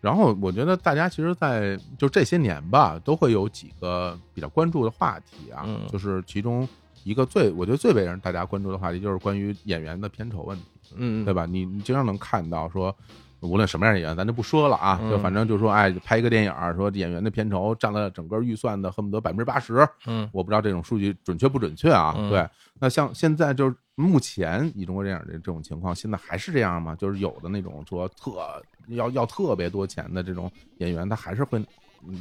[0.00, 6.66] 然后我觉得大家其实，在就这些年吧，都会有几个比较关注的话题啊，嗯就是其中
[7.02, 10.64] 一个最我觉得最被人大家关注的话题，就是关于演员的片酬问题，
[10.96, 11.46] 嗯，对吧？
[11.46, 12.94] 你你经常能看到说，
[13.40, 22.14] 无论什么样的演员，咱就不说了啊，嗯就反正就说，哎，拍一个电影儿，说演员的片酬占了整个预算的恨不得百分之八十，嗯我不知道这种数据准确不准确啊。
[22.16, 22.48] 嗯对，
[22.80, 26.96] 那像现在就是目前以中国电影的这种情况，现在还是这样吗？
[26.96, 31.62] 就是有的那种说特要要特别多钱的这种演员，他还是会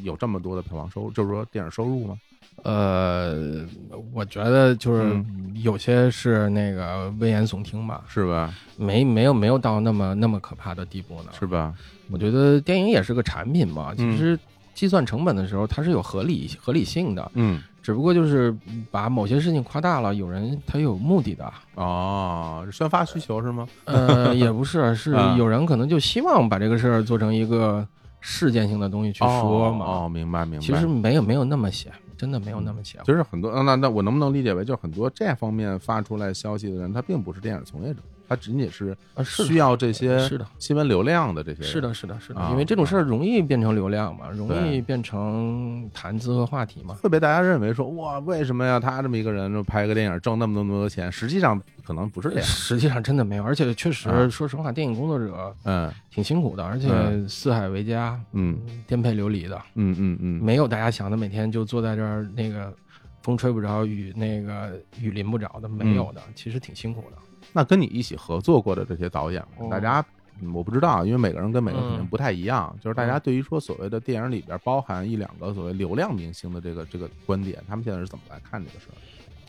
[0.04, 2.18] 有这么多的票房收入，就是说电影收入吗？
[2.64, 3.66] 呃，
[4.14, 8.54] 我觉得就是嗯有些是那个危言耸听吧，是吧？
[8.78, 11.30] 没没有没有到那么那么可怕的地步呢。
[11.38, 11.74] 是吧？
[12.12, 14.38] 我觉得电影也是个产品嘛，嗯其实
[14.74, 18.56] 计算成本的时候它是有合理合理性的，嗯，只不过就是
[18.92, 21.52] 把某些事情夸大了，有人他有目的的。
[21.76, 23.68] 哦，宣发需求是吗？
[23.86, 27.86] 呃， 也不是，是啊有人可能就希望把这个事儿做成一个
[28.22, 29.86] 事件性的东西去说嘛。
[29.86, 30.66] 哦，哦明白明白。
[30.66, 33.04] 其实没有没有那么邪，真的没有那么强。
[33.06, 41.64] 就是很多，那那我能不能理解为，就是很多这方面发出来消息的人，他并不是电影从业者，他仅仅是啊，是的需要这些是的新闻流量的这些。
[41.64, 46.96] 是的，是的，是的啊，因为这种事儿容易变成流量嘛，容易变成谈资和话题嘛。
[47.02, 48.80] 会被大家认为说，哇，为什么呀？
[48.80, 52.44] 他这么一个人，就拍个电影挣那么多那么多钱，实际上可能不是这样。
[52.44, 62.74] 实际上真的没有，而且确实，啊说实话，电影工作者嗯挺辛苦的，而且嗯四海为家，嗯颠沛流离的，嗯嗯嗯，没有大家想的每天就坐在这儿，那个
[63.22, 67.18] 风吹不着，雨那个雨淋不着的，没有的，其实挺辛苦的。
[67.54, 70.00] 那跟你一起合作过的这些导演，哦大家。
[70.40, 72.72] 嗯我不知道，因为每个人跟每个人肯定嗯不太一样。
[72.80, 78.94] 就是大家对于说所谓的电影里边包含一两个所谓流量明星的这个这个观点，他们现在是怎么来看这个事儿？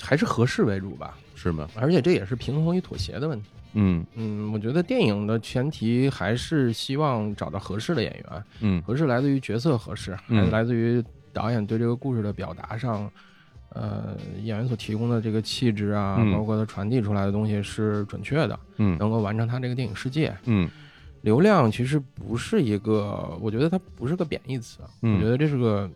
[0.01, 1.69] 还是合适为主吧，是吗？
[1.77, 3.51] 而且这也是平衡与妥协的问题。
[3.75, 13.11] 嗯嗯，我觉得电影的前提还是希望找到合适的演员，嗯合适来自于角色合适，嗯还是来自于导演对这个故事的表达上，
[13.71, 20.37] 呃，演员所提供的这个气质啊，嗯包括他传递出来的东西是准确的，嗯能够完成他这个电影世界。
[20.45, 20.69] 嗯
[21.23, 25.91] 流量其实不是一个，我觉得它不是个贬义词，嗯我觉得这是个。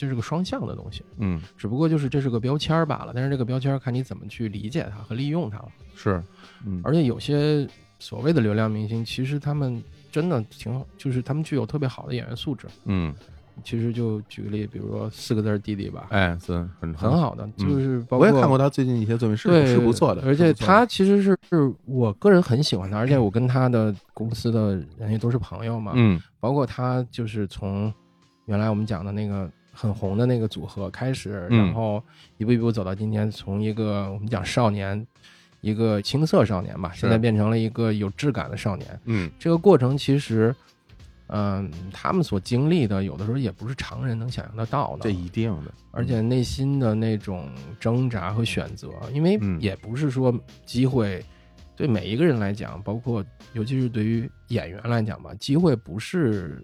[0.00, 3.10] 这是个双向的东西，嗯，只不过就是这是个标签儿罢了。
[3.12, 5.68] 但是这个标签儿看你怎么去理解它和利用它了。
[5.96, 6.22] 是，
[6.64, 7.66] 嗯而且有些
[7.98, 12.68] 所谓的流量明星，其实他们真的挺好，就是他们具有特别好的演员素质。
[12.84, 13.12] 嗯，
[13.64, 26.20] 其实就举个例，比如说四个字儿弟弟吧，哎，是很很，好的，就是包括我也看过他最近一些作品，是对是不错的，而且他其实是是我个人很喜欢他，而且我跟他的公司的人也都是朋友嘛，嗯。
[26.40, 27.92] 包括他就是从
[28.46, 31.66] 原来我们讲的那个很红的那个组合开始，嗯。
[31.66, 32.02] 然后
[32.36, 35.04] 一步一步走到今天，从一个我们讲少年，
[35.60, 39.00] 一个青涩少年吧，现在变成了一个有质感的少年。
[39.06, 39.30] 嗯。
[39.38, 40.54] 这个过程其实，
[41.28, 45.02] 嗯、他们所经历的，有的时候也不是常人能想象得到的。
[45.02, 49.60] 这一定的，而且内心的那种挣扎和选择，因为嗯。
[49.60, 50.32] 也不是说
[50.64, 51.24] 机会
[51.76, 56.62] 对每一个人来讲，包括尤其是对于演员来讲吧，机会不是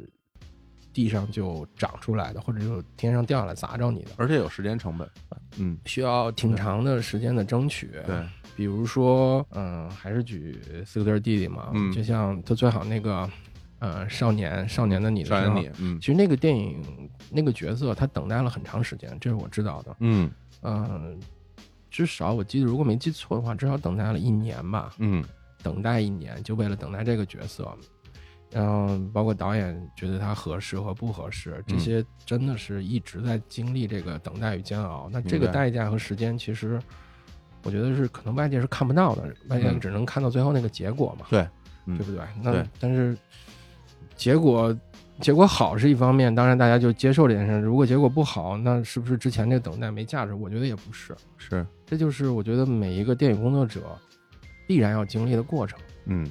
[0.92, 5.08] 地上就长出来的，或者就天上掉下来砸着你的，而且有时间成本，
[5.58, 7.90] 嗯，需要挺长的时间的争取。
[8.06, 8.24] 对，
[8.56, 10.56] 比如说，嗯，还是举
[10.86, 11.92] 四个字弟弟嘛，嗯。
[11.92, 13.28] 就像他最好那个，
[13.84, 16.00] 呃，少年少年的你的时候少年你，嗯。
[16.00, 16.82] 其实那个电影
[17.30, 19.94] 那个角色他等待了很长时间，这是我知道的。
[20.00, 20.30] 嗯。
[20.62, 21.20] 嗯，
[21.90, 25.22] 至少我记得，如果没记错的话，至少等待了一年吧，嗯。
[25.62, 27.70] 等待一年，就为了等待这个角色。
[28.50, 31.78] 然后包括导演觉得他合适和不合适，这嗯。
[31.78, 35.10] 些真的是一直在经历这个等待与煎熬。
[35.12, 36.80] 那这个代价和时间，其实
[37.64, 39.78] 我觉得是可能外界是看不到的，外界嗯。
[39.78, 41.46] 只能看到最后那个结果嘛，对，
[41.84, 41.98] 嗯。
[41.98, 42.24] 对不对？
[42.42, 42.66] 那对。
[42.80, 43.14] 但是
[44.16, 44.76] 结果
[45.20, 47.58] 结果好是一方面，当然大家就接受这件事。
[47.58, 50.34] 如果结果不好，那是不是之前这个等待没价值？
[50.34, 51.14] 我觉得也不是。
[51.36, 53.82] 是，这就是我觉得每一个电影工作者
[54.66, 55.78] 必然要经历的过程。
[56.06, 56.30] 嗯。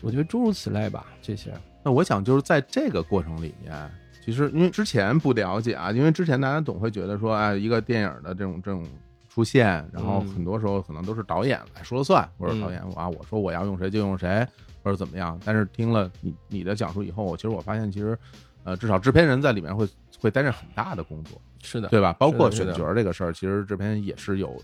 [0.00, 1.52] 我觉得诸如此类吧，这些。
[1.82, 3.90] 那我想就是在这个过程里面，
[4.24, 8.86] 其实因为之前不了解啊，因为之前大家总会觉得说，哎，一个电影的这种这种
[9.28, 14.46] 出现，然后嗯很多时候可能都是导演来说了算，或者嗯导演啊，我说我要用谁就用谁，
[14.88, 15.38] 或者怎么样。
[15.44, 18.18] 但是听了你你的讲述以后，我其实我发现，其实
[18.64, 19.86] 呃，至少制片人在里面会
[20.18, 22.14] 会担任很大的工作，是的，对吧？
[22.14, 24.56] 包括选角这个事儿，其实制片人也是有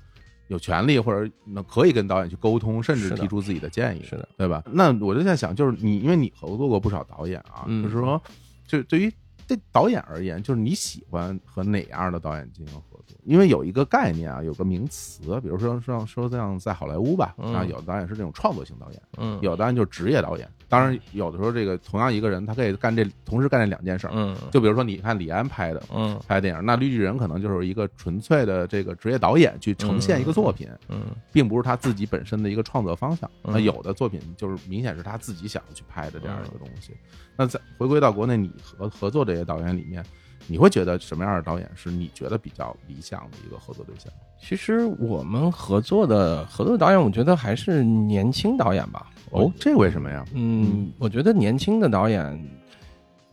[0.49, 4.63] 有权利或者能可以跟导演去沟通，甚至提出自己的建议，是的，对吧？
[4.73, 8.21] 那我就在想，就是你，因为你合作过不少导演啊，嗯就是说，
[8.67, 9.13] 就对于
[9.47, 12.83] 对导演而言，就是你喜欢和哪样的导演进行？
[13.25, 20.49] 因为有一个概念啊，有个名词，比如说像说像在好莱坞吧，嗯啊，有的导演是这种创作型导演，嗯，有的导演就是职业导演。
[20.69, 24.11] 当然，有的时候这个同样一个人，他可以干这同时干这两件事儿。
[24.13, 31.03] 嗯，就比如说，你看李安拍的，嗯拍电影，那绿巨人可能就是一个纯粹的这个职业导演去呈现一个作品，嗯
[31.33, 33.31] 并不是他自己本身的一个创作方向。
[33.45, 36.93] 嗯那有的作品就是明显是他自己想要去拍的这样一个东西。
[37.37, 40.05] 那在回归到国内，你合合作这些导演里面，
[40.47, 44.13] 你会觉得什么样的导演是你觉得比较理想的一个合作对象？
[44.41, 49.07] 其实我们合作的合作的导演，我觉得还是年轻导演吧。
[49.31, 50.25] 哦，这为什么呀？
[50.35, 52.47] 嗯，我觉得年轻的导演，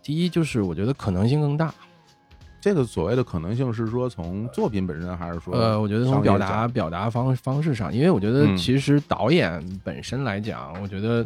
[0.01, 1.73] 第一就是我觉得可能性更大。
[2.61, 11.25] 这个所谓的可能性是说从作品本身，还是说呃，我觉得从表达表达方方式上，因为我觉得嗯其实导演本身来讲，我觉得，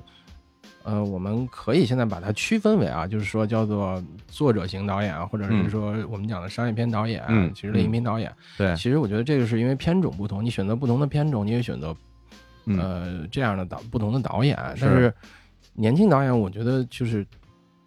[0.85, 5.63] 呃，我们可以现在把它区分为啊，就是说叫做作者型导演，或者嗯。
[5.63, 8.31] 是说我们讲的商业片导演，嗯其实类型片导演。
[8.55, 11.95] 对，其实我觉得这个是因为片种不同，你选择不同的片种，你也选择
[12.65, 12.79] 嗯。
[12.79, 15.13] 呃这样的导不同的导演，是但是。
[15.77, 17.25] 年轻导演，我觉得就是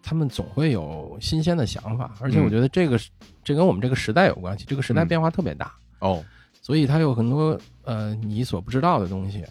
[0.03, 2.43] 他们总会有新鲜的想法，而且嗯。
[2.43, 3.09] 我觉得这个是
[3.43, 5.07] 这跟我们这个时代有关系，这个时代嗯。
[5.07, 6.23] 变化特别大，哦，
[6.61, 9.43] 所以它有很多呃你所不知道的东西，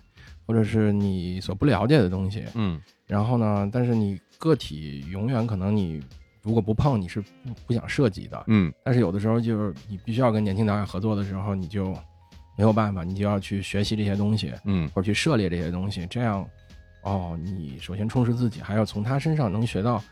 [0.46, 2.44] 或者是你所不了解的东西。
[2.54, 6.00] 嗯然后呢，但是你个体永远可能你
[6.42, 7.28] 如果不碰，你是不
[7.66, 8.44] 不想涉及的。
[8.46, 11.92] 嗯但是有的时候就是你必须要跟年轻导演合作的时候，你就
[12.56, 16.46] 没有办法，你就要去学习这些东西，嗯或者去涉猎这些东西，这样，
[17.02, 20.02] 哦，你首先充实自己，还要从他身上能学到，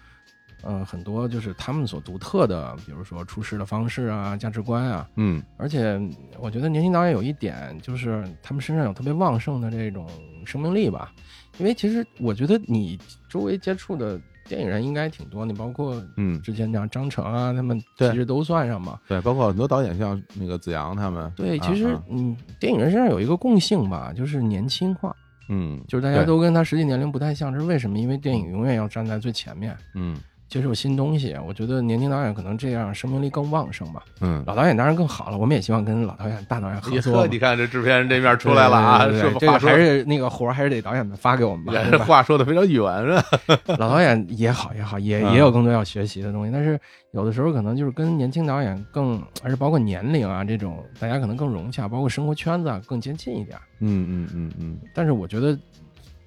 [0.63, 5.09] 呃，很多就是他们所独特的，比如说处事的方式啊、价值观啊。
[5.17, 6.01] 嗯而且
[6.39, 10.09] 我觉得年轻导演有一点就是他们身上有特别旺盛的这种
[10.45, 11.13] 生命力吧，
[11.59, 18.99] 因为其实我觉得你周围接触的电影人应该挺多，你包括嗯，之前像张成啊，他们其实都算上嘛。
[19.09, 25.15] 对，包括很多导演，像那个子阳他们，对，啊其实啊嗯，电影人身上有一个共性吧，就是年轻化，
[25.49, 27.99] 嗯，就是大家都跟他实际年龄不太像，这是为什么？
[27.99, 30.17] 因为电影永远要站在最前面，嗯
[30.49, 31.37] 接受新东西。
[31.47, 34.03] 我觉得年轻导演可能这样生命力更旺盛吧。
[34.21, 41.99] 嗯，老导演当然更好了，我们也希望跟老导演、大导演合作你看 这制片人这面出来了啊，对对对是这个还是那个活儿还是得导演们发给我们吧。
[42.05, 43.23] 话说的非常圆润，
[43.79, 46.79] 老导演也好也好，也嗯也有更多要学习的东西，但是
[47.13, 53.59] 有的时候可能就是跟年轻导演更，而是包括年龄啊这种，大家可能更融洽，包括生活圈子啊更接近一点。
[53.81, 55.59] 嗯嗯嗯嗯但是我觉得，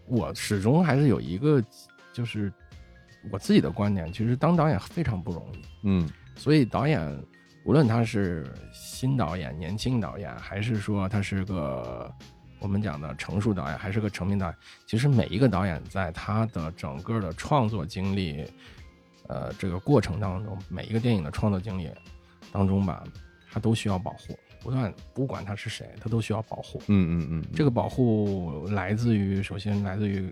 [0.08, 1.64] 我始终还是有一个，
[2.14, 2.52] 就是
[3.32, 5.62] 我自己的观点，其实当导演非常不容易。
[5.84, 7.02] 嗯所以导演，
[7.66, 12.10] 无论他是新导演、年轻导演，还是说他是个
[12.60, 14.56] 我们讲的成熟导演，还是个成名导演，
[14.86, 18.46] 其实每一个导演在他的整个的创作经历，
[19.28, 21.90] 呃，这个过程当中，每一个电影的创作经历，
[22.54, 23.04] 当中吧，
[23.52, 26.82] 他都需要保护，不断不管他是谁，他都需要保护。
[26.88, 30.32] 嗯嗯嗯，这个保护来自于，首先来自于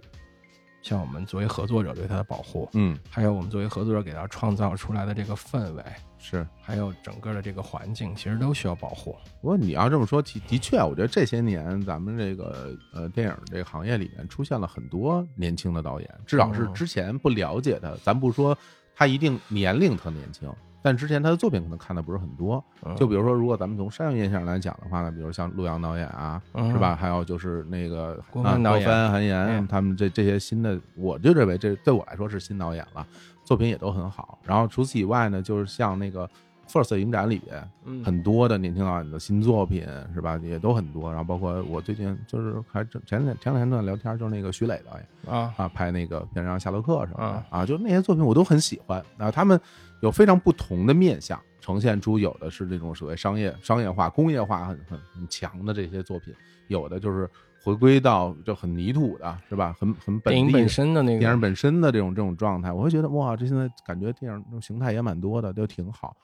[0.82, 5.84] 像我们作为合作者对他的保护，嗯还有我们作为合作者给他创造出来的这个氛围，
[6.18, 6.48] 是。
[6.62, 9.16] 还有整个的这个环境，其实都需要保护。
[9.41, 18.58] 不过你要这么说，的的确，我觉得这些年咱们这个呃电影这个行业里面出现了很多年轻的导演，至少是嗯之前不了解他，咱不说
[18.95, 20.49] 他一定年龄特年轻，
[20.82, 22.64] 但之前他的作品可能看的不是很多。
[22.86, 26.95] 嗯就比如说，如果咱们从商业印象来讲的话呢，比如像陆阳导演啊，嗯是吧？
[26.95, 33.06] 还有就是那个郭啊帆韩延嗯他们这这些新的，我就认为这对我来说是新导演了，
[33.44, 34.40] 作品也都很好。
[34.44, 36.30] 然后除此以外呢，就是像那个
[36.70, 41.10] First 影展里边，嗯很多的年轻导演的新作品是吧，也都很多。
[41.10, 49.32] 然后包括我最近就是还正前两前两天在聊天，就是那个徐磊导演啊，啊，拍那个《边上夏洛克》什么的嗯啊，就那些作品我都很喜欢啊。
[49.32, 49.60] 他们
[50.02, 56.34] 有非常不同的面相，呈现出有的是这种所谓商业商业化、工业化很很很强的这些作品，
[56.68, 57.30] 有的就是
[57.64, 59.76] 回归到就很泥土的，是吧？
[59.80, 66.15] 很很本电影本身的那个电影本身的这种这种状态，我会觉得哇，这现在感觉电影这种形态也蛮多的，都挺好。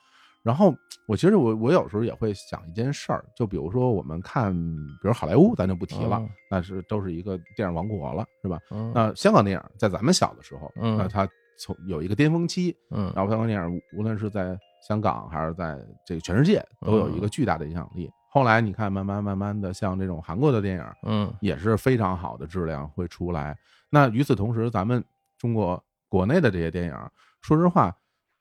[0.42, 0.74] 然后
[1.06, 4.52] 我其实我我有时候也会想一件事儿，就比如说我们看，
[5.00, 8.58] 比如好莱坞，咱就不提了，嗯那是都是一个电影王国了，是吧？
[8.70, 11.26] 嗯那香港电影在咱们小的时候，嗯那它
[11.58, 18.10] 从有一个巅峰期，嗯然后香港电影无论是在香港还是在这个全世界，都有一嗯个巨大的影响力。
[18.30, 23.56] 后来你看，慢慢慢慢的，像这种韩国的电影，嗯也是非常好的质量会出来。
[23.90, 25.02] 那与此同时，咱们
[25.38, 26.94] 中国国内的这些电影，
[27.40, 27.96] 说实话，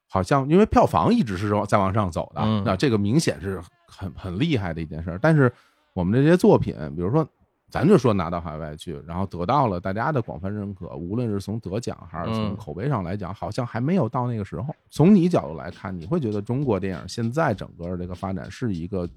[0.10, 5.19] 好像因为票房一直是在往上走的，嗯那这个明显是很很厉害的一件事儿。
[5.22, 5.52] 但是
[5.94, 7.27] 我们这些作品，比如说。
[7.73, 14.75] 咱就说拿到海外去，然后得到了大家的广泛认可，无论是从得奖还是从嗯口碑上来讲，好像还没有到那个时候。
[14.91, 19.09] 从你角度来看，你会觉得中国电影现在整个这个发展是一个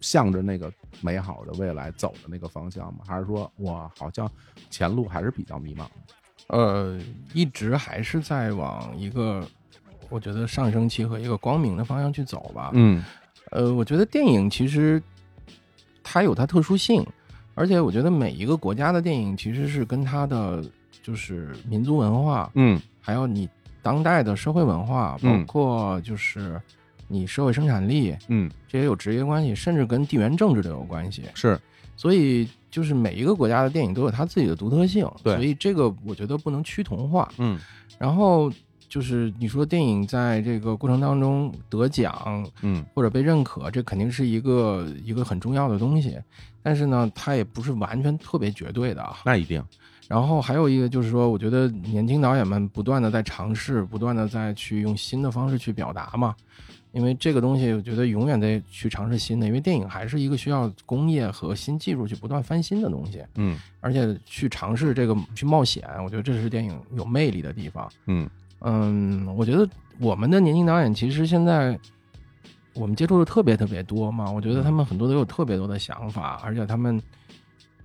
[0.00, 3.04] 向着那个美好的未来走的那个方向吗？
[3.06, 4.28] 还是说，哇，好像
[4.70, 5.84] 前路还是比较迷茫？
[6.48, 6.98] 呃，
[7.32, 9.46] 一直还是在往一个
[10.08, 12.72] 我觉得上升期和一个光明的方向去走吧。
[12.74, 13.04] 嗯
[13.52, 15.00] 呃，我觉得电影其实
[16.02, 17.06] 它有它特殊性，
[17.60, 20.64] 而且我觉得每一个国家的电影其实是跟它的
[21.02, 23.46] 就是民族文化，嗯还有你
[23.82, 26.58] 当代的社会文化，包嗯括就是
[27.06, 31.24] 你社会生产力，嗯，这也有直接关系，甚至跟地缘政治都有关系。
[31.34, 31.60] 是
[31.98, 37.30] 所以就是每一个国家的电影都有它自己的独特性，对所以这个我觉得不能趋同化。
[37.36, 37.58] 嗯
[37.98, 38.50] 然后
[38.90, 46.18] 就是你说电影在这个过程当中得奖嗯或者被认可，这肯定是一个一个很重要的东西，
[46.62, 49.18] 但是呢，它也不是完全特别绝对的啊。
[49.24, 49.64] 那一定，
[50.08, 56.34] 然后还有一个就是说，我觉得年轻导演们不断的在尝试，不断的在去用新的方式去表达嘛。
[56.92, 67.88] 因为这个东西，我觉得永远得去尝试新的，因为电影还是一个需要工业和新技术去不断翻新的东西，嗯而且去尝试这个去冒险，我觉得这是电影有魅力的地方。
[68.06, 68.28] 嗯
[68.60, 69.68] 嗯，我觉得
[69.98, 71.78] 我们的年轻导演其实现在
[72.74, 77.00] 我们接触的特别特别多嘛，我觉得他们很多都有特别多的想法，而且他们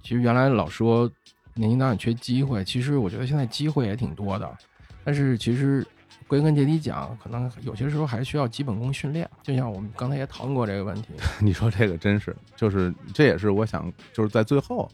[0.03, 1.09] 其实原来老说
[1.53, 4.57] 年轻导演缺机会，其实我觉得现在机会也挺多的，
[5.03, 5.85] 但是其实
[6.27, 9.29] 归根结底讲，可能有些时候还需要基本功训练。
[9.43, 14.89] 就像我们刚才也讨论过这个问题， 你说这个真是，就是这也是我想就是在最后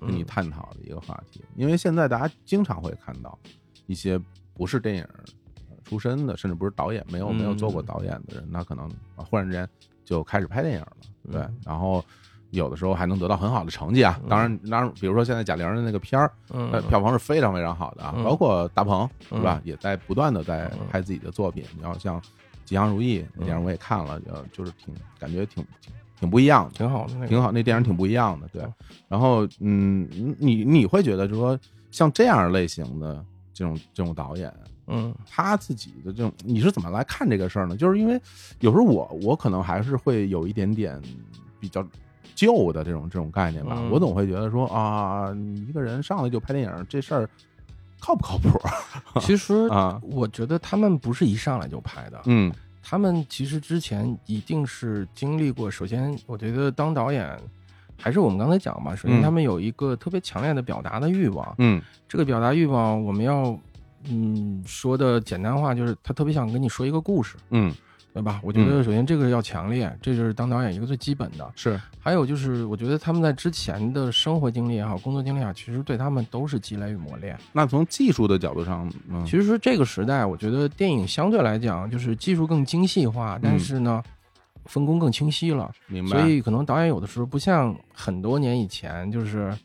[0.00, 0.26] 跟你嗯。
[0.26, 3.38] 探讨的一个话题，因为现在大家经常会看到
[3.86, 4.18] 一些
[4.56, 5.02] 不是电影
[5.68, 9.68] 呃出身的，甚至不是导演，没有没有做过嗯导演的人，他可能啊忽然之间
[10.04, 10.92] 就开始拍电影了，
[11.30, 12.04] 对嗯，然后
[12.50, 14.20] 有的时候还能得到很好的成绩啊。
[14.28, 16.30] 当然，当然，比如说现在贾玲的那个片儿，
[16.88, 21.64] 票房是非常非常好的啊，嗯包括大鹏是吧，也在不断的在拍自己的作品。
[21.76, 22.20] 你要像
[22.64, 28.72] 《吉祥如意》那电影我也看了，呃，就是挺感觉挺挺挺不一样的，挺好的，挺好，那电影挺不一样的，对嗯。
[29.08, 30.08] 然后，嗯，
[30.38, 31.58] 你你会觉得就是说，
[31.90, 33.24] 像这样类型的
[33.56, 34.52] 这种这种导演，
[34.86, 37.74] 嗯他自己的这种，你是怎么来看这个事儿呢？
[37.74, 38.20] 就是因为
[38.60, 41.00] 有时候我我可能还是会有一点点
[41.58, 41.82] 比较
[42.34, 47.30] 旧的这种这种概念吧，嗯我总会觉得说啊，你一个人上来就拍电影这事儿
[47.98, 48.60] 靠不靠谱？
[49.20, 52.52] 其实啊我觉得他们不是一上来就拍的，嗯
[52.82, 55.70] 他们其实之前一定是经历过。
[55.70, 57.36] 首先，我觉得当导演，
[57.98, 61.54] 还是我们刚才讲嘛，首先嗯他们有一个特别强烈的表达的欲望。
[61.58, 63.58] 嗯这个表达欲望，我们要
[64.08, 67.74] 嗯说的简单话，就是他特别想跟你说一个故事，嗯，
[68.12, 68.40] 对吧？
[68.42, 71.52] 我觉得首先这个要强烈，这就是当导演一个最基本的。
[71.56, 77.36] 是还有就是，我觉得他们在之前的生活经历也好，工作经历也好，其实对他们都是积累与磨练。
[77.52, 84.00] 那从技术的角度上，嗯其实说这个时代，我觉得电影相对来讲就是技术更精细化，但是呢，
[84.66, 85.70] 分工更清晰了。
[85.86, 86.18] 明白。
[86.18, 89.56] 所以可能导演有的时候不像很多年以前，就是。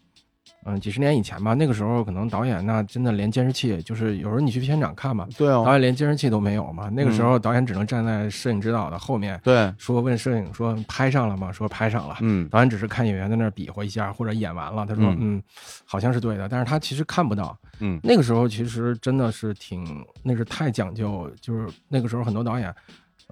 [0.64, 6.88] 嗯，几十年以前吧，那个时候可能导演那真的连监视器，就是有时候你去片场看嘛，对哦，导演连监视器都没有嘛。
[6.90, 11.52] 那个时候导演只能站在摄影指导的后面，对，说问摄影说拍上了吗？
[11.52, 12.18] 说拍上了。
[12.22, 15.41] 嗯，导演只是看演员在那儿比划一下，或者演完了，他说嗯，
[15.84, 17.57] 好像是对的，但是他其实看不到。
[17.80, 22.72] 嗯，那个时候其实真的是挺，那是太讲究，就是那个时候很多导演。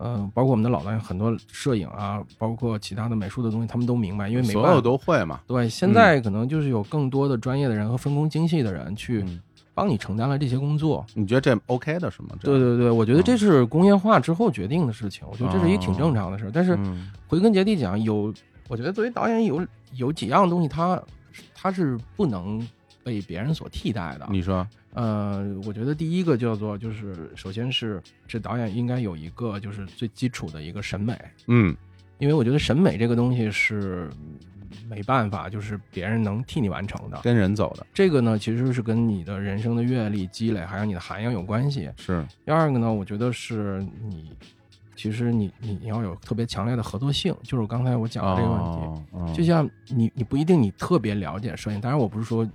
[0.01, 5.41] 嗯，包括我们的老导演，很多摄影啊，包括其他的美术的东西，他们都明白，因为所有都会嘛。
[5.45, 9.25] 对，现在可能就是有更多的专业的人和分工精细的人去
[9.73, 11.05] 帮你承担了这些工作。
[11.13, 12.29] 你觉得这 OK 的是吗？
[12.41, 16.49] 对对对，我觉得这是工业化之后决定的事情，我觉得这是一挺正常的事。
[16.53, 16.79] 但是
[17.27, 18.33] 回根结底讲，有
[18.67, 19.65] 我觉得作为导演有
[19.95, 21.01] 有几样东西，他
[21.53, 22.65] 他是不能
[23.03, 24.27] 被别人所替代的。
[24.31, 24.65] 你说？
[24.99, 31.17] 呃，我觉得第一个叫做就是，首先是这导演应该有一个就是最基础的一个审美，
[31.47, 31.73] 嗯，
[32.17, 34.09] 因为我觉得审美这个东西是
[34.89, 37.87] 没办法，就是别人能替你完成的，跟人走的。
[37.93, 41.89] 这个呢，其实是跟你的人生的阅历积累，还有你的涵养有关系。
[41.95, 42.25] 是。
[42.43, 44.33] 第二个呢，我觉得是你，
[44.97, 52.45] 其实你你你要有特别强烈的合作性，就是刚才我讲的这个问题，就像你你不一定你特别了解摄影，当然我不是说。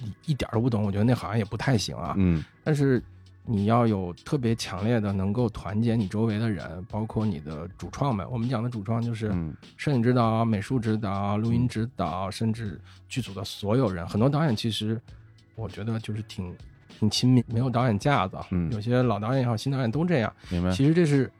[0.00, 2.14] 你一点都不懂，我觉得那好像也不太行啊。
[2.16, 3.02] 嗯，但是
[3.44, 8.24] 你要有特别强烈的能够团结你周围的人，包括你的主创们。
[8.30, 9.34] 我们讲的主创就是
[9.76, 14.06] 摄影指导、美术指导、录音指导，甚至剧组的所有人。
[14.06, 15.00] 很多导演其实
[15.56, 16.54] 我觉得就是挺
[16.98, 18.36] 挺亲密，没有导演架子。
[18.50, 20.32] 嗯，有些老导演也好，新导演都这样。
[20.48, 20.70] 明白。
[20.70, 21.30] 其实这是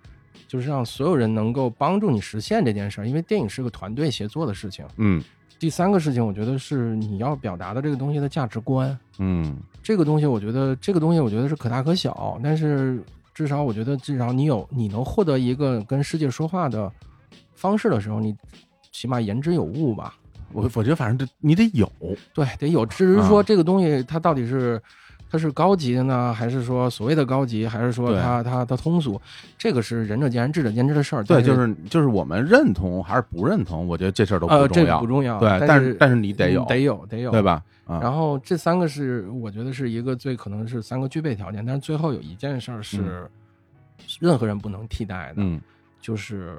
[0.49, 4.85] 就是让所有人能够帮助你实现这件事儿，因为电影是个团队协作的事情。
[4.97, 5.23] 嗯。
[5.63, 8.99] 第三个事情，我觉得是你要表达的这个东西的价值观。
[9.19, 13.01] 嗯，这个东西，我觉得这个东西，我觉得是可大可小，但是
[13.33, 16.91] 至少我觉得，至少你有你能获得一个跟世界说话的
[17.55, 18.35] 方式的时候，你
[18.91, 20.17] 起码言之有物吧。
[20.53, 21.89] 我我觉得，反正得你得有，
[22.35, 22.85] 对，得有。
[22.85, 24.83] 至于说这个东西它到底是。
[25.33, 29.19] 它是高级的呢，还是说所谓的高级，还是说它它它通俗？
[29.57, 31.25] 这个是仁者见仁，智者见智的事儿。
[31.25, 35.39] 对，就是就是我们认同还是不认同，我觉得这事儿都不重要，呃，这个不重要。
[35.41, 37.63] 对，但是但是你得有，得有，得有，对吧？
[37.87, 43.27] 然后这三个是我觉得是一个最可能是三个具备条件，但是最后有一件事儿是
[44.21, 45.59] 任何人不能替代的，嗯，
[45.99, 46.59] 就是。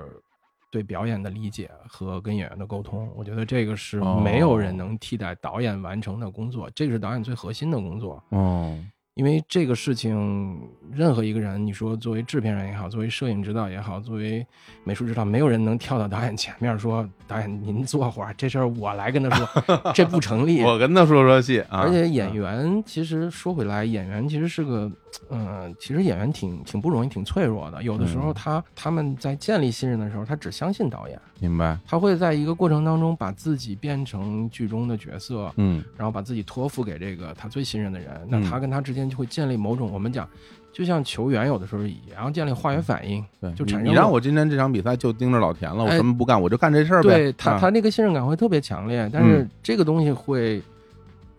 [0.74, 8.24] 对表演的理解和跟演员的沟通，我觉得这个是没有人能替代导演完成的工作，这个是导演最核心的工作。
[8.30, 8.76] 哦。
[9.16, 10.60] 因为这个事情，
[10.92, 14.46] 任何一个人，你说作为制片人也好，作为摄影指导也好，作为
[14.84, 19.48] 美术指导，没有人能跳到导演前面说：“导演您坐会儿，这事儿我来跟他说，
[19.94, 20.62] 这不成立。
[20.66, 21.64] ”我跟他说说戏。
[21.70, 24.92] 而且演员其实说回来，演员其实是个，
[25.30, 27.84] 嗯，其实演员挺挺不容易，挺脆弱的。
[27.84, 31.20] 有的时候他他们在建立信任的时候，他只相信导演。
[31.40, 31.78] 明白。
[31.86, 38.10] 他会在一个过程当中把自己变成剧中的角色，嗯，然后把自己托付给这个他最信任的人。
[38.28, 39.03] 那他跟他之间。
[39.10, 40.28] 就会建立某种，我们讲，
[40.72, 43.90] 就像球员有的时候也要建立化学反应，对，就产生。
[43.90, 47.10] 你让我今天这场比赛就盯着老田了，我什么不干，我就干这事儿呗。
[47.10, 50.62] 对他，他那个信任感会特别强烈，但是这个东西会，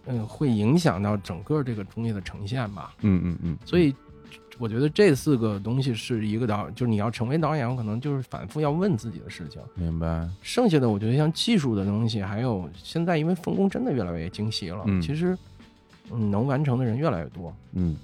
[0.07, 2.95] 嗯，会影响到整个这个东西的呈现吧。
[3.01, 3.57] 嗯嗯嗯。
[3.65, 3.93] 所以
[4.59, 9.61] 我觉得这四个东西是一个导，就是你要成为导演，我可能就是反复要问自己的事情。
[9.75, 10.29] 明白。
[10.43, 15.37] 剩下的我觉得像技术的东西，还有现在因为分工真的越来越精细了，其实。
[16.11, 17.55] 嗯，能完成的人越来越多。
[17.73, 17.97] 嗯，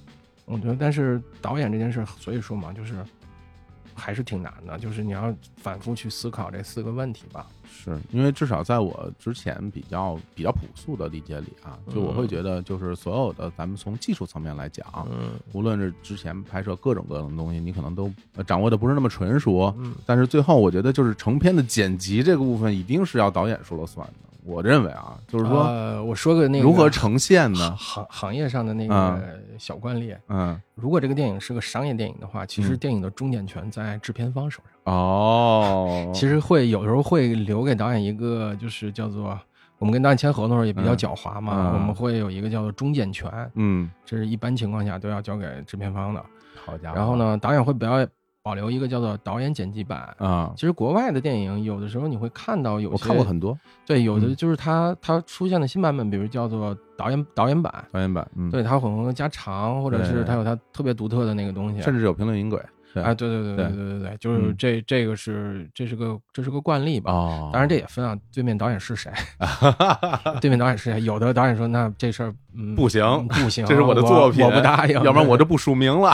[0.45, 2.95] 我觉得，但是导演这件事，所以说嘛，就是
[3.95, 4.79] 还是挺难的。
[4.79, 7.47] 就是你要反复去思考这四个问题吧。
[7.73, 18.13] 是因为至少在我之前比较比较朴素的理解里啊，就我会觉得，就是所有的咱们从技术层面来讲，嗯，无论是之前拍摄各种各样的东西，你可能都
[18.47, 19.73] 掌握的不是那么纯熟。
[19.79, 24.30] 嗯，但是最后我觉得，就是成片的剪辑这个部分，一定是要导演说了算的。
[24.45, 27.77] 我认为啊，就是说，呃，我说个那个如何呈现呢？
[27.77, 29.23] 行行业上的那个
[29.59, 34.95] 小惯例，嗯，如果这个电影是个商业电影的话，其实电影的终点权在制片方手上。
[34.95, 39.39] 哦，其实会有时候会留给导演一个，就是叫做
[39.79, 46.25] 我们跟导演签合同时候也比较狡猾嘛，我们会有一个叫做终检权，嗯，这是一般情况下都要交给制片方的。
[46.65, 48.09] 好家伙，然后呢，导演会表演。
[48.43, 50.15] 保留一个叫做导演剪辑版。
[50.19, 67.13] 啊，其实国外的电影有的时候你会看到有，我看过很多，对，有的就是它它出现的新版本，比如叫做导演导演版，导演版，嗯，对，它混合加长，或者是它有它特别独特的那个东西，甚至有评论音轨，对啊对对对对对对对就是这这个是这是个这是个惯例吧
[67.53, 76.13] 当然这也分啊对面导演是谁啊哈哈哈对面导演是谁有的导演说那这事儿嗯不行不行这是我的作品我不答应要不然我就不署名了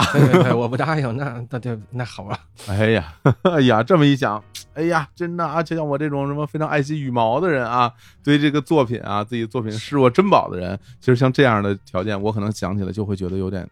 [0.55, 2.39] 我不答应那那就那好吧。
[2.67, 4.43] 哎呀哈哈 哎呀这么一想
[4.75, 7.91] 哎呀真的啊就像我这种什么非常爱惜羽毛的人啊
[8.23, 13.67] 对这个作品啊自己作品视若珍宝的人其实像这样的条件我可能想起来就会觉得有点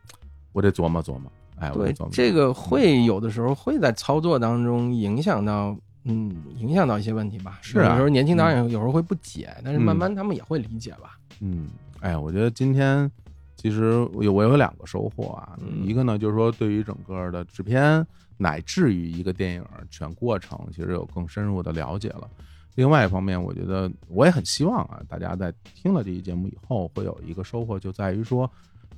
[0.54, 5.76] 我得琢磨琢磨哎，对这个会有的时候会在操作当中影响到。
[6.08, 7.58] 嗯，影响到一些问题吧。
[7.64, 11.18] 是啊有时候年轻导演有时候会不解，但是慢嗯慢他们也会理解吧。
[11.40, 11.68] 嗯，
[12.00, 13.12] 哎，我觉得今天
[13.56, 18.06] 其实我有我有两个收获啊，嗯一个呢就是说对于整个的制片
[18.38, 22.30] 乃至于一个电影全过程，其实有更深入的了解了。
[22.76, 28.48] 另外一方面，我觉得我也很希望啊，大家在听了这期节目以后，会有一个收获，就在于说，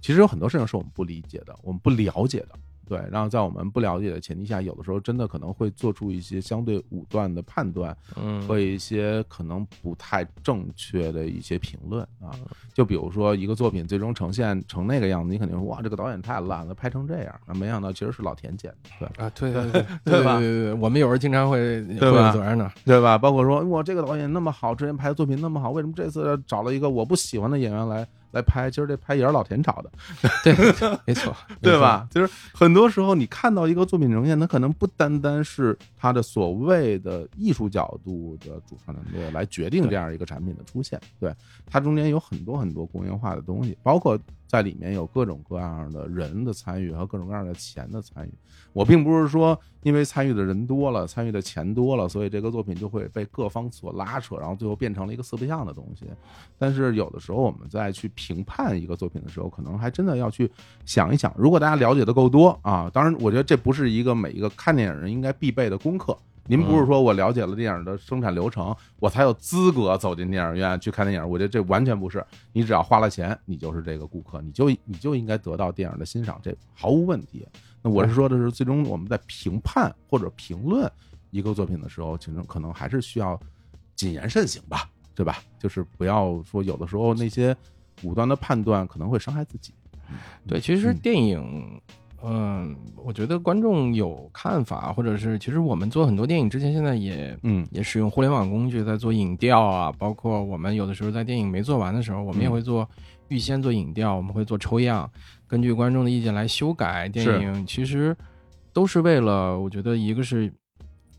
[0.02, 2.50] 其实有很多事情是我们不理解的，我们不了解的。
[2.90, 12.32] 对，然后在我们不了解的前提下，有的时候真的可能会做出一些相对武断的判断，嗯，和一些可能不太正确的一些评论啊，
[12.74, 18.72] 就比如说一个作品最终呈现成那个样子，你肯定说哇，这个导演太烂了，拍成这样，啊没想到其实是老田剪
[19.02, 22.72] 的，对啊，对 对对对吧对对对，我们有时候经常会会对吧有责任的。
[22.86, 23.18] 对吧？
[23.18, 28.70] 包括说哇，这个导演那么好，之前拍的作品那么好，为什么这次找了一个我不喜欢的演员来来拍？
[28.70, 29.92] 其实这拍也是老田炒的，
[30.44, 30.54] 对，
[31.06, 32.08] 没错， 对吧？
[32.12, 41.34] 就是很多时候你看到一个作品呈现，它可能不单单是它的所谓的艺术角度的主创团队来决定这样一个产品的出现，对
[41.66, 48.34] 它中间有很多很多工业化的东西，包括在里面有各种各样的人的参与和各种各样的钱的参与。
[48.74, 56.06] 我并不是说因为参与的人多了，参与的钱多了，所以这个作品就会被各方所拉扯，然后最后变成了一个四不像的东西。
[56.58, 60.50] 但是有的时候我们在去评判一个作品的时候，可能还真的要去
[60.86, 66.18] 想一想，如果大家了解的够多啊，当然我觉得这不是一个每一个看电影人应该必备的功课。
[66.48, 71.30] 您不是说我了解了电影的生产流程，我才有资格走进电影院去看电影？
[71.30, 72.26] 我觉得这完全不是。
[72.54, 77.48] 你只要花了钱，你就是这个顾客，你就你就应该得到电影的欣赏，这毫无问题。
[77.82, 80.90] 那我是说的是，最终我们在评判或者评论
[81.32, 83.40] 一个作品的时候，其实可能还是需要
[83.96, 85.40] 谨言慎行吧，对吧？
[85.60, 87.56] 就是不要说有的时候那些
[88.04, 89.74] 武断的判断可能会伤害自己。
[90.48, 91.82] 对，其实嗯电影，
[92.24, 97.66] 嗯，我觉得观众有看法，或者是其实我们做很多电影之前，现在也嗯。
[97.72, 102.90] 也使用互联网工具在做影调啊，包括我们有的时候在电影没做完的时候，我们也嗯会做
[103.28, 105.10] 预先做影调，我们会做抽样，
[105.46, 107.66] 根据观众的意见来修改电影。
[107.68, 108.16] 其实
[108.74, 110.52] 都是为了，我觉得一个是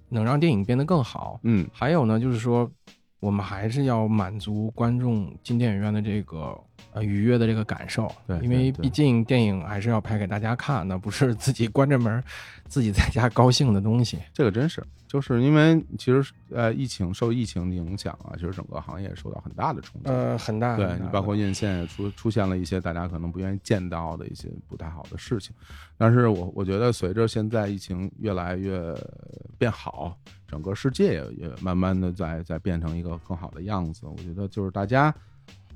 [0.08, 1.64] 能让电影变得更好，嗯。
[1.72, 2.68] 还有呢，就是说
[3.20, 6.58] 我们还是要满足观众进电影院的这个
[6.92, 12.22] 呃愉悦的这个感受，对因为毕竟电影还是要拍给大家看的，不是自己关着门
[12.66, 14.18] 自己在家高兴的东西。
[14.32, 20.08] 这个真是，就是因为其实呃，疫情受疫情的影响啊，其实整个行业受到很大的冲击。
[20.08, 25.54] 呃，很大，对包括院线也出出现了一些大家可能不愿意见到的一些不太好的事情，
[25.96, 28.94] 但是我我觉得随着现在疫情越来越
[29.56, 34.06] 变好，整个世界也也慢慢的在在变成一个更好的样子。
[34.06, 35.14] 我觉得就是大家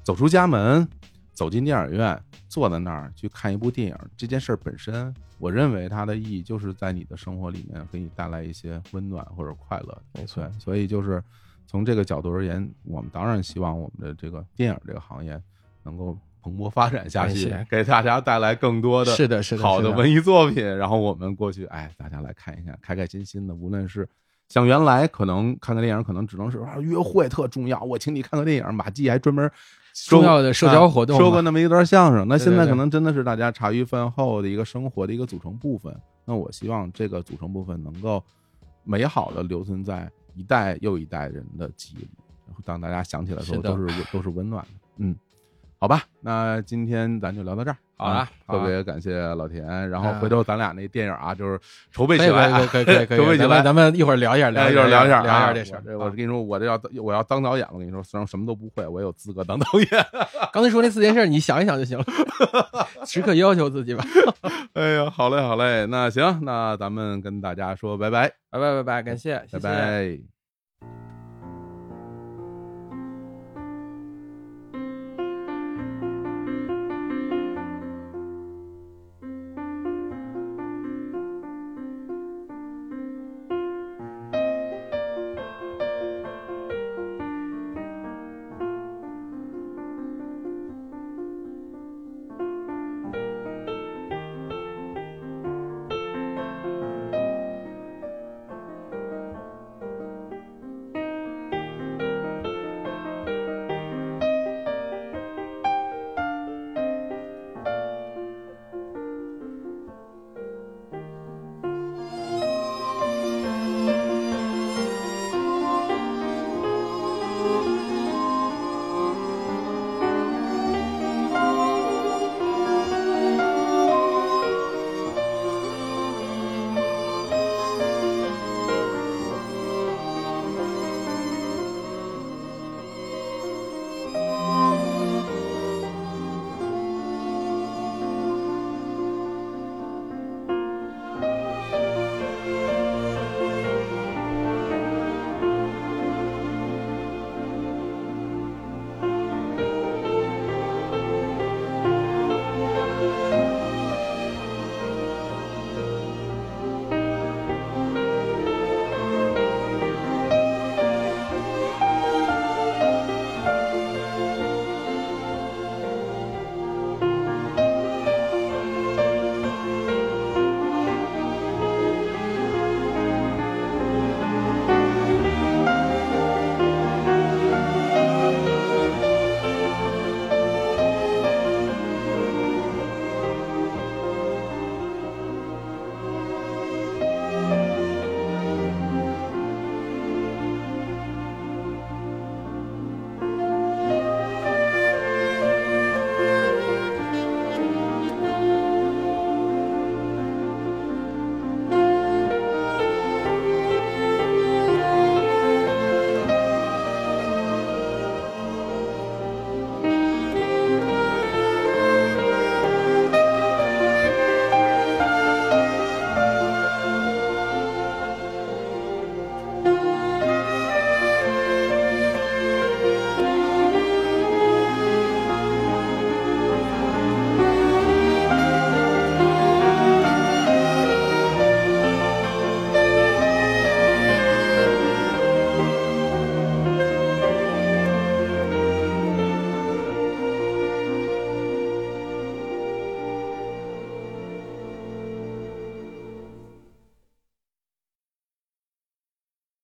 [0.03, 0.87] 走出家门，
[1.33, 10.03] 走进电影院，坐在那儿去看一部电影，这件事儿本身，我认为它的意义就是在你的生活里面给你带来一些温暖或者快乐。
[10.15, 11.23] 没错，所以就是
[11.66, 15.41] 从这个角度而言，我们当然希望我们的这个电影这个行业
[15.85, 20.65] 能够蓬勃发展下去，给大家带来更多的是的，是的，好的文艺作品。
[20.77, 23.55] 然后我们过去，哎，大家来看一看，开开心心的。
[23.55, 24.09] 无论是
[24.49, 29.55] 像原来可能看个电影，可能只能是啊约会特重要，我请你看个电影，马季还专门说
[29.94, 32.27] 重要的社交活动啊说过那么一段相声。
[32.28, 35.94] 那现在可能真的是大家茶余饭后的一个生活的一个组成部分。
[36.24, 38.23] 那我希望这个组成部分能够
[38.85, 42.10] 美好的留存在一代又一代人的记忆里，
[42.64, 44.70] 当大家想起来的时候都是温都是温暖的。
[44.98, 45.16] 嗯，
[45.83, 47.77] 好吧，那今天咱就聊到这儿。
[47.97, 49.65] 好了啊特别感谢老田。
[49.91, 51.59] 然后啊回头咱俩那电影啊，就是
[51.91, 53.93] 筹备起来啊，可以可以可以 可以，筹备起来咱们。
[53.97, 55.83] 一会儿聊一下，聊哎，一一会儿聊一下聊啊一下这事儿。
[55.99, 59.89] 我我跟你说，我这要我要当导演，我跟你说，虽然什么都不会，我有资格当导演。
[60.53, 62.05] 刚才说那四件事，你想一想就行了，
[63.05, 64.05] 时刻要求自己吧。
[64.75, 69.59] 哎呀，好嘞，好嘞，那行，那咱们跟大家说拜拜，拜拜拜拜，感谢，拜。
[69.59, 71.12] 拜。